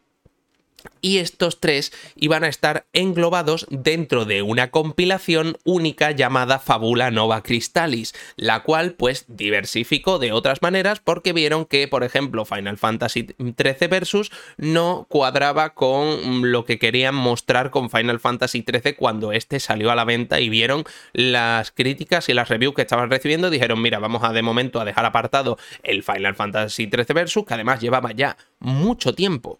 y 1.01 1.17
estos 1.17 1.59
tres 1.59 1.91
iban 2.15 2.43
a 2.43 2.47
estar 2.47 2.85
englobados 2.93 3.67
dentro 3.69 4.25
de 4.25 4.41
una 4.41 4.71
compilación 4.71 5.57
única 5.63 6.11
llamada 6.11 6.59
Fabula 6.59 7.11
Nova 7.11 7.43
Crystallis, 7.43 8.13
la 8.35 8.63
cual 8.63 8.93
pues 8.93 9.25
diversificó 9.27 10.19
de 10.19 10.31
otras 10.31 10.61
maneras 10.61 10.99
porque 10.99 11.33
vieron 11.33 11.65
que, 11.65 11.87
por 11.87 12.03
ejemplo, 12.03 12.45
Final 12.45 12.77
Fantasy 12.77 13.27
XIII 13.37 13.87
Versus 13.87 14.31
no 14.57 15.07
cuadraba 15.09 15.73
con 15.73 16.51
lo 16.51 16.65
que 16.65 16.79
querían 16.79 17.15
mostrar 17.15 17.71
con 17.71 17.89
Final 17.89 18.19
Fantasy 18.19 18.63
XIII 18.67 18.95
cuando 18.95 19.31
este 19.31 19.59
salió 19.59 19.91
a 19.91 19.95
la 19.95 20.05
venta 20.05 20.39
y 20.39 20.49
vieron 20.49 20.83
las 21.13 21.71
críticas 21.71 22.29
y 22.29 22.33
las 22.33 22.49
reviews 22.49 22.75
que 22.75 22.81
estaban 22.81 23.09
recibiendo, 23.09 23.49
dijeron, 23.49 23.81
mira, 23.81 23.99
vamos 23.99 24.23
a 24.23 24.33
de 24.33 24.41
momento 24.41 24.79
a 24.79 24.85
dejar 24.85 25.05
apartado 25.05 25.57
el 25.83 26.03
Final 26.03 26.35
Fantasy 26.35 26.89
XIII 26.91 27.13
Versus, 27.13 27.45
que 27.45 27.53
además 27.53 27.81
llevaba 27.81 28.11
ya 28.11 28.37
mucho 28.59 29.13
tiempo 29.13 29.59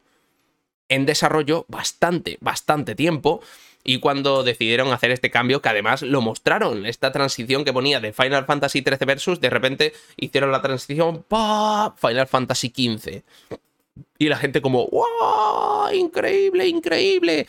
en 0.92 1.06
desarrollo 1.06 1.66
bastante, 1.70 2.38
bastante 2.42 2.96
tiempo. 2.96 3.42
Y 3.84 4.00
cuando 4.00 4.44
decidieron 4.44 4.94
hacer 4.94 5.10
este 5.10 5.32
cambio, 5.32 5.62
que 5.62 5.70
además 5.70 6.04
lo 6.04 6.22
mostraron, 6.22 6.86
esta 6.86 7.12
transición 7.12 7.66
que 7.66 7.74
ponía 7.74 8.00
de 8.00 8.14
Final 8.14 8.46
Fantasy 8.46 8.82
XIII 8.82 9.08
Versus, 9.08 9.42
de 9.42 9.50
repente 9.50 9.94
hicieron 10.18 10.52
la 10.52 10.62
transición 10.62 11.24
¡pa! 11.28 11.96
Final 11.98 12.28
Fantasy 12.28 12.68
XV. 12.68 13.24
Y 14.20 14.28
la 14.28 14.38
gente 14.38 14.62
como 14.62 14.88
¡Wow! 14.88 15.94
¡Increíble, 15.94 16.68
increíble! 16.68 17.48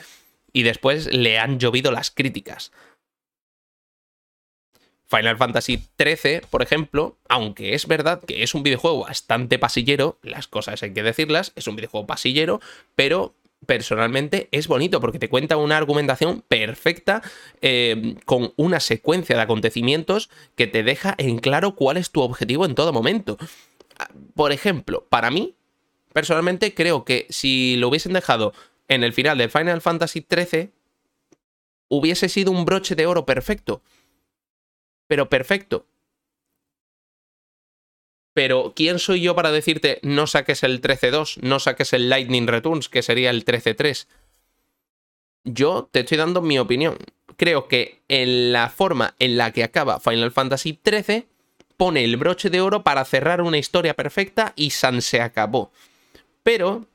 Y 0.53 0.62
después 0.62 1.12
le 1.12 1.38
han 1.38 1.59
llovido 1.59 1.90
las 1.90 2.11
críticas. 2.11 2.72
Final 5.15 5.37
Fantasy 5.37 5.83
XIII, 5.99 6.41
por 6.49 6.63
ejemplo, 6.63 7.19
aunque 7.29 7.75
es 7.75 7.87
verdad 7.87 8.23
que 8.27 8.43
es 8.43 8.55
un 8.55 8.63
videojuego 8.63 9.01
bastante 9.01 9.59
pasillero, 9.59 10.19
las 10.23 10.49
cosas 10.49 10.83
hay 10.83 10.95
que 10.95 11.03
decirlas, 11.03 11.53
es 11.55 11.67
un 11.67 11.77
videojuego 11.77 12.07
pasillero, 12.07 12.61
pero 12.97 13.35
personalmente 13.67 14.49
es 14.53 14.69
bonito 14.69 15.01
porque 15.01 15.19
te 15.19 15.29
cuenta 15.29 15.59
una 15.59 15.77
argumentación 15.77 16.43
perfecta 16.49 17.23
eh, 17.61 18.17
con 18.25 18.55
una 18.57 18.81
secuencia 18.81 19.37
de 19.37 19.43
acontecimientos 19.43 20.31
que 20.57 20.67
te 20.67 20.83
deja 20.83 21.15
en 21.19 21.39
claro 21.39 21.77
cuál 21.77 21.99
es 21.99 22.11
tu 22.11 22.23
objetivo 22.23 22.65
en 22.65 22.75
todo 22.75 22.93
momento. 22.93 23.37
Por 24.35 24.51
ejemplo, 24.51 25.07
para 25.11 25.31
mí, 25.31 25.55
personalmente 26.15 26.73
creo 26.73 27.05
que 27.05 27.27
si 27.29 27.77
lo 27.77 27.89
hubiesen 27.89 28.15
dejado 28.15 28.55
en 28.89 29.05
el 29.05 29.13
final 29.13 29.37
de 29.37 29.51
Final 29.51 29.83
Fantasy 29.83 30.27
XIII, 30.29 30.71
hubiese 31.89 32.31
sido 32.31 32.51
un 32.51 32.65
broche 32.65 32.95
de 32.95 33.05
oro 33.05 33.27
perfecto 33.27 33.83
pero 35.13 35.29
perfecto. 35.29 35.85
Pero 38.33 38.73
¿quién 38.75 38.99
soy 38.99 39.21
yo 39.21 39.35
para 39.37 39.53
decirte 39.53 39.99
no 40.03 40.27
saques 40.27 40.63
el 40.63 40.81
13.2, 40.81 41.43
no 41.43 41.61
saques 41.61 41.93
el 41.93 42.09
Lightning 42.09 42.47
Returns, 42.47 42.89
que 42.89 43.03
sería 43.03 43.29
el 43.29 43.45
13.3? 43.45 44.07
yo 45.45 45.87
te 45.93 46.01
estoy 46.01 46.17
dando 46.17 46.41
mi 46.41 46.59
opinión. 46.59 46.97
Creo 47.37 47.69
que 47.69 48.01
en 48.09 48.53
la 48.55 48.71
forma 48.71 49.15
en 49.19 49.37
la 49.37 49.53
que 49.53 49.65
acaba 49.65 50.01
Final 50.01 50.33
Fantasy 50.33 50.81
XIII 50.83 51.27
pone 51.77 52.05
el 52.05 52.17
broche 52.17 52.49
de 52.49 52.63
oro 52.63 52.83
para 52.83 53.05
cerrar 53.05 53.43
una 53.43 53.59
historia 53.59 53.93
perfecta 53.93 54.55
y 54.57 54.71
San 54.71 55.03
se 55.03 55.21
acabó. 55.21 55.73
Pero 56.43 56.87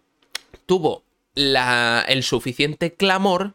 tuvo 0.65 1.03
el 1.35 2.23
suficiente 2.23 2.95
clamor 2.95 3.53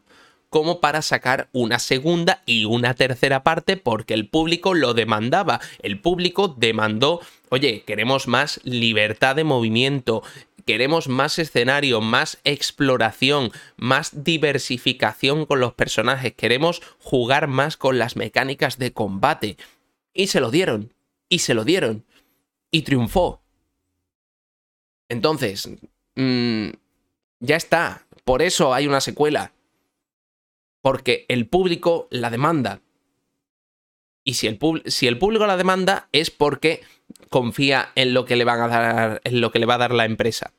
como 0.53 0.79
para 0.81 1.01
sacar 1.01 1.49
una 1.51 1.79
segunda 1.79 2.43
y 2.45 2.65
una 2.65 2.93
tercera 2.93 3.41
parte 3.41 3.75
porque 3.75 4.13
el 4.13 4.29
público 4.29 4.75
lo 4.75 4.93
demandaba. 4.93 5.59
El 5.79 5.99
público 5.99 6.47
demandó, 6.47 7.21
oye, 7.49 7.81
queremos 7.87 8.27
más 8.27 8.59
libertad 8.63 9.35
de 9.35 9.45
movimiento, 9.45 10.21
queremos 10.63 11.07
más 11.07 11.39
escenario, 11.39 12.01
más 12.01 12.37
exploración, 12.43 13.51
más 13.77 14.23
diversificación 14.23 15.47
con 15.47 15.59
los 15.59 15.73
personajes, 15.73 16.35
queremos 16.35 16.83
jugar 16.99 17.47
más 17.47 17.75
con 17.75 17.97
las 17.97 18.15
mecánicas 18.15 18.77
de 18.77 18.93
combate. 18.93 19.57
Y 20.13 20.27
se 20.27 20.39
lo 20.39 20.51
dieron, 20.51 20.93
y 21.29 21.39
se 21.39 21.55
lo 21.55 21.63
dieron, 21.63 22.05
y 22.69 22.83
triunfó. 22.83 23.41
Entonces, 25.09 25.67
mmm, 26.13 26.69
ya 27.39 27.55
está, 27.55 28.05
por 28.23 28.43
eso 28.43 28.71
hay 28.71 28.85
una 28.85 29.01
secuela 29.01 29.51
porque 30.83 31.25
el 31.29 31.47
público 31.47 32.07
la 32.11 32.29
demanda. 32.29 32.81
Y 34.25 34.35
si 34.35 34.47
el, 34.47 34.59
si 34.85 35.07
el, 35.07 35.17
público 35.17 35.47
la 35.47 35.57
demanda 35.57 36.09
es 36.11 36.29
porque 36.29 36.81
confía 37.29 37.89
en 37.95 38.13
lo 38.13 38.25
que 38.25 38.35
le 38.35 38.43
van 38.43 38.61
a 38.61 38.67
dar, 38.67 39.21
en 39.23 39.41
lo 39.41 39.49
que 39.51 39.59
le 39.59 39.65
va 39.65 39.75
a 39.75 39.79
dar 39.79 39.93
la 39.93 40.05
empresa. 40.05 40.53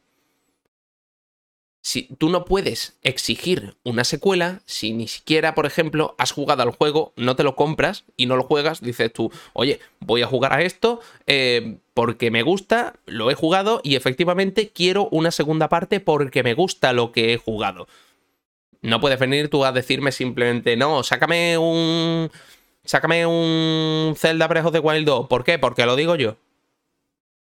Si 1.82 2.04
tú 2.16 2.30
no 2.30 2.46
puedes 2.46 2.96
exigir 3.02 3.76
una 3.84 4.04
secuela, 4.04 4.62
si 4.64 4.92
ni 4.92 5.08
siquiera, 5.08 5.54
por 5.54 5.66
ejemplo, 5.66 6.14
has 6.16 6.32
jugado 6.32 6.62
al 6.62 6.70
juego, 6.70 7.12
no 7.16 7.36
te 7.36 7.42
lo 7.42 7.54
compras 7.54 8.04
y 8.16 8.24
no 8.24 8.36
lo 8.36 8.44
juegas, 8.44 8.80
dices 8.80 9.12
tú, 9.12 9.30
oye, 9.52 9.78
voy 10.00 10.22
a 10.22 10.26
jugar 10.26 10.54
a 10.54 10.62
esto 10.62 11.00
eh, 11.26 11.76
porque 11.92 12.30
me 12.30 12.42
gusta, 12.42 12.94
lo 13.04 13.30
he 13.30 13.34
jugado 13.34 13.82
y 13.84 13.96
efectivamente 13.96 14.70
quiero 14.70 15.08
una 15.10 15.30
segunda 15.30 15.68
parte 15.68 16.00
porque 16.00 16.42
me 16.42 16.54
gusta 16.54 16.94
lo 16.94 17.12
que 17.12 17.34
he 17.34 17.36
jugado. 17.36 17.86
No 18.84 19.00
puedes 19.00 19.18
venir 19.18 19.48
tú 19.48 19.64
a 19.64 19.72
decirme 19.72 20.12
simplemente, 20.12 20.76
no, 20.76 21.02
sácame 21.02 21.56
un. 21.56 22.30
Sácame 22.84 23.24
un 23.24 24.14
Zelda 24.14 24.46
Breath 24.46 24.66
of 24.66 24.72
the 24.72 24.78
Wild 24.78 25.06
2. 25.06 25.26
¿Por 25.26 25.42
qué? 25.42 25.58
Porque 25.58 25.86
lo 25.86 25.96
digo 25.96 26.16
yo. 26.16 26.36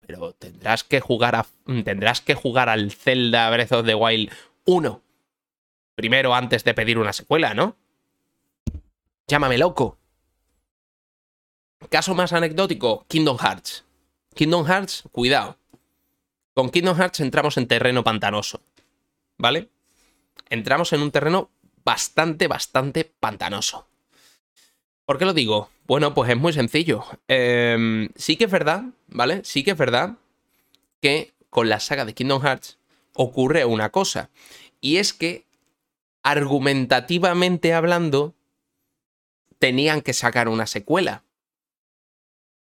Pero 0.06 0.34
tendrás 0.34 0.84
que 0.84 1.00
jugar 1.00 1.34
a. 1.34 1.44
Tendrás 1.84 2.20
que 2.20 2.36
jugar 2.36 2.68
al 2.68 2.92
Zelda 2.92 3.50
Breath 3.50 3.72
of 3.72 3.86
the 3.86 3.96
Wild 3.96 4.30
1. 4.66 5.02
Primero 5.96 6.32
antes 6.32 6.62
de 6.62 6.74
pedir 6.74 6.96
una 6.96 7.12
secuela, 7.12 7.54
¿no? 7.54 7.74
Llámame 9.26 9.58
loco. 9.58 9.98
Caso 11.90 12.14
más 12.14 12.32
anecdótico, 12.34 13.04
Kingdom 13.08 13.38
Hearts. 13.38 13.84
Kingdom 14.32 14.64
Hearts, 14.64 15.02
cuidado. 15.10 15.56
Con 16.54 16.70
Kingdom 16.70 16.96
Hearts 16.96 17.18
entramos 17.18 17.56
en 17.56 17.66
terreno 17.66 18.04
pantanoso. 18.04 18.60
¿Vale? 19.38 19.70
Entramos 20.48 20.92
en 20.92 21.02
un 21.02 21.10
terreno 21.10 21.50
bastante, 21.84 22.48
bastante 22.48 23.04
pantanoso. 23.04 23.86
¿Por 25.04 25.18
qué 25.18 25.24
lo 25.24 25.32
digo? 25.32 25.70
Bueno, 25.86 26.14
pues 26.14 26.30
es 26.30 26.36
muy 26.36 26.52
sencillo. 26.52 27.04
Em, 27.28 28.08
sí 28.16 28.36
que 28.36 28.44
es 28.44 28.50
verdad, 28.50 28.84
¿vale? 29.06 29.44
Sí 29.44 29.62
que 29.62 29.70
es 29.70 29.78
verdad 29.78 30.16
que 31.00 31.32
con 31.48 31.68
la 31.68 31.78
saga 31.78 32.04
de 32.04 32.12
Kingdom 32.12 32.42
Hearts 32.42 32.78
ocurre 33.14 33.64
una 33.64 33.90
cosa. 33.90 34.30
Y 34.80 34.96
es 34.96 35.12
que, 35.12 35.46
argumentativamente 36.24 37.72
hablando, 37.72 38.34
tenían 39.60 40.02
que 40.02 40.12
sacar 40.12 40.48
una 40.48 40.66
secuela. 40.66 41.22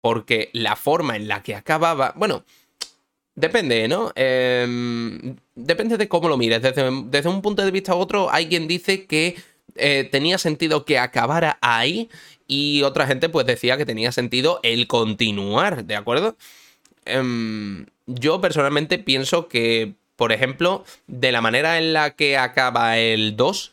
Porque 0.00 0.50
la 0.52 0.76
forma 0.76 1.16
en 1.16 1.26
la 1.26 1.42
que 1.42 1.56
acababa. 1.56 2.12
Bueno, 2.14 2.44
Depende, 3.38 3.86
¿no? 3.86 4.10
Em, 4.16 5.36
depende 5.54 5.96
de 5.96 6.08
cómo 6.08 6.28
lo 6.28 6.36
mires. 6.36 6.60
Desde, 6.60 7.28
un 7.28 7.40
punto 7.40 7.64
de 7.64 7.70
vista 7.70 7.94
u 7.94 7.98
otro, 7.98 8.32
hay 8.32 8.48
quien 8.48 8.66
dice 8.66 9.06
que 9.06 9.36
eh, 9.76 10.08
tenía 10.10 10.38
sentido 10.38 10.84
que 10.84 10.98
acabara 10.98 11.56
ahí 11.60 12.10
y 12.48 12.82
otra 12.82 13.06
gente 13.06 13.28
pues 13.28 13.46
decía 13.46 13.76
que 13.76 13.86
tenía 13.86 14.10
sentido 14.10 14.58
el 14.64 14.88
continuar, 14.88 15.84
¿de 15.84 15.94
acuerdo? 15.94 16.36
Em, 17.04 17.86
yo 18.06 18.40
personalmente 18.40 18.98
pienso 18.98 19.46
que, 19.46 19.92
por 20.16 20.32
ejemplo, 20.32 20.84
de 21.06 21.30
la 21.30 21.40
manera 21.40 21.78
en 21.78 21.92
la 21.92 22.16
que 22.16 22.36
acaba 22.36 22.98
el 22.98 23.36
2, 23.36 23.72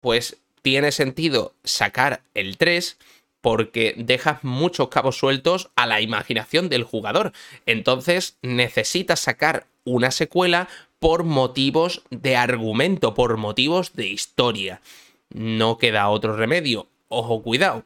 pues 0.00 0.38
tiene 0.62 0.92
sentido 0.92 1.52
sacar 1.62 2.22
el 2.32 2.56
3 2.56 2.96
porque 3.42 3.94
dejas 3.98 4.42
muchos 4.42 4.88
cabos 4.88 5.18
sueltos 5.18 5.70
a 5.76 5.86
la 5.86 6.00
imaginación 6.00 6.70
del 6.70 6.84
jugador. 6.84 7.32
Entonces 7.66 8.38
necesitas 8.40 9.20
sacar 9.20 9.66
una 9.84 10.10
secuela 10.10 10.68
por 11.00 11.24
motivos 11.24 12.02
de 12.10 12.36
argumento, 12.36 13.12
por 13.12 13.36
motivos 13.36 13.92
de 13.94 14.06
historia. 14.06 14.80
No 15.28 15.76
queda 15.76 16.08
otro 16.08 16.36
remedio. 16.36 16.86
Ojo, 17.08 17.42
cuidado. 17.42 17.84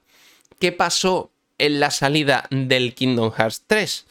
¿Qué 0.61 0.73
pasó 0.73 1.31
en 1.59 1.81
la 1.81 1.91
salida 1.91 2.47
del 2.51 2.95
Kingdom 2.95 3.33
Hearts 3.33 3.65
3? 3.67 4.07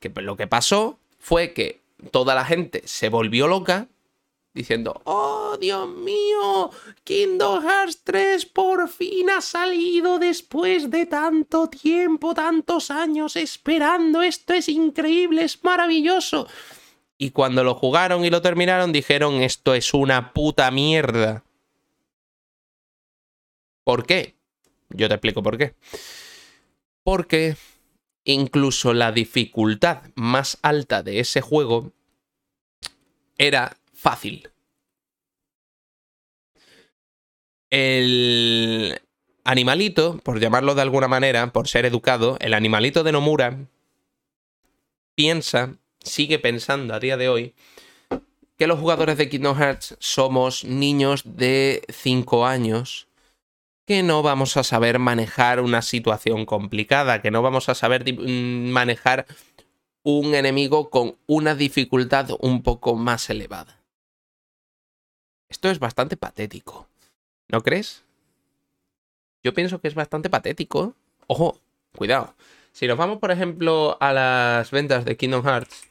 Que 0.00 0.10
lo 0.16 0.36
que 0.36 0.48
pasó 0.48 0.98
fue 1.20 1.52
que 1.52 1.80
toda 2.10 2.34
la 2.34 2.44
gente 2.44 2.82
se 2.84 3.08
volvió 3.08 3.46
loca 3.46 3.86
diciendo, 4.54 5.00
oh 5.04 5.56
Dios 5.60 5.88
mío, 5.88 6.70
Kingdom 7.04 7.62
Hearts 7.62 8.02
3 8.04 8.46
por 8.46 8.88
fin 8.88 9.30
ha 9.30 9.40
salido 9.40 10.18
después 10.18 10.90
de 10.90 11.06
tanto 11.06 11.68
tiempo, 11.68 12.34
tantos 12.34 12.90
años 12.90 13.36
esperando, 13.36 14.22
esto 14.22 14.54
es 14.54 14.68
increíble, 14.68 15.44
es 15.44 15.62
maravilloso. 15.62 16.48
Y 17.18 17.30
cuando 17.30 17.64
lo 17.64 17.74
jugaron 17.74 18.24
y 18.24 18.30
lo 18.30 18.42
terminaron 18.42 18.92
dijeron, 18.92 19.42
esto 19.42 19.74
es 19.74 19.92
una 19.92 20.32
puta 20.32 20.70
mierda. 20.70 21.44
¿Por 23.84 24.06
qué? 24.06 24.34
Yo 24.90 25.08
te 25.08 25.14
explico 25.14 25.42
por 25.42 25.58
qué. 25.58 25.74
Porque 27.02 27.56
incluso 28.24 28.92
la 28.92 29.10
dificultad 29.12 30.02
más 30.14 30.58
alta 30.62 31.02
de 31.02 31.20
ese 31.20 31.40
juego 31.40 31.92
era 33.36 33.76
fácil. 34.08 34.48
El 37.68 38.98
animalito, 39.44 40.18
por 40.24 40.40
llamarlo 40.40 40.74
de 40.74 40.80
alguna 40.80 41.08
manera, 41.08 41.52
por 41.52 41.68
ser 41.68 41.84
educado, 41.84 42.38
el 42.40 42.54
animalito 42.54 43.04
de 43.04 43.12
Nomura 43.12 43.58
piensa, 45.14 45.74
sigue 46.00 46.38
pensando 46.38 46.94
a 46.94 47.00
día 47.00 47.18
de 47.18 47.28
hoy, 47.28 47.54
que 48.56 48.66
los 48.66 48.80
jugadores 48.80 49.18
de 49.18 49.28
Kingdom 49.28 49.58
Hearts 49.58 49.96
somos 49.98 50.64
niños 50.64 51.22
de 51.36 51.82
5 51.90 52.46
años 52.46 53.08
que 53.86 54.02
no 54.02 54.22
vamos 54.22 54.56
a 54.56 54.64
saber 54.64 54.98
manejar 54.98 55.60
una 55.60 55.82
situación 55.82 56.46
complicada, 56.46 57.20
que 57.20 57.30
no 57.30 57.42
vamos 57.42 57.68
a 57.68 57.74
saber 57.74 58.10
mm, 58.10 58.70
manejar 58.70 59.26
un 60.02 60.34
enemigo 60.34 60.88
con 60.88 61.18
una 61.26 61.54
dificultad 61.54 62.30
un 62.40 62.62
poco 62.62 62.96
más 62.96 63.28
elevada. 63.28 63.77
Esto 65.48 65.70
es 65.70 65.78
bastante 65.78 66.16
patético. 66.16 66.88
¿No 67.48 67.62
crees? 67.62 68.04
Yo 69.42 69.54
pienso 69.54 69.80
que 69.80 69.88
es 69.88 69.94
bastante 69.94 70.28
patético. 70.28 70.94
Ojo, 71.26 71.58
cuidado. 71.96 72.34
Si 72.72 72.86
nos 72.86 72.98
vamos, 72.98 73.18
por 73.18 73.30
ejemplo, 73.30 73.96
a 74.00 74.12
las 74.12 74.70
ventas 74.70 75.04
de 75.04 75.16
Kingdom 75.16 75.44
Hearts. 75.44 75.88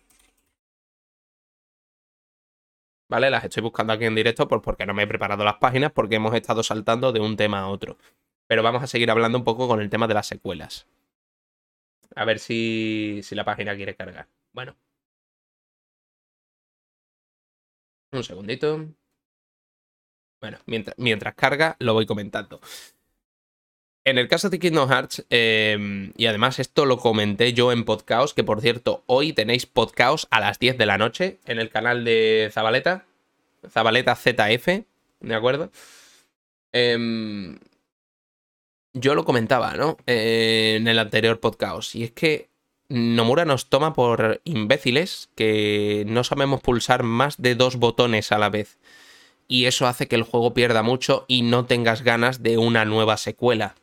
¿Vale? 3.09 3.29
Las 3.29 3.43
estoy 3.45 3.63
buscando 3.63 3.93
aquí 3.93 4.05
en 4.05 4.15
directo 4.15 4.47
porque 4.47 4.85
no 4.85 4.93
me 4.93 5.03
he 5.03 5.07
preparado 5.07 5.43
las 5.43 5.57
páginas 5.57 5.91
porque 5.91 6.15
hemos 6.15 6.33
estado 6.35 6.61
saltando 6.61 7.11
de 7.11 7.19
un 7.21 7.37
tema 7.37 7.59
a 7.61 7.69
otro. 7.69 7.97
Pero 8.47 8.63
vamos 8.63 8.83
a 8.83 8.87
seguir 8.87 9.09
hablando 9.11 9.37
un 9.37 9.43
poco 9.43 9.67
con 9.67 9.81
el 9.81 9.89
tema 9.89 10.07
de 10.07 10.13
las 10.13 10.27
secuelas. 10.27 10.87
A 12.15 12.25
ver 12.25 12.39
si, 12.39 13.21
si 13.23 13.35
la 13.35 13.45
página 13.45 13.75
quiere 13.75 13.95
cargar. 13.95 14.27
Bueno. 14.53 14.75
Un 18.11 18.23
segundito. 18.23 18.87
Bueno, 20.39 20.59
mientras, 20.65 21.35
carga, 21.35 21.75
lo 21.79 21.93
voy 21.93 22.05
comentando. 22.05 22.61
En 24.05 24.17
el 24.17 24.27
caso 24.27 24.49
de 24.49 24.59
Kingdom 24.59 24.89
Hearts, 24.89 25.25
em, 25.29 26.13
y 26.15 26.27
además 26.27 26.59
esto 26.59 26.85
lo 26.85 26.97
comenté 26.97 27.53
yo 27.53 27.71
en 27.71 27.83
podcast, 27.83 28.35
que 28.35 28.43
por 28.43 28.61
cierto, 28.61 29.03
hoy 29.07 29.33
tenéis 29.33 29.65
podcast 29.65 30.25
a 30.29 30.39
las 30.39 30.59
10 30.59 30.77
de 30.77 30.85
la 30.85 30.97
noche 30.97 31.39
en 31.45 31.59
el 31.59 31.69
canal 31.69 32.05
de 32.05 32.49
Zabaleta, 32.53 33.05
Zabaleta 33.69 34.15
ZF, 34.15 34.85
¿de 35.19 35.35
acuerdo? 35.35 35.71
Em, 36.71 37.59
yo 38.93 39.15
lo 39.15 39.25
comentaba, 39.25 39.73
¿no? 39.75 39.97
en 40.05 40.87
el 40.87 40.99
anterior 40.99 41.39
podcast, 41.39 41.95
y 41.95 42.03
es 42.03 42.11
que 42.11 42.49
Nomura 42.89 43.43
nos 43.43 43.67
toma 43.67 43.93
por 43.93 44.39
imbéciles 44.45 45.29
que 45.35 46.05
no 46.07 46.23
sabemos 46.23 46.61
pulsar 46.61 47.03
más 47.03 47.41
de 47.41 47.55
dos 47.55 47.75
botones 47.75 48.31
a 48.31 48.37
la 48.37 48.49
vez. 48.49 48.77
Y 49.47 49.65
eso 49.65 49.87
hace 49.87 50.07
que 50.07 50.15
el 50.15 50.23
juego 50.23 50.53
pierda 50.53 50.83
mucho 50.83 51.25
y 51.27 51.41
no 51.41 51.65
tengas 51.65 52.03
ganas 52.03 52.43
de 52.43 52.57
una 52.57 52.85
nueva 52.85 53.17
secuela. 53.17 53.75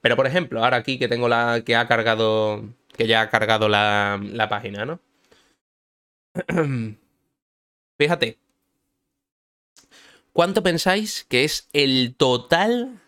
Pero 0.00 0.16
por 0.16 0.26
ejemplo, 0.26 0.62
ahora 0.62 0.78
aquí 0.78 0.98
que 0.98 1.08
tengo 1.08 1.28
la 1.28 1.62
que 1.64 1.76
ha 1.76 1.86
cargado, 1.86 2.64
que 2.96 3.06
ya 3.06 3.22
ha 3.22 3.30
cargado 3.30 3.68
la, 3.68 4.20
la 4.22 4.48
página, 4.48 4.84
¿no? 4.84 5.00
Fíjate, 7.98 8.38
¿cuánto 10.32 10.62
pensáis 10.62 11.24
que 11.28 11.44
es 11.44 11.68
el 11.72 12.14
total 12.16 13.00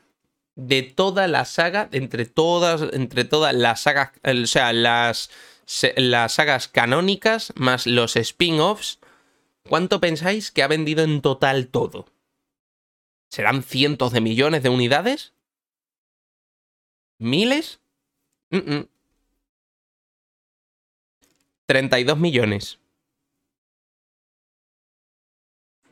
de 0.59 0.83
toda 0.83 1.29
la 1.29 1.45
saga, 1.45 1.89
entre 1.93 2.27
todas, 2.27 2.93
entre 2.93 3.25
todas 3.25 3.55
las 3.55 3.83
sagas, 3.83 4.11
o 4.25 4.47
sea, 4.47 4.73
las, 4.73 5.31
las 5.97 6.33
sagas 6.33 6.67
canónicas 6.67 7.53
más 7.55 7.87
los 7.87 8.17
spin-offs, 8.17 8.98
¿cuánto 9.69 10.01
pensáis 10.01 10.51
que 10.51 10.63
ha 10.63 10.69
vendido 10.69 11.05
en 11.05 11.21
total 11.21 11.69
todo? 11.69 12.07
¿Serán 13.31 13.63
cientos 13.63 14.13
de 14.13 14.21
millones 14.21 14.63
de 14.63 14.69
unidades? 14.71 15.33
¿Miles? 17.19 17.81
32 21.67 22.19
millones. 22.19 22.79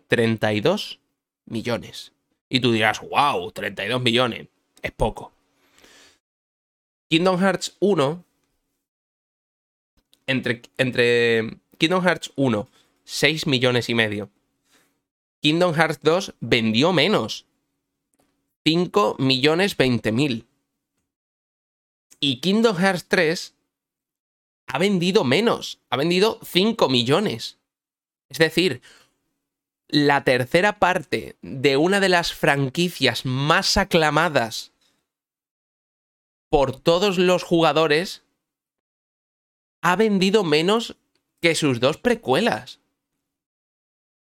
32 0.08 0.98
millones. 1.46 2.12
Y 2.48 2.60
tú 2.60 2.72
dirás, 2.72 3.00
wow, 3.00 3.50
32 3.50 4.00
millones 4.00 4.48
es 4.82 4.92
poco. 4.92 5.32
Kingdom 7.08 7.38
Hearts 7.38 7.76
1, 7.80 8.24
entre, 10.26 10.62
entre 10.76 11.58
Kingdom 11.78 12.02
Hearts 12.02 12.32
1, 12.36 12.68
6 13.07 13.46
millones 13.46 13.88
y 13.88 13.94
medio. 13.94 14.30
Kingdom 15.40 15.74
Hearts 15.74 16.00
2 16.02 16.34
vendió 16.40 16.92
menos. 16.92 17.46
5 18.64 19.16
millones 19.20 19.76
20 19.76 20.11
mil. 20.11 20.46
Y 22.18 22.40
Kingdom 22.40 22.76
Hearts 22.76 23.07
3 23.07 23.54
ha 24.66 24.78
vendido 24.78 25.22
menos. 25.22 25.78
Ha 25.88 25.96
vendido 25.96 26.40
5 26.44 26.88
millones. 26.88 27.59
Es 28.28 28.38
decir, 28.38 28.82
la 29.86 30.24
tercera 30.24 30.80
parte 30.80 31.36
de 31.42 31.76
una 31.76 32.00
de 32.00 32.09
las 32.09 32.32
franquicias 32.32 33.24
más 33.24 33.76
aclamadas 33.76 34.72
por 36.48 36.80
todos 36.80 37.18
los 37.18 37.44
jugadores 37.44 38.24
ha 39.80 39.94
vendido 39.94 40.42
menos 40.42 40.96
que 41.40 41.54
sus 41.54 41.78
dos 41.78 41.98
precuelas. 41.98 42.80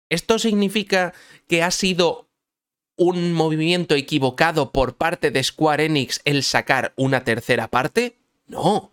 ¿Esto 0.09 0.39
significa 0.39 1.13
que 1.47 1.63
ha 1.63 1.71
sido 1.71 2.27
un 2.95 3.33
movimiento 3.33 3.95
equivocado 3.95 4.71
por 4.71 4.95
parte 4.95 5.31
de 5.31 5.43
Square 5.43 5.85
Enix 5.85 6.21
el 6.25 6.43
sacar 6.43 6.93
una 6.95 7.23
tercera 7.23 7.69
parte? 7.69 8.17
No. 8.47 8.91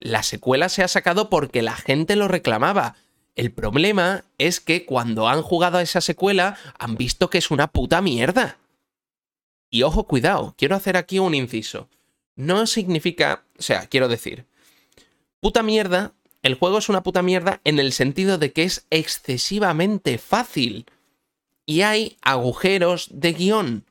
La 0.00 0.22
secuela 0.22 0.68
se 0.68 0.82
ha 0.82 0.88
sacado 0.88 1.28
porque 1.28 1.62
la 1.62 1.74
gente 1.74 2.16
lo 2.16 2.28
reclamaba 2.28 2.96
el 3.38 3.52
problema 3.52 4.24
es 4.36 4.58
que 4.58 4.84
cuando 4.84 5.28
han 5.28 5.42
jugado 5.42 5.78
a 5.78 5.82
esa 5.82 6.00
secuela 6.00 6.58
han 6.76 6.96
visto 6.96 7.30
que 7.30 7.38
es 7.38 7.52
una 7.52 7.68
puta 7.68 8.02
mierda. 8.02 8.58
Y 9.70 9.84
ojo, 9.84 10.08
cuidado, 10.08 10.56
quiero 10.58 10.74
hacer 10.74 10.96
aquí 10.96 11.20
un 11.20 11.36
inciso. 11.36 11.88
No 12.34 12.66
significa, 12.66 13.44
o 13.56 13.62
sea, 13.62 13.86
quiero 13.86 14.08
decir, 14.08 14.46
puta 15.38 15.62
mierda, 15.62 16.14
el 16.42 16.54
juego 16.54 16.78
es 16.78 16.88
una 16.88 17.02
puta 17.02 17.22
mierda 17.22 17.60
en 17.64 17.78
el 17.78 17.92
sentido 17.92 18.38
de 18.38 18.52
que 18.52 18.64
es 18.64 18.86
excesivamente 18.90 20.18
fácil. 20.18 20.86
Y 21.66 21.82
hay 21.82 22.16
agujeros 22.22 23.08
de 23.12 23.32
guion. 23.32 23.84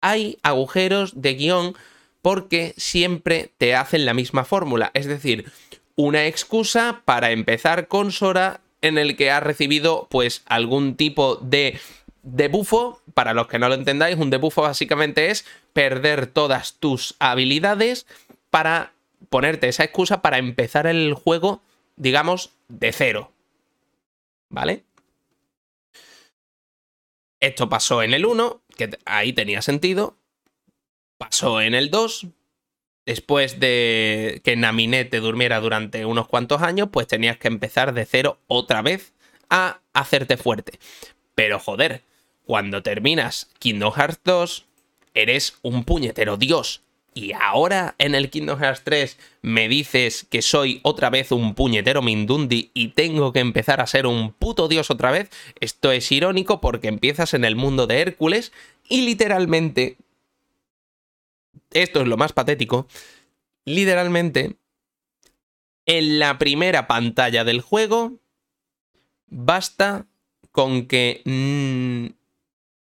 Hay 0.00 0.38
agujeros 0.42 1.20
de 1.20 1.34
guion 1.34 1.76
porque 2.22 2.74
siempre 2.76 3.52
te 3.58 3.74
hacen 3.74 4.06
la 4.06 4.14
misma 4.14 4.44
fórmula. 4.44 4.90
Es 4.94 5.06
decir, 5.06 5.50
una 5.96 6.26
excusa 6.26 7.02
para 7.04 7.32
empezar 7.32 7.88
con 7.88 8.12
Sora 8.12 8.60
en 8.80 8.98
el 8.98 9.16
que 9.16 9.30
ha 9.30 9.40
recibido 9.40 10.06
pues 10.10 10.42
algún 10.46 10.96
tipo 10.96 11.36
de 11.36 11.78
debufo. 12.22 13.00
Para 13.14 13.34
los 13.34 13.48
que 13.48 13.58
no 13.58 13.68
lo 13.68 13.74
entendáis, 13.74 14.16
un 14.16 14.30
debufo 14.30 14.62
básicamente 14.62 15.30
es 15.30 15.44
perder 15.72 16.26
todas 16.26 16.74
tus 16.74 17.14
habilidades 17.18 18.06
para 18.50 18.92
ponerte 19.28 19.68
esa 19.68 19.84
excusa 19.84 20.22
para 20.22 20.38
empezar 20.38 20.86
el 20.86 21.14
juego, 21.14 21.62
digamos, 21.96 22.52
de 22.68 22.92
cero. 22.92 23.32
¿Vale? 24.48 24.84
Esto 27.40 27.68
pasó 27.68 28.02
en 28.02 28.14
el 28.14 28.24
1, 28.24 28.62
que 28.76 28.90
ahí 29.04 29.32
tenía 29.32 29.62
sentido. 29.62 30.16
Pasó 31.18 31.60
en 31.60 31.74
el 31.74 31.90
2, 31.90 32.26
después 33.06 33.58
de 33.58 34.40
que 34.44 34.56
Naminé 34.56 35.04
te 35.04 35.20
durmiera 35.20 35.60
durante 35.60 36.04
unos 36.04 36.28
cuantos 36.28 36.62
años, 36.62 36.88
pues 36.92 37.06
tenías 37.06 37.38
que 37.38 37.48
empezar 37.48 37.94
de 37.94 38.06
cero 38.06 38.38
otra 38.46 38.82
vez 38.82 39.12
a 39.50 39.80
hacerte 39.92 40.36
fuerte. 40.36 40.78
Pero 41.34 41.58
joder, 41.58 42.02
cuando 42.44 42.82
terminas 42.82 43.50
Kingdom 43.58 43.92
Hearts 43.92 44.20
2, 44.24 44.66
eres 45.14 45.58
un 45.62 45.84
puñetero 45.84 46.36
dios. 46.36 46.82
Y 47.14 47.32
ahora 47.32 47.94
en 47.98 48.14
el 48.14 48.30
Kingdom 48.30 48.58
Hearts 48.58 48.82
3 48.84 49.18
me 49.42 49.68
dices 49.68 50.26
que 50.30 50.40
soy 50.40 50.80
otra 50.82 51.10
vez 51.10 51.30
un 51.30 51.54
puñetero 51.54 52.00
Mindundi 52.00 52.70
y 52.72 52.88
tengo 52.88 53.32
que 53.32 53.40
empezar 53.40 53.80
a 53.80 53.86
ser 53.86 54.06
un 54.06 54.32
puto 54.32 54.66
dios 54.68 54.90
otra 54.90 55.10
vez. 55.10 55.28
Esto 55.60 55.92
es 55.92 56.10
irónico 56.10 56.60
porque 56.60 56.88
empiezas 56.88 57.34
en 57.34 57.44
el 57.44 57.54
mundo 57.54 57.86
de 57.86 58.00
Hércules 58.00 58.52
y 58.88 59.02
literalmente 59.02 59.98
esto 61.72 62.00
es 62.00 62.06
lo 62.06 62.16
más 62.16 62.32
patético, 62.32 62.86
literalmente, 63.64 64.56
en 65.86 66.18
la 66.18 66.38
primera 66.38 66.86
pantalla 66.86 67.44
del 67.44 67.60
juego, 67.60 68.20
basta 69.26 70.06
con 70.50 70.86
que 70.86 71.22
mm, 71.24 72.12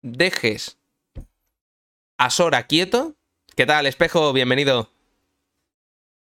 dejes 0.03 0.79
a 2.19 2.31
Sora 2.31 2.67
quieto. 2.67 3.15
¿Qué 3.55 3.67
tal, 3.67 3.87
espejo? 3.87 4.33
Bienvenido. 4.33 4.91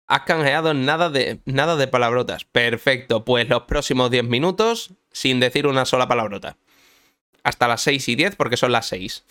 Has 0.06 0.22
canjeado 0.22 0.74
nada 0.74 1.10
de, 1.10 1.40
nada 1.44 1.76
de 1.76 1.86
palabrotas. 1.86 2.44
Perfecto, 2.44 3.24
pues 3.24 3.48
los 3.48 3.62
próximos 3.62 4.10
10 4.10 4.24
minutos 4.24 4.94
sin 5.12 5.40
decir 5.40 5.66
una 5.66 5.84
sola 5.84 6.08
palabrota. 6.08 6.56
Hasta 7.42 7.68
las 7.68 7.82
6 7.82 8.08
y 8.08 8.14
10 8.16 8.36
porque 8.36 8.56
son 8.56 8.72
las 8.72 8.86
6. 8.88 9.24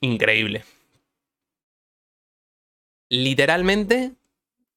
Increíble 0.00 0.64
literalmente, 3.08 4.14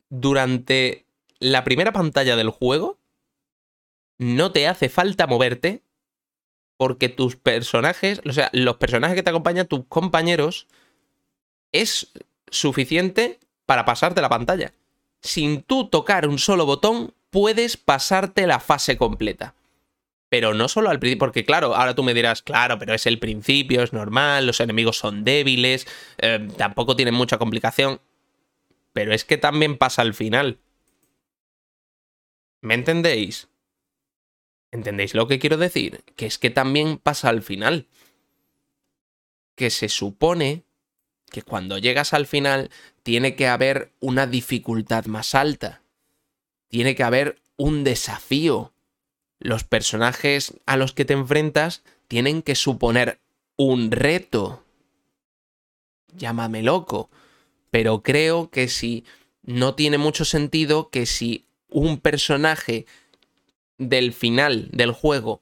durante 0.10 1.06
la 1.40 1.64
primera 1.64 1.92
pantalla 1.92 2.36
del 2.36 2.50
juego, 2.50 2.98
no 4.18 4.52
te 4.52 4.68
hace 4.68 4.90
falta 4.90 5.28
moverte 5.28 5.84
porque 6.78 7.10
tus 7.10 7.36
personajes, 7.36 8.22
o 8.28 8.34
sea, 8.34 8.50
los 8.54 8.78
personajes 8.78 9.16
que 9.16 9.24
te 9.24 9.30
acompañan, 9.30 9.68
tus 9.68 9.86
compañeros, 9.88 10.68
es 11.72 12.12
suficiente 12.50 13.40
para 13.66 13.86
pasarte 13.86 14.22
la 14.22 14.30
pantalla. 14.30 14.74
Sin 15.22 15.62
tú 15.62 15.88
tocar 15.88 16.28
un 16.28 16.40
solo 16.40 16.66
botón, 16.66 17.14
puedes 17.30 17.78
pasarte 17.78 18.48
la 18.48 18.60
fase 18.60 18.98
completa. 18.98 19.56
Pero 20.30 20.54
no 20.54 20.68
solo 20.68 20.90
al 20.90 21.00
principio, 21.00 21.20
porque 21.20 21.46
claro, 21.46 21.76
ahora 21.76 21.94
tú 21.94 22.04
me 22.04 22.14
dirás, 22.14 22.42
claro, 22.42 22.80
pero 22.80 22.94
es 22.94 23.06
el 23.06 23.20
principio, 23.20 23.84
es 23.84 23.94
normal, 23.94 24.48
los 24.48 24.60
enemigos 24.62 24.98
son 24.98 25.24
débiles, 25.24 25.88
eh, 26.20 26.48
tampoco 26.58 26.96
tienen 26.96 27.14
mucha 27.14 27.38
complicación 27.38 28.00
pero 28.94 29.14
es 29.14 29.26
que 29.26 29.38
también 29.38 29.78
pasa 29.78 30.02
al 30.02 30.14
final. 30.14 30.60
¿Me 32.62 32.74
entendéis? 32.74 33.50
¿Entendéis 34.72 35.14
lo 35.16 35.28
que 35.28 35.40
quiero 35.40 35.58
decir? 35.58 36.04
Que 36.16 36.26
es 36.26 36.38
que 36.38 36.50
también 36.50 36.98
pasa 36.98 37.30
al 37.30 37.42
final. 37.42 37.88
Que 39.56 39.70
se 39.70 39.90
supone 39.90 40.64
que 41.32 41.42
cuando 41.42 41.80
llegas 41.80 42.14
al 42.14 42.28
final 42.28 42.70
tiene 43.02 43.36
que 43.36 43.48
haber 43.48 43.92
una 44.00 44.28
dificultad 44.28 45.06
más 45.06 45.34
alta. 45.34 45.82
Tiene 46.68 46.94
que 46.94 47.04
haber 47.04 47.42
un 47.58 47.84
desafío. 47.84 48.74
Los 49.40 49.64
personajes 49.64 50.54
a 50.68 50.78
los 50.78 50.94
que 50.94 51.06
te 51.06 51.14
enfrentas 51.14 51.82
tienen 52.08 52.44
que 52.44 52.54
suponer 52.54 53.20
un 53.56 53.90
reto. 53.90 54.64
Llámame 56.16 56.62
loco 56.62 57.10
pero 57.72 58.04
creo 58.04 58.52
que 58.52 58.68
si 58.68 59.06
no 59.42 59.74
tiene 59.74 59.98
mucho 59.98 60.26
sentido 60.26 60.90
que 60.90 61.08
si 61.08 61.46
un 61.70 62.00
personaje 62.00 62.86
del 63.78 64.14
final 64.14 64.68
del 64.72 64.92
juego 64.92 65.42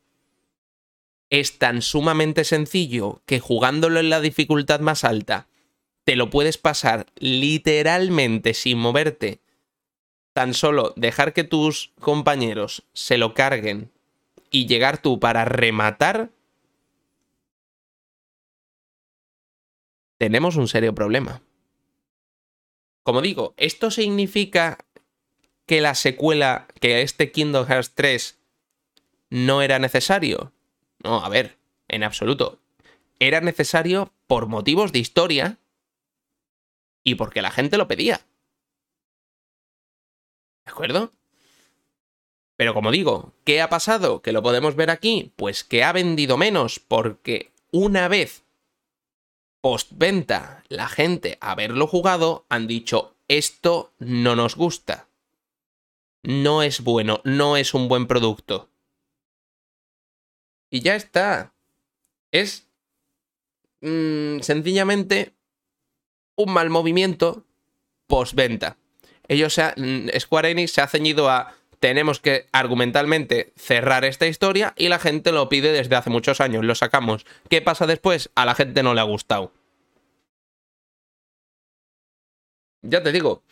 es 1.30 1.58
tan 1.58 1.82
sumamente 1.82 2.44
sencillo 2.44 3.22
que 3.26 3.40
jugándolo 3.40 4.00
en 4.00 4.10
la 4.10 4.22
dificultad 4.22 4.80
más 4.80 5.04
alta 5.04 5.48
te 6.10 6.16
lo 6.16 6.32
puedes 6.32 6.58
pasar 6.58 7.06
literalmente 7.20 8.56
sin 8.56 8.80
moverte, 8.80 9.42
tan 10.34 10.56
solo 10.56 10.92
dejar 10.96 11.34
que 11.34 11.44
tus 11.44 11.94
compañeros 12.00 12.84
se 12.94 13.20
lo 13.20 13.36
carguen 13.36 13.92
y 14.50 14.66
llegar 14.66 15.00
tú 15.04 15.20
para 15.20 15.46
rematar, 15.46 16.32
tenemos 20.18 20.56
un 20.56 20.68
serio 20.68 20.96
problema. 20.96 21.44
Como 23.04 23.22
digo, 23.22 23.54
¿esto 23.58 23.92
significa 23.92 24.80
que 25.68 25.80
la 25.80 25.94
secuela, 25.94 26.66
que 26.82 27.04
este 27.04 27.32
Kingdom 27.32 27.68
Hearts 27.68 27.94
3 27.94 28.40
no 29.30 29.62
era 29.62 29.78
necesario? 29.78 30.54
No, 31.04 31.24
a 31.24 31.30
ver, 31.30 31.60
en 31.88 32.04
absoluto. 32.04 32.58
Era 33.20 33.42
necesario 33.42 34.12
por 34.26 34.48
motivos 34.48 34.92
de 34.92 34.98
historia 34.98 35.60
y 37.04 37.16
porque 37.16 37.42
la 37.42 37.52
gente 37.52 37.78
lo 37.78 37.88
pedía. 37.88 38.22
¿De 40.66 40.72
acuerdo? 40.72 41.12
Pero 42.56 42.74
como 42.74 42.92
digo, 42.92 43.34
¿qué 43.46 43.62
ha 43.62 43.70
pasado? 43.70 44.22
Que 44.22 44.34
lo 44.34 44.44
podemos 44.44 44.76
ver 44.76 44.90
aquí. 44.90 45.32
Pues 45.36 45.64
que 45.64 45.84
ha 45.84 45.94
vendido 45.94 46.38
menos 46.38 46.80
porque 46.80 47.52
una 47.72 48.08
vez 48.08 48.44
postventa 49.62 50.64
la 50.68 50.88
gente 50.88 51.38
haberlo 51.42 51.88
jugado 51.88 52.46
han 52.50 52.68
dicho 52.68 53.16
esto 53.30 53.94
no 54.00 54.36
nos 54.36 54.56
gusta. 54.56 55.08
No 56.24 56.64
es 56.64 56.82
bueno, 56.82 57.22
no 57.24 57.56
es 57.56 57.74
un 57.74 57.88
buen 57.88 58.08
producto. 58.08 58.70
Y 60.70 60.82
ya 60.82 60.96
está. 60.96 61.54
Es 62.32 62.68
mm, 63.82 64.40
sencillamente 64.42 65.34
un 66.40 66.54
mal 66.54 66.70
movimiento 66.70 67.44
postventa. 68.08 68.78
Ellos, 69.28 69.54
se 69.54 69.74
mm, 69.76 70.10
Square 70.18 70.52
Enix 70.52 70.72
se 70.72 70.82
ha 70.82 70.88
ceñido 70.88 71.30
a 71.30 71.54
tenemos 71.80 72.20
que 72.20 72.48
argumentalmente 72.52 73.54
cerrar 73.56 74.04
esta 74.06 74.28
historia 74.28 74.74
y 74.78 74.90
la 74.90 75.00
gente 75.00 75.32
lo 75.32 75.48
pide 75.50 75.72
desde 75.72 75.96
hace 75.96 76.10
muchos 76.10 76.42
años, 76.42 76.66
lo 76.66 76.76
sacamos. 76.76 77.26
¿Qué 77.50 77.62
pasa 77.62 77.88
después? 77.88 78.30
A 78.36 78.46
la 78.46 78.56
gente 78.56 78.84
no 78.84 78.94
le 78.94 79.02
ha 79.02 79.06
gustado. 79.06 79.54
Ya 82.82 83.04
te 83.04 83.12
digo, 83.12 83.44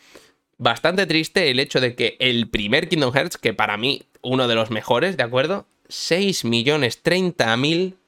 bastante 0.56 1.06
triste 1.06 1.50
el 1.50 1.60
hecho 1.60 1.80
de 1.80 1.94
que 1.94 2.16
el 2.20 2.48
primer 2.48 2.88
Kingdom 2.88 3.12
Hearts, 3.12 3.36
que 3.36 3.54
para 3.54 3.76
mí 3.76 4.02
uno 4.22 4.48
de 4.48 4.54
los 4.54 4.70
mejores, 4.70 5.16
¿de 5.16 5.22
acuerdo? 5.22 5.66
6 5.88 6.44
millones 6.44 7.02
30 7.02 7.56
mil, 7.58 7.98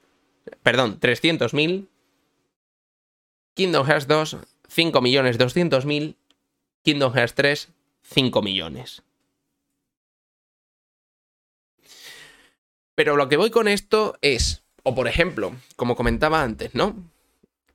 perdón, 0.62 0.99
300 0.99 1.53
mil. 1.55 1.89
Kingdom 3.55 3.87
Hearts 3.87 4.07
2, 4.07 4.37
5 4.71 5.01
millones 5.01 5.37
200 5.37 5.85
mil. 5.85 6.16
Kingdom 6.83 7.12
Hearts 7.12 7.35
3, 7.35 7.68
5 8.03 8.43
millones. 8.43 9.03
Pero 12.95 13.16
lo 13.16 13.29
que 13.29 13.37
voy 13.37 13.51
con 13.51 13.68
esto 13.68 14.16
es, 14.23 14.62
o 14.83 14.95
por 14.95 15.09
ejemplo, 15.09 15.55
como 15.77 15.97
comentaba 15.97 16.43
antes, 16.43 16.75
¿no? 16.75 16.97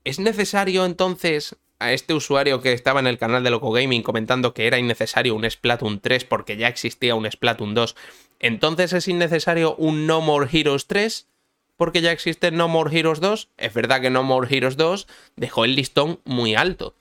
¿Es 0.04 0.20
necesario 0.20 0.86
entonces 0.86 1.56
a 1.80 1.92
este 1.92 2.14
usuario 2.14 2.62
que 2.62 2.74
estaba 2.74 3.00
en 3.00 3.08
el 3.08 3.18
canal 3.18 3.44
de 3.44 3.50
Loco 3.50 3.72
Gaming 3.72 4.02
comentando 4.02 4.54
que 4.54 4.66
era 4.66 4.80
innecesario 4.80 5.36
un 5.36 5.50
Splatoon 5.50 6.00
3 6.00 6.24
porque 6.26 6.58
ya 6.58 6.68
existía 6.68 7.16
un 7.16 7.30
Splatoon 7.30 7.74
2, 7.74 7.96
entonces 8.40 8.94
es 8.94 9.08
innecesario 9.08 9.76
un 9.76 10.08
No 10.08 10.22
More 10.22 10.48
Heroes 10.52 10.88
3 10.88 11.28
porque 11.78 12.02
ya 12.02 12.12
existe 12.12 12.52
No 12.52 12.68
More 12.68 12.98
Heroes 12.98 13.20
2. 13.20 13.50
Es 13.58 13.74
verdad 13.74 14.02
que 14.02 14.10
No 14.10 14.24
More 14.24 14.48
Heroes 14.56 14.78
2 14.78 15.08
dejó 15.36 15.66
el 15.66 15.76
listón 15.76 16.20
muy 16.26 16.56
alto. 16.56 16.96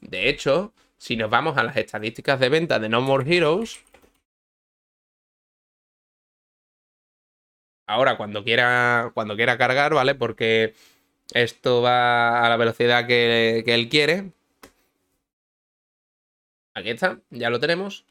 De 0.00 0.28
hecho, 0.28 0.72
si 0.98 1.16
nos 1.16 1.30
vamos 1.30 1.56
a 1.56 1.62
las 1.62 1.76
estadísticas 1.76 2.40
de 2.40 2.48
venta 2.48 2.78
de 2.78 2.88
No 2.88 3.00
More 3.00 3.24
Heroes, 3.36 3.84
ahora 7.86 8.16
cuando 8.16 8.44
quiera 8.44 9.10
cuando 9.14 9.36
quiera 9.36 9.58
cargar, 9.58 9.94
¿vale? 9.94 10.14
Porque 10.14 10.74
esto 11.32 11.82
va 11.82 12.44
a 12.44 12.48
la 12.48 12.56
velocidad 12.56 13.06
que, 13.06 13.64
él 13.66 13.88
quiere. 13.88 14.32
Aquí 16.74 16.90
está, 16.90 17.20
ya 17.30 17.50
lo 17.50 17.60
tenemos. 17.60 18.04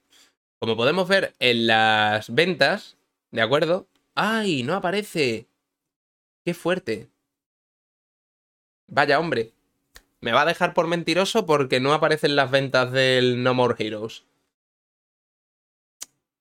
Como 0.59 0.77
podemos 0.77 1.07
ver 1.07 1.33
en 1.39 1.67
las 1.67 2.33
ventas, 2.33 2.97
¿de 3.31 3.41
acuerdo? 3.41 3.87
¡Ay! 4.15 4.63
No 4.63 4.75
aparece. 4.75 5.47
¡Qué 6.45 6.53
fuerte! 6.53 7.09
Vaya 8.87 9.19
hombre. 9.19 9.53
Me 10.21 10.31
va 10.31 10.41
a 10.41 10.45
dejar 10.45 10.73
por 10.73 10.87
mentiroso 10.87 11.45
porque 11.45 11.79
no 11.79 11.93
aparecen 11.93 12.35
las 12.35 12.51
ventas 12.51 12.91
del 12.91 13.43
No 13.43 13.53
More 13.53 13.75
Heroes. 13.77 14.25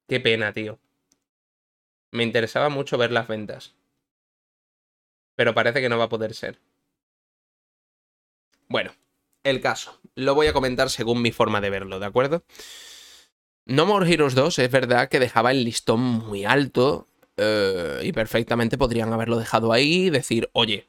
Qué 0.08 0.20
pena, 0.20 0.52
tío. 0.52 0.78
Me 2.10 2.22
interesaba 2.22 2.68
mucho 2.68 2.98
ver 2.98 3.10
las 3.12 3.28
ventas 3.28 3.74
pero 5.34 5.54
parece 5.54 5.80
que 5.80 5.88
no 5.88 5.98
va 5.98 6.04
a 6.04 6.08
poder 6.08 6.34
ser. 6.34 6.60
Bueno, 8.68 8.92
el 9.42 9.60
caso. 9.60 10.00
Lo 10.14 10.34
voy 10.34 10.46
a 10.46 10.52
comentar 10.52 10.90
según 10.90 11.22
mi 11.22 11.32
forma 11.32 11.60
de 11.60 11.70
verlo, 11.70 11.98
¿de 11.98 12.06
acuerdo? 12.06 12.44
No 13.64 13.86
More 13.86 14.08
Heroes 14.08 14.34
2 14.34 14.58
es 14.58 14.70
verdad 14.70 15.08
que 15.08 15.20
dejaba 15.20 15.50
el 15.50 15.64
listón 15.64 16.00
muy 16.00 16.44
alto 16.44 17.08
eh, 17.42 18.00
y 18.04 18.12
perfectamente 18.12 18.78
podrían 18.78 19.12
haberlo 19.12 19.38
dejado 19.38 19.72
ahí 19.72 20.10
decir, 20.10 20.48
oye, 20.52 20.86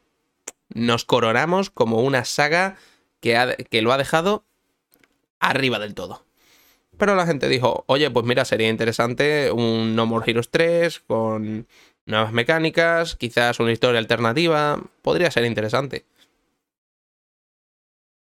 nos 0.70 1.06
coronamos 1.06 1.70
como 1.70 2.02
una 2.02 2.26
saga 2.26 2.78
que, 3.20 3.68
que 3.70 3.82
lo 3.82 3.94
ha 3.94 3.98
dejado 3.98 4.46
arriba 5.40 5.80
del 5.80 5.94
todo. 5.94 6.26
Pero 6.98 7.16
la 7.16 7.26
gente 7.26 7.50
dijo, 7.50 7.84
oye, 7.88 8.10
pues 8.12 8.26
mira, 8.26 8.46
sería 8.46 8.70
interesante 8.70 9.52
un 9.52 9.96
No 9.96 10.06
More 10.06 10.30
Heroes 10.30 10.50
3 10.52 11.00
con 11.02 11.68
nuevas 12.06 12.34
mecánicas, 12.34 13.16
quizás 13.16 13.60
una 13.60 13.72
historia 13.72 14.00
alternativa, 14.00 14.82
podría 15.02 15.32
ser 15.32 15.46
interesante. 15.46 16.06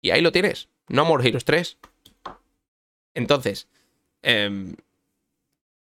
Y 0.01 0.11
ahí 0.11 0.21
lo 0.21 0.33
tienes, 0.33 0.69
No 0.89 1.05
More 1.05 1.27
Heroes 1.27 1.45
3. 1.45 1.79
Entonces, 3.15 3.69
em, 4.23 4.77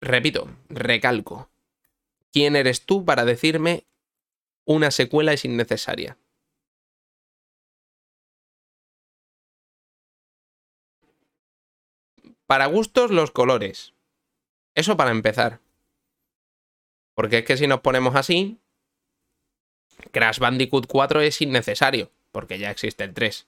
repito, 0.02 0.48
recalco, 0.70 1.50
¿quién 2.36 2.58
eres 2.58 2.86
tú 2.86 3.06
para 3.06 3.24
decirme 3.24 3.86
una 4.66 4.92
secuela 4.92 5.32
es 5.32 5.46
innecesaria? 5.46 6.18
Para 12.46 12.66
gustos 12.66 13.10
los 13.10 13.32
colores. 13.32 13.94
Eso 14.74 14.98
para 14.98 15.12
empezar. 15.12 15.62
Porque 17.14 17.38
es 17.38 17.46
que 17.46 17.56
si 17.56 17.68
nos 17.68 17.80
ponemos 17.80 18.18
así, 18.18 18.60
Crash 20.12 20.40
Bandicoot 20.40 20.88
4 20.88 21.22
es 21.22 21.42
innecesario, 21.42 22.12
porque 22.34 22.60
ya 22.60 22.70
existe 22.70 23.06
el 23.06 23.14
3. 23.14 23.48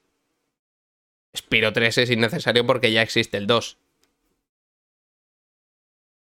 Spiro 1.36 1.74
3 1.74 1.98
es 1.98 2.10
innecesario 2.10 2.66
porque 2.66 2.94
ya 2.94 3.02
existe 3.02 3.36
el 3.36 3.48
2. 3.48 3.78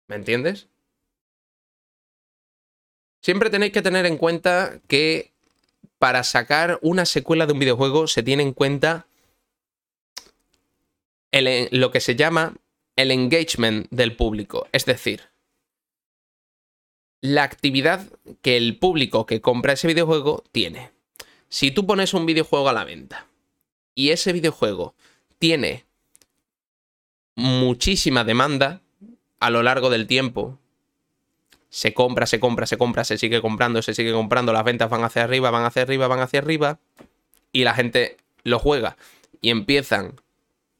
¿Me 0.06 0.14
entiendes? 0.14 0.68
Siempre 3.24 3.48
tenéis 3.48 3.72
que 3.72 3.80
tener 3.80 4.04
en 4.04 4.18
cuenta 4.18 4.80
que 4.86 5.32
para 5.98 6.24
sacar 6.24 6.78
una 6.82 7.06
secuela 7.06 7.46
de 7.46 7.54
un 7.54 7.58
videojuego 7.58 8.06
se 8.06 8.22
tiene 8.22 8.42
en 8.42 8.52
cuenta 8.52 9.06
lo 11.32 11.90
que 11.90 12.00
se 12.00 12.16
llama 12.16 12.54
el 12.96 13.10
engagement 13.10 13.88
del 13.90 14.14
público. 14.14 14.68
Es 14.72 14.84
decir, 14.84 15.22
la 17.22 17.44
actividad 17.44 18.06
que 18.42 18.58
el 18.58 18.76
público 18.78 19.24
que 19.24 19.40
compra 19.40 19.72
ese 19.72 19.88
videojuego 19.88 20.44
tiene. 20.52 20.90
Si 21.48 21.70
tú 21.70 21.86
pones 21.86 22.12
un 22.12 22.26
videojuego 22.26 22.68
a 22.68 22.74
la 22.74 22.84
venta 22.84 23.26
y 23.94 24.10
ese 24.10 24.34
videojuego 24.34 24.94
tiene 25.38 25.86
muchísima 27.36 28.22
demanda 28.22 28.82
a 29.40 29.48
lo 29.48 29.62
largo 29.62 29.88
del 29.88 30.06
tiempo, 30.06 30.58
se 31.74 31.92
compra, 31.92 32.24
se 32.26 32.38
compra, 32.38 32.66
se 32.66 32.78
compra, 32.78 33.02
se 33.02 33.18
sigue 33.18 33.40
comprando, 33.40 33.82
se 33.82 33.94
sigue 33.94 34.12
comprando, 34.12 34.52
las 34.52 34.62
ventas 34.62 34.88
van 34.88 35.02
hacia 35.02 35.24
arriba, 35.24 35.50
van 35.50 35.64
hacia 35.64 35.82
arriba, 35.82 36.06
van 36.06 36.20
hacia 36.20 36.38
arriba, 36.38 36.78
y 37.50 37.64
la 37.64 37.74
gente 37.74 38.16
lo 38.44 38.60
juega 38.60 38.96
y 39.40 39.50
empiezan 39.50 40.20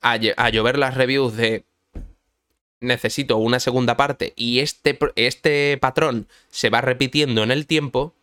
a, 0.03 0.17
llover 0.19 0.79
las 0.79 0.95
reviews 0.95 1.35
de 1.35 1.65
necesito 2.79 3.39
una 3.39 3.59
segunda 3.59 3.97
parte 3.97 4.35
y 4.37 4.61
este, 4.61 4.97
este 5.17 5.79
patrón 5.79 6.29
se 6.49 6.71
va 6.71 6.81
repitiendo 6.81 7.43
en 7.43 7.51
el 7.51 7.67
tiempo, 7.67 8.15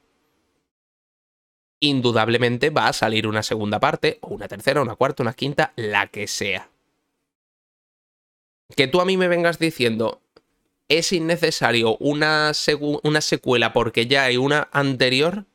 indudablemente 1.82 2.70
va 2.70 2.88
a 2.88 2.94
salir 2.94 3.28
una 3.28 3.44
segunda 3.44 3.82
parte, 3.82 4.18
o 4.22 4.30
una 4.30 4.48
tercera, 4.48 4.82
una 4.82 4.96
cuarta, 4.96 5.24
una 5.24 5.34
quinta, 5.34 5.74
la 5.76 6.08
que 6.08 6.26
sea. 6.26 6.70
Que 8.78 8.88
tú 8.88 9.02
a 9.02 9.06
mí 9.06 9.18
me 9.18 9.28
vengas 9.28 9.60
diciendo, 9.60 10.22
es 10.98 11.14
innecesario 11.14 11.96
una, 11.98 12.52
una 13.04 13.22
secuela 13.22 13.72
porque 13.72 14.08
ya 14.08 14.26
hay 14.26 14.38
una 14.38 14.68
anterior, 14.72 15.46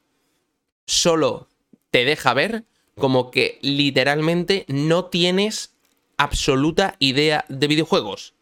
solo 0.86 1.48
te 1.90 2.04
deja 2.04 2.32
ver 2.32 2.64
como 2.94 3.30
que 3.30 3.58
literalmente 3.60 4.64
no 4.68 5.06
tienes 5.06 5.74
absoluta 6.16 6.96
idea 6.98 7.44
de 7.48 7.66
videojuegos. 7.66 8.34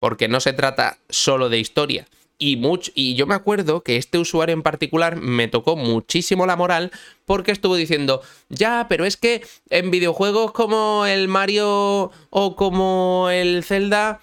Porque 0.00 0.26
no 0.26 0.40
se 0.40 0.54
trata 0.54 0.98
solo 1.10 1.50
de 1.50 1.58
historia. 1.58 2.08
Y, 2.38 2.60
y 2.94 3.14
yo 3.14 3.26
me 3.26 3.34
acuerdo 3.34 3.82
que 3.82 3.98
este 3.98 4.18
usuario 4.18 4.54
en 4.54 4.62
particular 4.62 5.16
me 5.16 5.46
tocó 5.48 5.76
muchísimo 5.76 6.46
la 6.46 6.56
moral 6.56 6.90
porque 7.24 7.52
estuvo 7.52 7.76
diciendo, 7.76 8.22
ya, 8.48 8.86
pero 8.88 9.04
es 9.04 9.16
que 9.16 9.46
en 9.70 9.90
videojuegos 9.90 10.52
como 10.52 11.06
el 11.06 11.28
Mario 11.28 12.10
o 12.30 12.56
como 12.56 13.28
el 13.30 13.62
Zelda 13.62 14.20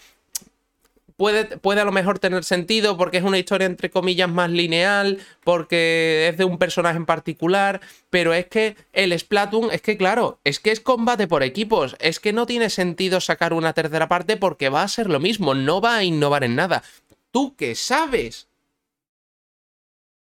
puede, 1.20 1.82
a 1.82 1.86
lo 1.86 1.92
mejor 1.92 2.18
tener 2.18 2.46
sentido 2.46 2.96
porque 2.96 3.18
es 3.18 3.24
una 3.24 3.38
historia 3.38 3.68
entre 3.68 3.90
comillas 3.90 4.30
más 4.30 4.50
lineal, 4.50 5.20
porque 5.44 6.30
es 6.30 6.38
de 6.38 6.46
un 6.46 6.58
personaje 6.58 6.96
en 6.96 7.06
particular, 7.06 7.82
pero 8.10 8.34
es 8.34 8.48
que 8.48 8.78
el 8.94 9.18
Splatoon, 9.20 9.70
es 9.72 9.82
que 9.82 9.98
claro, 9.98 10.40
es 10.46 10.62
que 10.62 10.72
es 10.72 10.80
combate 10.80 11.28
por 11.28 11.44
equipos, 11.44 11.98
es 12.00 12.22
que 12.22 12.32
no 12.32 12.46
tiene 12.46 12.70
sentido 12.70 13.20
sacar 13.20 13.52
una 13.52 13.74
tercera 13.74 14.08
parte 14.08 14.38
porque 14.38 14.70
va 14.70 14.84
a 14.84 14.88
ser 14.88 15.10
lo 15.10 15.20
mismo, 15.20 15.54
no 15.54 15.82
va 15.82 15.98
a 15.98 16.04
innovar 16.06 16.46
en 16.46 16.56
nada. 16.56 16.84
¿Tú 17.32 17.54
qué 17.58 17.76
sabes? 17.76 18.48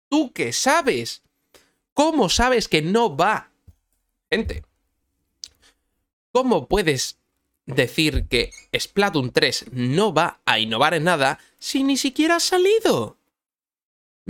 ¿Tú 0.08 0.32
qué 0.32 0.52
sabes? 0.52 1.22
¿Cómo 1.94 2.28
sabes 2.28 2.66
que 2.66 2.82
no 2.82 3.16
va? 3.16 3.52
Gente, 4.28 4.64
¿cómo 6.32 6.66
puedes 6.66 7.19
decir 7.74 8.26
que 8.28 8.50
Splatoon 8.78 9.32
3 9.32 9.66
no 9.72 10.12
va 10.12 10.40
a 10.44 10.58
innovar 10.58 10.94
en 10.94 11.04
nada 11.04 11.38
si 11.58 11.82
ni 11.82 11.96
siquiera 11.96 12.36
ha 12.36 12.40
salido. 12.40 13.16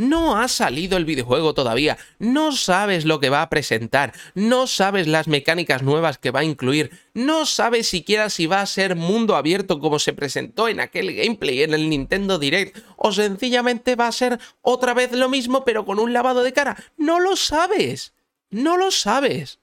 No 0.00 0.38
ha 0.38 0.48
salido 0.48 0.96
el 0.96 1.04
videojuego 1.04 1.52
todavía, 1.52 1.98
no 2.18 2.52
sabes 2.52 3.04
lo 3.04 3.20
que 3.20 3.28
va 3.28 3.42
a 3.42 3.50
presentar, 3.50 4.14
no 4.34 4.66
sabes 4.66 5.06
las 5.06 5.28
mecánicas 5.28 5.82
nuevas 5.82 6.16
que 6.16 6.30
va 6.30 6.40
a 6.40 6.44
incluir, 6.44 6.90
no 7.12 7.44
sabes 7.44 7.88
siquiera 7.88 8.30
si 8.30 8.46
va 8.46 8.62
a 8.62 8.66
ser 8.66 8.96
mundo 8.96 9.36
abierto 9.36 9.78
como 9.78 9.98
se 9.98 10.14
presentó 10.14 10.68
en 10.68 10.80
aquel 10.80 11.14
gameplay 11.14 11.62
en 11.64 11.74
el 11.74 11.90
Nintendo 11.90 12.38
Direct, 12.38 12.78
o 12.96 13.12
sencillamente 13.12 13.94
va 13.94 14.06
a 14.06 14.12
ser 14.12 14.38
otra 14.62 14.94
vez 14.94 15.12
lo 15.12 15.28
mismo 15.28 15.66
pero 15.66 15.84
con 15.84 15.98
un 15.98 16.14
lavado 16.14 16.42
de 16.42 16.54
cara. 16.54 16.82
No 16.96 17.20
lo 17.20 17.36
sabes, 17.36 18.14
no 18.48 18.78
lo 18.78 18.90
sabes. 18.90 19.59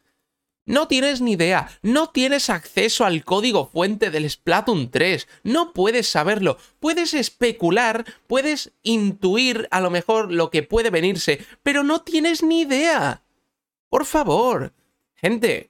No 0.67 0.89
tienes 0.89 1.21
ni 1.21 1.31
idea, 1.31 1.69
no 1.81 2.09
tienes 2.09 2.49
acceso 2.49 3.05
al 3.05 3.23
código 3.23 3.69
fuente 3.71 4.11
del 4.11 4.29
Splatoon 4.29 4.91
3, 4.91 5.25
no 5.43 5.71
puedes 5.71 6.09
saberlo, 6.09 6.57
puedes 6.81 7.13
especular, 7.13 8.03
puedes 8.27 8.73
intuir 8.83 9.69
a 9.71 9.79
lo 9.79 9.89
mejor 9.89 10.29
lo 10.29 10.51
que 10.51 10.63
puede 10.63 10.89
venirse, 10.89 11.39
pero 11.63 11.83
no 11.83 12.01
tienes 12.01 12.43
ni 12.43 12.61
idea. 12.61 13.23
Por 13.87 14.05
favor, 14.05 14.73
gente, 15.15 15.69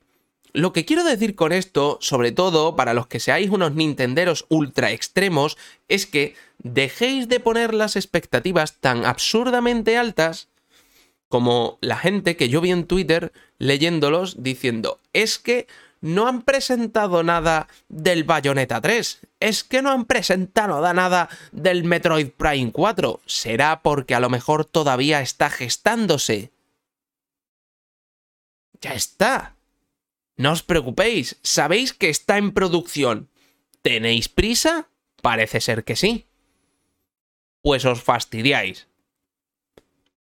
lo 0.52 0.74
que 0.74 0.86
quiero 0.86 1.04
decir 1.04 1.36
con 1.36 1.52
esto, 1.52 2.00
sobre 2.02 2.32
todo 2.32 2.76
para 2.76 2.96
los 2.96 3.06
que 3.06 3.20
seáis 3.20 3.52
unos 3.52 3.76
nintenderos 3.76 4.48
ultra 4.50 4.92
extremos, 4.92 5.60
es 5.88 6.08
que 6.08 6.34
dejéis 6.58 7.28
de 7.28 7.40
poner 7.40 7.76
las 7.76 7.96
expectativas 7.96 8.80
tan 8.80 9.06
absurdamente 9.06 9.96
altas 9.96 10.50
como 11.30 11.78
la 11.82 11.98
gente 11.98 12.38
que 12.38 12.50
yo 12.50 12.62
vi 12.62 12.72
en 12.72 12.86
Twitter 12.86 13.34
leyéndolos 13.58 14.44
diciendo, 14.44 15.00
es 15.14 15.40
que 15.40 15.68
no 16.00 16.28
han 16.28 16.44
presentado 16.44 17.24
nada 17.24 17.68
del 17.90 18.24
Bayonetta 18.24 18.82
3, 18.82 19.20
es 19.40 19.64
que 19.64 19.82
no 19.82 19.92
han 19.92 20.06
presentado 20.06 20.82
nada 20.94 21.30
del 21.52 21.84
Metroid 21.84 22.30
Prime 22.30 22.72
4, 22.72 23.22
será 23.26 23.82
porque 23.82 24.16
a 24.16 24.20
lo 24.20 24.30
mejor 24.30 24.66
todavía 24.66 25.22
está 25.22 25.50
gestándose. 25.50 26.52
Ya 28.80 28.94
está. 28.94 29.56
No 30.36 30.52
os 30.52 30.62
preocupéis, 30.62 31.38
sabéis 31.42 31.94
que 31.94 32.10
está 32.10 32.38
en 32.38 32.52
producción. 32.52 33.30
¿Tenéis 33.82 34.30
prisa? 34.30 34.88
Parece 35.22 35.62
ser 35.62 35.84
que 35.84 35.96
sí. 35.96 36.28
Pues 37.62 37.86
os 37.86 38.04
fastidiáis. 38.04 38.88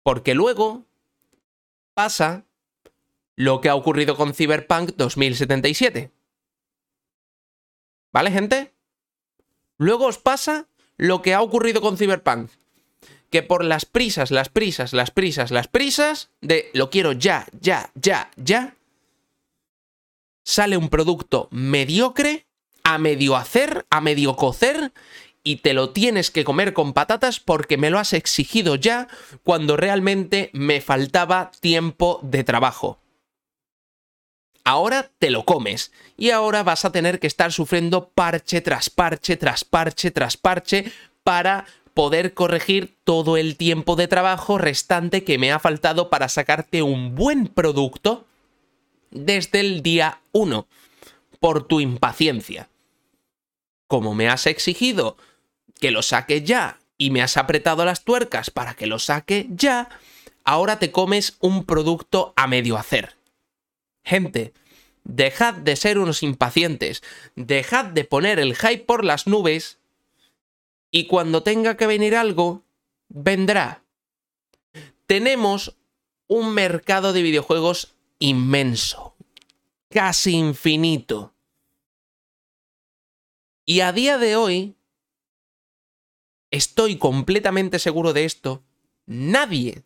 Porque 0.04 0.36
luego 0.36 0.84
pasa 1.94 2.46
lo 3.36 3.62
que 3.62 3.70
ha 3.70 3.76
ocurrido 3.76 4.16
con 4.16 4.34
Cyberpunk 4.34 4.92
2077. 4.96 6.12
¿Vale, 8.12 8.32
gente? 8.32 8.74
Luego 9.78 10.06
os 10.06 10.20
pasa 10.20 10.68
lo 10.98 11.22
que 11.22 11.34
ha 11.34 11.42
ocurrido 11.42 11.82
con 11.82 11.98
Cyberpunk. 11.98 12.52
Que 13.32 13.42
por 13.42 13.64
las 13.64 13.86
prisas, 13.86 14.30
las 14.30 14.50
prisas, 14.50 14.94
las 14.94 15.10
prisas, 15.10 15.50
las 15.50 15.68
prisas 15.68 16.30
de 16.42 16.70
lo 16.74 16.92
quiero 16.92 17.14
ya, 17.14 17.48
ya, 17.60 17.90
ya, 17.96 18.30
ya, 18.36 18.76
sale 20.44 20.78
un 20.78 20.90
producto 20.90 21.48
mediocre, 21.52 22.46
a 22.84 23.00
medio 23.00 23.36
hacer, 23.36 23.88
a 23.90 24.02
medio 24.02 24.36
cocer, 24.36 24.92
y 25.44 25.58
te 25.58 25.74
lo 25.74 25.90
tienes 25.90 26.32
que 26.32 26.44
comer 26.44 26.74
con 26.74 26.94
patatas 26.94 27.40
porque 27.40 27.78
me 27.78 27.90
lo 27.90 28.00
has 28.00 28.14
exigido 28.14 28.76
ya 28.76 29.08
cuando 29.44 29.76
realmente 29.78 30.50
me 30.54 30.82
faltaba 30.82 31.52
tiempo 31.60 32.20
de 32.24 32.44
trabajo. 32.44 33.00
Ahora 34.64 35.12
te 35.20 35.30
lo 35.30 35.44
comes 35.44 35.92
y 36.16 36.30
ahora 36.30 36.64
vas 36.64 36.86
a 36.86 36.92
tener 36.92 37.20
que 37.20 37.28
estar 37.28 37.52
sufriendo 37.52 38.10
parche 38.10 38.62
tras 38.62 38.90
parche 38.90 39.36
tras 39.36 39.66
parche 39.66 40.12
tras 40.12 40.38
parche 40.38 40.92
para 41.24 41.66
poder 41.94 42.34
corregir 42.34 42.96
todo 43.04 43.36
el 43.36 43.58
tiempo 43.58 43.98
de 43.98 44.08
trabajo 44.08 44.58
restante 44.58 45.26
que 45.26 45.38
me 45.38 45.52
ha 45.52 45.60
faltado 45.60 46.10
para 46.10 46.30
sacarte 46.30 46.82
un 46.82 47.14
buen 47.14 47.48
producto 47.48 48.26
desde 49.12 49.60
el 49.60 49.84
día 49.84 50.22
1 50.32 50.66
por 51.40 51.68
tu 51.68 51.82
impaciencia. 51.82 52.70
Como 53.88 54.16
me 54.16 54.30
has 54.30 54.48
exigido 54.48 55.18
que 55.80 55.92
lo 55.92 56.02
saque 56.02 56.44
ya 56.44 56.80
y 56.98 57.10
me 57.10 57.22
has 57.22 57.38
apretado 57.38 57.86
las 57.86 58.04
tuercas 58.04 58.50
para 58.50 58.76
que 58.76 58.88
lo 58.88 59.00
saque 59.00 59.48
ya, 59.50 59.90
ahora 60.44 60.80
te 60.80 60.92
comes 60.92 61.38
un 61.40 61.66
producto 61.66 62.34
a 62.36 62.48
medio 62.48 62.78
hacer. 62.78 63.16
Gente, 64.04 64.54
dejad 65.04 65.54
de 65.54 65.76
ser 65.76 66.00
unos 66.00 66.24
impacientes, 66.24 67.04
dejad 67.36 67.86
de 67.86 68.06
poner 68.06 68.40
el 68.40 68.56
hype 68.56 68.86
por 68.86 69.04
las 69.04 69.28
nubes 69.28 69.80
y 70.92 71.08
cuando 71.08 71.44
tenga 71.44 71.76
que 71.76 71.88
venir 71.88 72.16
algo, 72.16 72.64
vendrá. 73.10 73.84
Tenemos 75.08 75.76
un 76.28 76.54
mercado 76.54 77.14
de 77.14 77.22
videojuegos 77.22 77.96
inmenso, 78.20 79.16
casi 79.90 80.36
infinito. 80.36 81.34
Y 83.66 83.80
a 83.80 83.92
día 83.92 84.18
de 84.18 84.36
hoy, 84.36 84.76
estoy 86.54 86.98
completamente 86.98 87.80
seguro 87.80 88.14
de 88.14 88.26
esto, 88.26 88.64
nadie, 89.08 89.84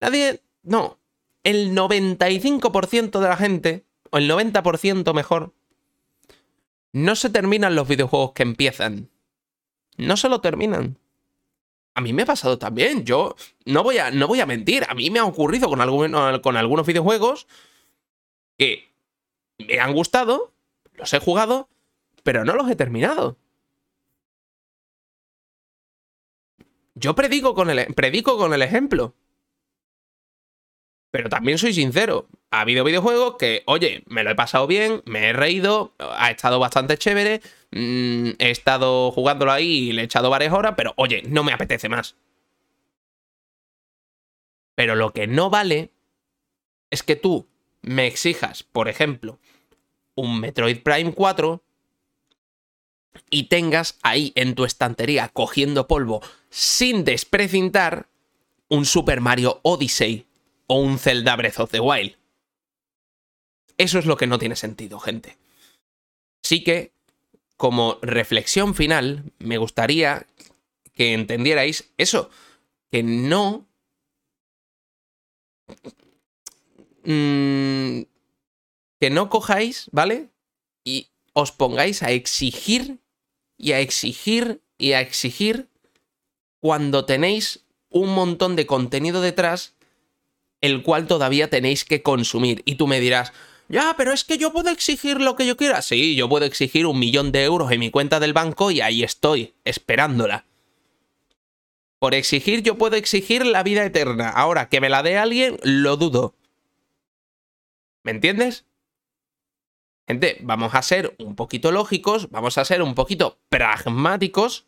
nadie, 0.00 0.42
no, 0.64 0.98
el 1.44 1.72
95% 1.72 3.20
de 3.20 3.28
la 3.28 3.36
gente, 3.36 3.84
o 4.10 4.18
el 4.18 4.28
90% 4.28 5.14
mejor, 5.14 5.54
no 6.92 7.14
se 7.14 7.30
terminan 7.30 7.76
los 7.76 7.86
videojuegos 7.86 8.32
que 8.32 8.42
empiezan. 8.42 9.08
No 9.96 10.16
se 10.16 10.28
lo 10.28 10.40
terminan. 10.40 10.98
A 11.94 12.00
mí 12.00 12.12
me 12.12 12.22
ha 12.22 12.26
pasado 12.26 12.58
también. 12.58 13.04
Yo 13.04 13.36
no 13.66 13.84
voy 13.84 13.98
a, 13.98 14.10
no 14.10 14.26
voy 14.26 14.40
a 14.40 14.46
mentir. 14.46 14.84
A 14.88 14.94
mí 14.94 15.10
me 15.10 15.20
ha 15.20 15.24
ocurrido 15.24 15.68
con, 15.68 15.78
con 16.40 16.56
algunos 16.56 16.86
videojuegos 16.86 17.46
que 18.58 18.92
me 19.58 19.78
han 19.78 19.92
gustado, 19.92 20.52
los 20.94 21.12
he 21.14 21.20
jugado, 21.20 21.68
pero 22.24 22.44
no 22.44 22.54
los 22.54 22.68
he 22.68 22.74
terminado. 22.74 23.38
Yo 26.94 27.14
predico 27.14 27.54
con 27.54 27.70
el, 27.70 27.92
predico 27.94 28.38
con 28.38 28.54
el 28.54 28.62
ejemplo. 28.62 29.14
Pero 31.10 31.28
también 31.28 31.58
soy 31.58 31.72
sincero. 31.72 32.28
Ha 32.50 32.60
habido 32.60 32.84
videojuegos 32.84 33.36
que, 33.36 33.62
oye, 33.66 34.02
me 34.06 34.24
lo 34.24 34.30
he 34.30 34.34
pasado 34.34 34.66
bien, 34.66 35.02
me 35.04 35.28
he 35.28 35.32
reído, 35.32 35.94
ha 35.98 36.30
estado 36.30 36.58
bastante 36.58 36.98
chévere, 36.98 37.40
mm, 37.72 38.30
he 38.38 38.50
estado 38.50 39.10
jugándolo 39.12 39.52
ahí 39.52 39.90
y 39.90 39.92
le 39.92 40.02
he 40.02 40.04
echado 40.04 40.30
varias 40.30 40.52
horas, 40.52 40.74
pero 40.76 40.92
oye, 40.96 41.22
no 41.26 41.44
me 41.44 41.52
apetece 41.52 41.88
más. 41.88 42.16
Pero 44.76 44.94
lo 44.96 45.12
que 45.12 45.26
no 45.26 45.50
vale 45.50 45.92
es 46.90 47.02
que 47.02 47.16
tú 47.16 47.48
me 47.82 48.06
exijas, 48.06 48.62
por 48.62 48.88
ejemplo, 48.88 49.38
un 50.14 50.40
Metroid 50.40 50.82
Prime 50.82 51.12
4 51.12 51.63
y 53.30 53.44
tengas 53.44 53.98
ahí 54.02 54.32
en 54.34 54.54
tu 54.54 54.64
estantería 54.64 55.28
cogiendo 55.28 55.86
polvo 55.86 56.22
sin 56.50 57.04
desprecintar 57.04 58.08
un 58.68 58.84
Super 58.86 59.20
Mario 59.20 59.60
Odyssey 59.62 60.26
o 60.66 60.80
un 60.80 60.98
Zelda 60.98 61.36
Breath 61.36 61.60
of 61.60 61.70
the 61.70 61.80
Wild. 61.80 62.16
Eso 63.76 63.98
es 63.98 64.06
lo 64.06 64.16
que 64.16 64.26
no 64.26 64.38
tiene 64.38 64.56
sentido, 64.56 64.98
gente. 65.00 65.36
Así 66.44 66.62
que, 66.62 66.92
como 67.56 67.98
reflexión 68.02 68.74
final, 68.74 69.32
me 69.38 69.58
gustaría 69.58 70.26
que 70.92 71.12
entendierais 71.12 71.90
eso, 71.96 72.30
que 72.90 73.02
no... 73.02 73.66
Mm, 77.04 78.02
que 79.00 79.10
no 79.10 79.28
cojáis, 79.28 79.88
¿vale? 79.92 80.30
Y 80.84 81.08
os 81.34 81.52
pongáis 81.52 82.02
a 82.02 82.12
exigir 82.12 83.00
y 83.56 83.72
a 83.72 83.80
exigir 83.80 84.60
y 84.78 84.92
a 84.92 85.00
exigir 85.00 85.68
cuando 86.60 87.04
tenéis 87.04 87.64
un 87.90 88.14
montón 88.14 88.56
de 88.56 88.66
contenido 88.66 89.20
detrás 89.20 89.74
el 90.64 90.82
cual 90.82 91.06
todavía 91.06 91.50
tenéis 91.50 91.84
que 91.84 92.02
consumir. 92.02 92.62
Y 92.64 92.76
tú 92.76 92.86
me 92.86 92.98
dirás, 92.98 93.34
ya, 93.68 93.94
pero 93.98 94.14
es 94.14 94.24
que 94.24 94.38
yo 94.38 94.50
puedo 94.50 94.70
exigir 94.70 95.20
lo 95.20 95.36
que 95.36 95.46
yo 95.46 95.58
quiera. 95.58 95.82
Sí, 95.82 96.14
yo 96.14 96.26
puedo 96.26 96.46
exigir 96.46 96.86
un 96.86 96.98
millón 96.98 97.32
de 97.32 97.44
euros 97.44 97.70
en 97.70 97.80
mi 97.80 97.90
cuenta 97.90 98.18
del 98.18 98.32
banco 98.32 98.70
y 98.70 98.80
ahí 98.80 99.02
estoy, 99.02 99.52
esperándola. 99.64 100.46
Por 101.98 102.14
exigir 102.14 102.62
yo 102.62 102.78
puedo 102.78 102.96
exigir 102.96 103.44
la 103.44 103.62
vida 103.62 103.84
eterna. 103.84 104.30
Ahora, 104.30 104.70
que 104.70 104.80
me 104.80 104.88
la 104.88 105.02
dé 105.02 105.18
alguien, 105.18 105.58
lo 105.62 105.98
dudo. 105.98 106.34
¿Me 108.02 108.12
entiendes? 108.12 108.64
Gente, 110.06 110.38
vamos 110.42 110.74
a 110.74 110.82
ser 110.82 111.14
un 111.18 111.34
poquito 111.34 111.72
lógicos, 111.72 112.30
vamos 112.30 112.58
a 112.58 112.64
ser 112.64 112.82
un 112.82 112.94
poquito 112.94 113.38
pragmáticos 113.48 114.66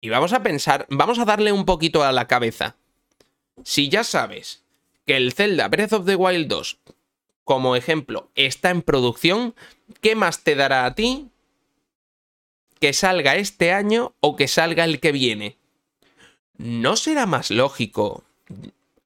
y 0.00 0.08
vamos 0.08 0.32
a 0.32 0.42
pensar, 0.42 0.86
vamos 0.90 1.18
a 1.18 1.24
darle 1.24 1.52
un 1.52 1.64
poquito 1.64 2.02
a 2.02 2.12
la 2.12 2.26
cabeza. 2.26 2.76
Si 3.62 3.88
ya 3.88 4.02
sabes 4.02 4.64
que 5.06 5.16
el 5.16 5.32
Zelda 5.32 5.68
Breath 5.68 5.92
of 5.92 6.06
the 6.06 6.16
Wild 6.16 6.48
2, 6.48 6.78
como 7.44 7.76
ejemplo, 7.76 8.30
está 8.34 8.70
en 8.70 8.82
producción, 8.82 9.54
¿qué 10.00 10.16
más 10.16 10.42
te 10.42 10.56
dará 10.56 10.84
a 10.84 10.94
ti 10.94 11.28
que 12.80 12.92
salga 12.92 13.36
este 13.36 13.72
año 13.72 14.14
o 14.20 14.34
que 14.34 14.48
salga 14.48 14.84
el 14.84 14.98
que 14.98 15.12
viene? 15.12 15.56
¿No 16.56 16.96
será 16.96 17.26
más 17.26 17.50
lógico? 17.50 18.24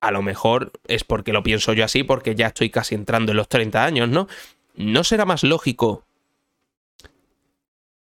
A 0.00 0.10
lo 0.10 0.22
mejor 0.22 0.72
es 0.86 1.04
porque 1.04 1.32
lo 1.32 1.42
pienso 1.42 1.72
yo 1.72 1.84
así, 1.84 2.04
porque 2.04 2.34
ya 2.34 2.48
estoy 2.48 2.70
casi 2.70 2.94
entrando 2.94 3.32
en 3.32 3.36
los 3.36 3.48
30 3.48 3.84
años, 3.84 4.08
¿no? 4.08 4.28
¿No 4.74 5.04
será 5.04 5.24
más 5.24 5.42
lógico 5.42 6.04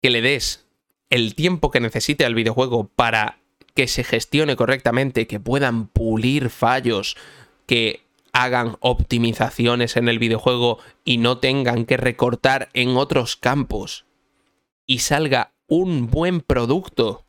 que 0.02 0.10
le 0.10 0.22
des 0.22 0.66
el 1.10 1.36
tiempo 1.36 1.72
que 1.72 1.80
necesite 1.80 2.26
al 2.26 2.36
videojuego 2.36 2.88
para 2.95 3.40
que 3.76 3.88
se 3.88 4.03
gestione 4.03 4.56
correctamente, 4.56 5.28
que 5.28 5.40
puedan 5.40 5.88
pulir 5.88 6.49
fallos, 6.49 7.16
que 7.66 8.03
hagan 8.34 8.78
optimizaciones 8.80 9.98
en 9.98 10.08
el 10.08 10.20
videojuego 10.20 10.80
y 11.03 11.18
no 11.18 11.38
tengan 11.40 11.86
que 11.86 11.98
recortar 11.98 12.70
en 12.74 12.95
otros 12.98 13.36
campos 13.36 14.06
y 14.86 14.99
salga 14.99 15.53
un 15.68 16.08
buen 16.08 16.41
producto. 16.41 17.26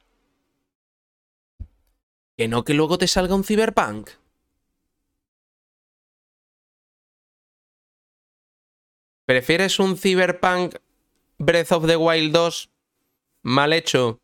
Que 2.36 2.48
no 2.48 2.64
que 2.64 2.74
luego 2.74 2.98
te 2.98 3.06
salga 3.06 3.34
un 3.34 3.44
cyberpunk. 3.44 4.10
¿Prefieres 9.32 9.78
un 9.78 9.96
cyberpunk 9.96 10.74
Breath 11.38 11.72
of 11.72 11.86
the 11.86 11.96
Wild 11.96 12.34
2 12.34 12.68
mal 13.42 13.72
hecho 13.72 14.20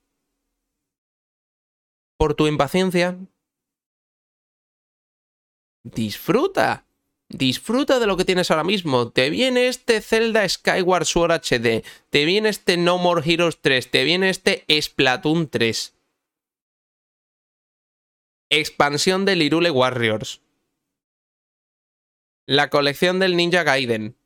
por 2.19 2.35
tu 2.35 2.47
impaciencia? 2.47 3.17
Disfruta. 5.83 6.85
Disfruta 7.31 7.99
de 8.01 8.07
lo 8.07 8.19
que 8.19 8.27
tienes 8.27 8.51
ahora 8.51 8.65
mismo. 8.65 9.11
Te 9.11 9.31
viene 9.31 9.69
este 9.69 10.03
Zelda 10.03 10.47
Skyward 10.47 11.07
Sword 11.07 11.41
HD. 11.41 11.83
Te 12.11 12.27
viene 12.27 12.51
este 12.51 12.77
No 12.77 12.99
More 12.99 13.23
Heroes 13.25 13.63
3. 13.63 13.91
Te 13.91 14.05
viene 14.05 14.29
este 14.29 14.67
Splatoon 14.69 15.49
3. 15.49 15.95
Expansión 18.51 19.25
de 19.25 19.37
Lirule 19.37 19.71
Warriors. 19.71 20.43
La 22.45 22.69
colección 22.69 23.19
del 23.19 23.37
Ninja 23.39 23.63
Gaiden. 23.63 24.18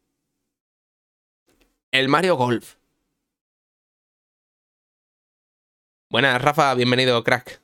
El 1.92 2.08
Mario 2.08 2.36
Golf. 2.36 2.76
Buenas, 6.08 6.40
Rafa, 6.40 6.72
bienvenido, 6.74 7.22
crack. 7.22 7.60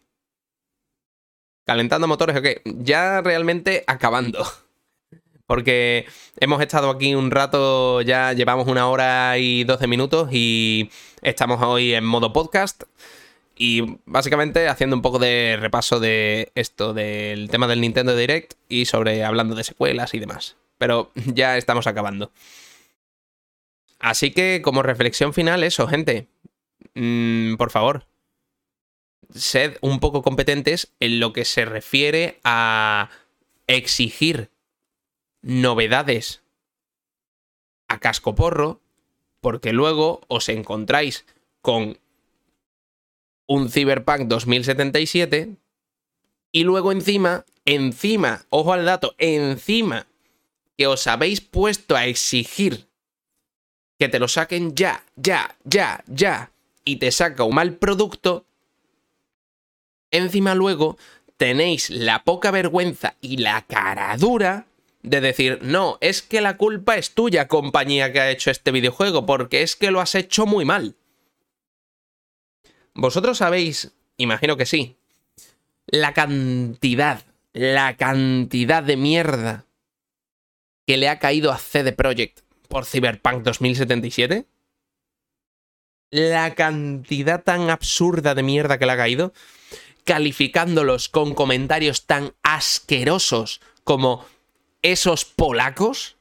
Calentando 1.64 2.06
motores, 2.06 2.36
ok. 2.36 2.60
Ya 2.66 3.22
realmente 3.22 3.84
acabando. 3.86 4.46
Porque 5.46 6.04
hemos 6.40 6.60
estado 6.60 6.90
aquí 6.90 7.14
un 7.14 7.30
rato, 7.30 8.02
ya 8.02 8.34
llevamos 8.34 8.68
una 8.68 8.86
hora 8.88 9.38
y 9.38 9.64
doce 9.64 9.86
minutos 9.86 10.28
y 10.30 10.90
estamos 11.22 11.62
hoy 11.62 11.94
en 11.94 12.04
modo 12.04 12.34
podcast. 12.34 12.82
Y 13.56 13.96
básicamente 14.04 14.68
haciendo 14.68 14.94
un 14.94 15.00
poco 15.00 15.18
de 15.18 15.56
repaso 15.58 16.00
de 16.00 16.52
esto, 16.54 16.92
del 16.92 17.48
tema 17.48 17.66
del 17.66 17.80
Nintendo 17.80 18.14
Direct 18.14 18.58
y 18.68 18.84
sobre 18.84 19.24
hablando 19.24 19.54
de 19.54 19.64
secuelas 19.64 20.12
y 20.12 20.18
demás. 20.18 20.56
Pero 20.76 21.12
ya 21.14 21.56
estamos 21.56 21.86
acabando. 21.86 22.30
Así 23.98 24.30
que 24.30 24.62
como 24.62 24.82
reflexión 24.82 25.34
final, 25.34 25.64
eso, 25.64 25.88
gente. 25.88 26.28
Mm, 26.94 27.56
por 27.56 27.70
favor, 27.70 28.06
sed 29.34 29.76
un 29.80 30.00
poco 30.00 30.22
competentes 30.22 30.92
en 31.00 31.20
lo 31.20 31.32
que 31.32 31.44
se 31.44 31.64
refiere 31.64 32.40
a 32.44 33.10
exigir 33.66 34.50
novedades 35.42 36.42
a 37.88 37.98
cascoporro, 38.00 38.80
porque 39.40 39.72
luego 39.72 40.20
os 40.28 40.48
encontráis 40.48 41.24
con 41.60 41.98
un 43.46 43.70
Cyberpunk 43.70 44.22
2077 44.22 45.56
y 46.52 46.64
luego 46.64 46.92
encima, 46.92 47.44
encima, 47.64 48.44
ojo 48.50 48.72
al 48.72 48.84
dato, 48.84 49.14
encima 49.18 50.06
que 50.76 50.86
os 50.86 51.06
habéis 51.06 51.40
puesto 51.40 51.96
a 51.96 52.06
exigir 52.06 52.87
que 53.98 54.08
te 54.08 54.18
lo 54.18 54.28
saquen 54.28 54.74
ya, 54.74 55.04
ya, 55.16 55.56
ya, 55.64 56.04
ya, 56.06 56.52
y 56.84 56.96
te 56.96 57.10
saca 57.10 57.44
un 57.44 57.54
mal 57.54 57.74
producto, 57.74 58.46
Encima 60.10 60.54
luego 60.54 60.96
tenéis 61.36 61.90
la 61.90 62.24
poca 62.24 62.50
vergüenza 62.50 63.16
y 63.20 63.38
la 63.38 63.62
cara 63.62 64.16
dura 64.16 64.66
de 65.02 65.20
decir, 65.20 65.60
no, 65.62 65.98
es 66.00 66.22
que 66.22 66.40
la 66.40 66.56
culpa 66.56 66.96
es 66.96 67.12
tuya, 67.12 67.46
compañía 67.46 68.12
que 68.12 68.20
ha 68.20 68.30
hecho 68.30 68.50
este 68.50 68.72
videojuego, 68.72 69.26
porque 69.26 69.62
es 69.62 69.76
que 69.76 69.90
lo 69.90 70.00
has 70.00 70.14
hecho 70.14 70.46
muy 70.46 70.64
mal. 70.64 70.96
Vosotros 72.94 73.38
sabéis, 73.38 73.92
imagino 74.16 74.56
que 74.56 74.66
sí, 74.66 74.96
la 75.86 76.14
cantidad, 76.14 77.22
la 77.52 77.96
cantidad 77.96 78.82
de 78.82 78.96
mierda 78.96 79.66
que 80.86 80.96
le 80.96 81.08
ha 81.08 81.18
caído 81.18 81.52
a 81.52 81.58
CD 81.58 81.92
Projekt 81.92 82.47
por 82.68 82.86
Cyberpunk 82.86 83.42
2077? 83.42 84.46
La 86.10 86.54
cantidad 86.54 87.42
tan 87.42 87.70
absurda 87.70 88.34
de 88.34 88.42
mierda 88.42 88.78
que 88.78 88.86
le 88.86 88.92
ha 88.92 88.96
caído 88.96 89.32
calificándolos 90.08 91.10
con 91.10 91.34
comentarios 91.34 92.06
tan 92.06 92.32
asquerosos 92.42 93.60
como 93.84 94.24
esos 94.80 95.26
polacos? 95.26 96.16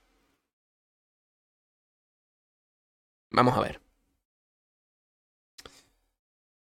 Vamos 3.31 3.57
a 3.57 3.61
ver. 3.61 3.79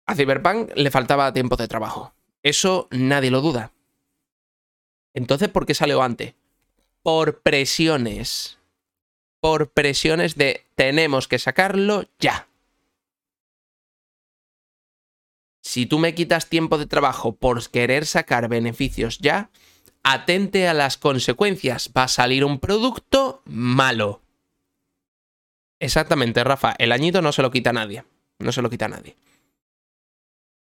A 0.06 0.14
Cyberpunk 0.14 0.70
le 0.76 0.92
faltaba 0.92 1.32
tiempo 1.32 1.56
de 1.56 1.66
trabajo. 1.66 2.14
Eso 2.44 2.86
nadie 2.92 3.32
lo 3.32 3.40
duda. 3.40 3.72
Entonces, 5.12 5.48
¿por 5.48 5.66
qué 5.66 5.74
salió 5.74 6.02
antes? 6.02 6.34
Por 7.02 7.40
presiones. 7.40 8.59
Por 9.40 9.70
presiones 9.70 10.36
de 10.36 10.66
tenemos 10.74 11.28
que 11.28 11.38
sacarlo 11.38 12.04
ya. 12.18 12.48
Si 15.62 15.86
tú 15.86 15.98
me 15.98 16.14
quitas 16.14 16.48
tiempo 16.48 16.78
de 16.78 16.86
trabajo 16.86 17.32
por 17.32 17.68
querer 17.70 18.06
sacar 18.06 18.48
beneficios 18.48 19.18
ya, 19.18 19.50
atente 20.02 20.68
a 20.68 20.74
las 20.74 20.96
consecuencias. 20.96 21.90
Va 21.96 22.04
a 22.04 22.08
salir 22.08 22.44
un 22.44 22.58
producto 22.58 23.42
malo. 23.44 24.22
Exactamente, 25.78 26.44
Rafa. 26.44 26.74
El 26.78 26.92
añito 26.92 27.22
no 27.22 27.32
se 27.32 27.42
lo 27.42 27.50
quita 27.50 27.72
nadie. 27.72 28.04
No 28.38 28.52
se 28.52 28.62
lo 28.62 28.70
quita 28.70 28.88
nadie. 28.88 29.16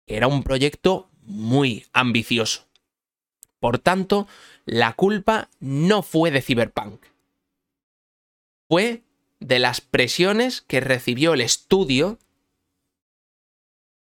Era 0.07 0.27
un 0.27 0.43
proyecto 0.43 1.09
muy 1.23 1.87
ambicioso. 1.93 2.67
Por 3.61 3.79
tanto, 3.79 4.27
la 4.65 4.95
culpa 4.95 5.49
no 5.61 6.03
fue 6.03 6.31
de 6.31 6.43
Cyberpunk. 6.43 7.12
Fue 8.69 9.03
de 9.41 9.59
las 9.59 9.81
presiones 9.81 10.63
que 10.63 10.81
recibió 10.81 11.35
el 11.35 11.41
estudio 11.41 12.19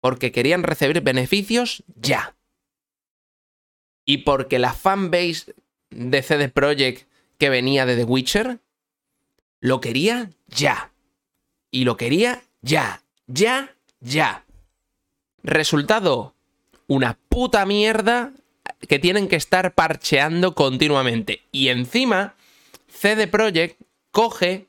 porque 0.00 0.32
querían 0.32 0.62
recibir 0.62 1.00
beneficios 1.00 1.82
ya. 1.96 2.36
Y 4.04 4.18
porque 4.18 4.58
la 4.58 4.72
fanbase 4.72 5.54
de 5.90 6.22
CD 6.22 6.48
Projekt 6.48 7.08
que 7.38 7.50
venía 7.50 7.86
de 7.86 7.96
The 7.96 8.04
Witcher 8.04 8.60
lo 9.60 9.80
quería 9.80 10.30
ya. 10.46 10.92
Y 11.70 11.84
lo 11.84 11.96
quería 11.96 12.42
ya, 12.62 13.02
ya, 13.26 13.74
ya. 14.00 14.44
Resultado, 15.42 16.34
una 16.86 17.18
puta 17.28 17.66
mierda 17.66 18.32
que 18.88 18.98
tienen 18.98 19.28
que 19.28 19.36
estar 19.36 19.74
parcheando 19.74 20.54
continuamente. 20.54 21.42
Y 21.50 21.68
encima, 21.68 22.36
CD 22.88 23.26
Projekt 23.26 23.80
coge 24.16 24.66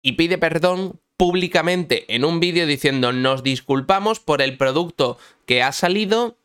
y 0.00 0.12
pide 0.12 0.38
perdón 0.38 1.02
públicamente 1.18 2.06
en 2.14 2.24
un 2.24 2.40
vídeo 2.40 2.66
diciendo 2.66 3.12
nos 3.12 3.42
disculpamos 3.42 4.20
por 4.20 4.40
el 4.40 4.56
producto 4.56 5.18
que 5.44 5.62
ha 5.62 5.72
salido, 5.72 6.38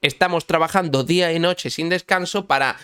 estamos 0.00 0.46
trabajando 0.46 1.04
día 1.04 1.34
y 1.34 1.38
noche 1.38 1.68
sin 1.68 1.90
descanso 1.90 2.46
para, 2.46 2.78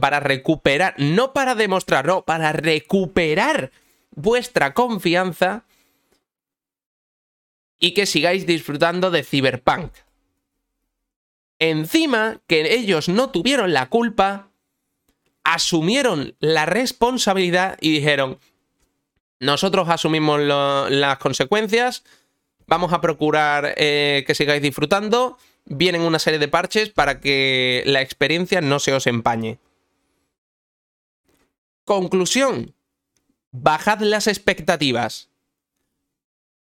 para 0.00 0.20
recuperar, 0.20 0.94
no 0.96 1.34
para 1.34 1.54
demostrar, 1.54 2.06
no, 2.06 2.22
para 2.24 2.50
recuperar 2.52 3.72
vuestra 4.12 4.72
confianza 4.72 5.66
y 7.78 7.92
que 7.92 8.06
sigáis 8.06 8.46
disfrutando 8.46 9.10
de 9.10 9.22
Cyberpunk. 9.22 9.92
Encima 11.58 12.40
que 12.46 12.74
ellos 12.74 13.10
no 13.10 13.28
tuvieron 13.28 13.74
la 13.74 13.90
culpa, 13.90 14.51
asumieron 15.44 16.34
la 16.38 16.66
responsabilidad 16.66 17.76
y 17.80 17.92
dijeron, 17.92 18.38
nosotros 19.40 19.88
asumimos 19.88 20.40
las 20.40 21.18
consecuencias, 21.18 22.04
vamos 22.66 22.92
a 22.92 23.00
procurar 23.00 23.74
eh, 23.76 24.24
que 24.26 24.34
sigáis 24.34 24.62
disfrutando, 24.62 25.36
vienen 25.64 26.02
una 26.02 26.18
serie 26.18 26.38
de 26.38 26.48
parches 26.48 26.90
para 26.90 27.20
que 27.20 27.82
la 27.86 28.00
experiencia 28.00 28.60
no 28.60 28.78
se 28.78 28.92
os 28.92 29.06
empañe. 29.06 29.58
Conclusión, 31.84 32.74
bajad 33.50 34.00
las 34.00 34.28
expectativas. 34.28 35.28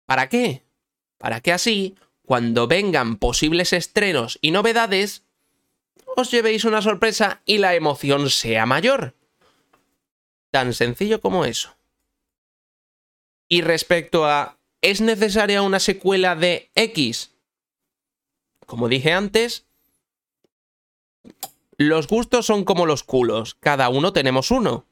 ¿Para 0.05 0.27
qué? 0.29 0.63
Para 1.19 1.41
que 1.41 1.53
así, 1.53 1.95
cuando 2.25 2.67
vengan 2.67 3.17
posibles 3.17 3.73
estrenos 3.73 4.39
y 4.41 4.51
novedades, 4.51 5.23
os 6.15 6.31
llevéis 6.31 6.65
una 6.65 6.81
sorpresa 6.81 7.41
y 7.45 7.57
la 7.57 7.75
emoción 7.75 8.29
sea 8.29 8.65
mayor. 8.65 9.15
Tan 10.51 10.73
sencillo 10.73 11.21
como 11.21 11.45
eso. 11.45 11.75
Y 13.47 13.61
respecto 13.61 14.25
a, 14.25 14.57
¿es 14.81 15.01
necesaria 15.01 15.61
una 15.61 15.79
secuela 15.79 16.35
de 16.35 16.71
X? 16.75 17.31
Como 18.65 18.87
dije 18.87 19.13
antes, 19.13 19.65
los 21.77 22.07
gustos 22.07 22.45
son 22.45 22.63
como 22.63 22.85
los 22.85 23.03
culos, 23.03 23.55
cada 23.55 23.89
uno 23.89 24.13
tenemos 24.13 24.51
uno. 24.51 24.85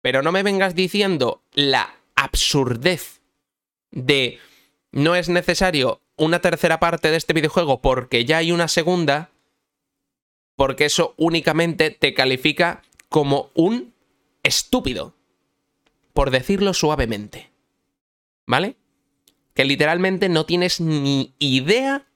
Pero 0.00 0.22
no 0.22 0.32
me 0.32 0.42
vengas 0.42 0.74
diciendo 0.74 1.42
la 1.52 1.96
absurdez 2.14 3.22
de 3.90 4.38
no 4.92 5.14
es 5.14 5.28
necesario 5.28 6.00
una 6.16 6.40
tercera 6.40 6.78
parte 6.78 7.10
de 7.10 7.16
este 7.16 7.32
videojuego 7.32 7.80
porque 7.80 8.24
ya 8.24 8.38
hay 8.38 8.52
una 8.52 8.68
segunda, 8.68 9.30
porque 10.56 10.86
eso 10.86 11.14
únicamente 11.16 11.90
te 11.90 12.14
califica 12.14 12.82
como 13.08 13.50
un 13.54 13.92
estúpido, 14.42 15.14
por 16.12 16.30
decirlo 16.30 16.74
suavemente. 16.74 17.50
¿Vale? 18.46 18.76
Que 19.54 19.64
literalmente 19.64 20.28
no 20.28 20.44
tienes 20.44 20.80
ni 20.80 21.32
idea 21.38 22.06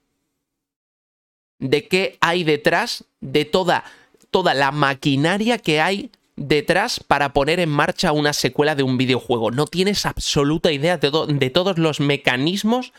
de 1.57 1.87
qué 1.87 2.17
hay 2.21 2.43
detrás 2.43 3.05
de 3.19 3.45
toda, 3.45 3.83
toda 4.31 4.53
la 4.53 4.71
maquinaria 4.71 5.57
que 5.57 5.81
hay 5.81 6.11
detrás 6.35 7.01
para 7.01 7.33
poner 7.33 7.59
en 7.59 7.69
marcha 7.69 8.11
una 8.11 8.33
secuela 8.33 8.75
de 8.75 8.83
un 8.83 8.97
videojuego. 8.97 9.51
No 9.51 9.65
tienes 9.65 10.05
absoluta 10.05 10.71
idea 10.71 10.97
de, 10.97 11.11
de 11.27 11.49
todos 11.49 11.77
los 11.77 11.99
mecanismos 11.99 12.93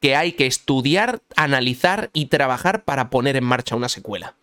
que 0.00 0.16
hay 0.16 0.32
que 0.32 0.46
estudiar, 0.46 1.22
analizar 1.36 2.10
y 2.12 2.26
trabajar 2.26 2.84
para 2.84 3.10
poner 3.10 3.36
en 3.36 3.44
marcha 3.44 3.76
una 3.76 3.88
secuela. 3.88 4.34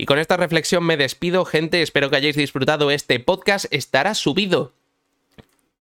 Y 0.00 0.06
con 0.06 0.20
esta 0.20 0.36
reflexión 0.36 0.84
me 0.84 0.96
despido, 0.96 1.44
gente. 1.44 1.82
Espero 1.82 2.08
que 2.08 2.14
hayáis 2.14 2.36
disfrutado 2.36 2.92
este 2.92 3.18
podcast. 3.18 3.66
Estará 3.72 4.14
subido 4.14 4.72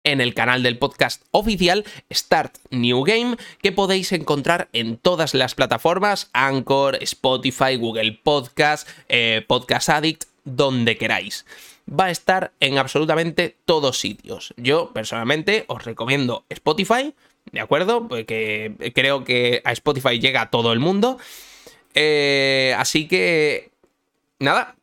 en 0.03 0.19
el 0.19 0.33
canal 0.33 0.63
del 0.63 0.79
podcast 0.79 1.21
oficial 1.29 1.85
Start 2.11 2.57
New 2.71 3.03
Game 3.03 3.37
que 3.61 3.71
podéis 3.71 4.11
encontrar 4.11 4.67
en 4.73 4.97
todas 4.97 5.35
las 5.35 5.53
plataformas 5.53 6.31
Anchor, 6.33 6.97
Spotify, 7.03 7.75
Google 7.75 8.19
Podcast, 8.23 8.89
eh, 9.09 9.45
Podcast 9.47 9.89
Addict, 9.89 10.23
donde 10.43 10.97
queráis. 10.97 11.45
Va 11.87 12.05
a 12.05 12.11
estar 12.11 12.51
en 12.59 12.79
absolutamente 12.79 13.57
todos 13.65 13.99
sitios. 13.99 14.55
Yo 14.57 14.91
personalmente 14.91 15.65
os 15.67 15.85
recomiendo 15.85 16.45
Spotify, 16.49 17.13
¿de 17.51 17.59
acuerdo? 17.59 18.07
Porque 18.07 18.73
creo 18.95 19.23
que 19.23 19.61
a 19.65 19.71
Spotify 19.73 20.17
llega 20.17 20.49
todo 20.49 20.73
el 20.73 20.79
mundo. 20.79 21.19
Eh, 21.93 22.73
así 22.75 23.07
que, 23.07 23.69
nada, 24.39 24.75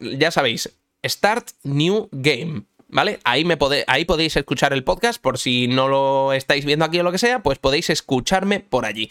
ya 0.00 0.30
sabéis, 0.30 0.70
Start 1.04 1.50
New 1.62 2.08
Game. 2.12 2.64
¿vale? 2.88 3.20
Ahí, 3.24 3.44
me 3.44 3.56
ahí 3.86 4.04
podéis 4.04 4.36
escuchar 4.36 4.72
el 4.72 4.84
podcast, 4.84 5.20
por 5.20 5.38
si 5.38 5.68
no 5.68 5.88
lo 5.88 6.32
estáis 6.32 6.64
viendo 6.64 6.84
aquí 6.84 6.98
o 6.98 7.02
lo 7.02 7.12
que 7.12 7.18
sea, 7.18 7.42
pues 7.42 7.58
podéis 7.58 7.90
escucharme 7.90 8.60
por 8.60 8.86
allí. 8.86 9.10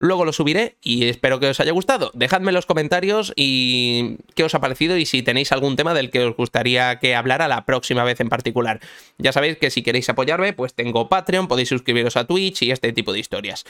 Luego 0.00 0.24
lo 0.24 0.32
subiré 0.32 0.76
y 0.82 1.08
espero 1.08 1.40
que 1.40 1.48
os 1.48 1.60
haya 1.60 1.72
gustado. 1.72 2.10
Dejadme 2.14 2.50
en 2.50 2.56
los 2.56 2.66
comentarios 2.66 3.32
y 3.36 4.16
qué 4.34 4.44
os 4.44 4.54
ha 4.54 4.60
parecido 4.60 4.98
y 4.98 5.06
si 5.06 5.22
tenéis 5.22 5.52
algún 5.52 5.76
tema 5.76 5.94
del 5.94 6.10
que 6.10 6.24
os 6.24 6.36
gustaría 6.36 6.98
que 6.98 7.14
hablara 7.14 7.48
la 7.48 7.64
próxima 7.64 8.04
vez 8.04 8.20
en 8.20 8.28
particular. 8.28 8.80
Ya 9.18 9.32
sabéis 9.32 9.56
que 9.56 9.70
si 9.70 9.82
queréis 9.82 10.08
apoyarme, 10.10 10.52
pues 10.52 10.74
tengo 10.74 11.08
Patreon, 11.08 11.48
podéis 11.48 11.68
suscribiros 11.70 12.16
a 12.16 12.26
Twitch 12.26 12.62
y 12.62 12.70
este 12.70 12.92
tipo 12.92 13.12
de 13.12 13.20
historias. 13.20 13.64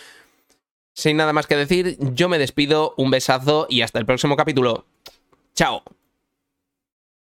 Sin 0.94 1.16
nada 1.16 1.32
más 1.32 1.46
que 1.46 1.56
decir, 1.56 1.98
yo 2.00 2.28
me 2.28 2.38
despido, 2.38 2.94
un 2.96 3.10
besazo 3.10 3.66
y 3.68 3.82
hasta 3.82 3.98
el 3.98 4.06
próximo 4.06 4.36
capítulo. 4.36 4.86
Chao. 5.55 5.82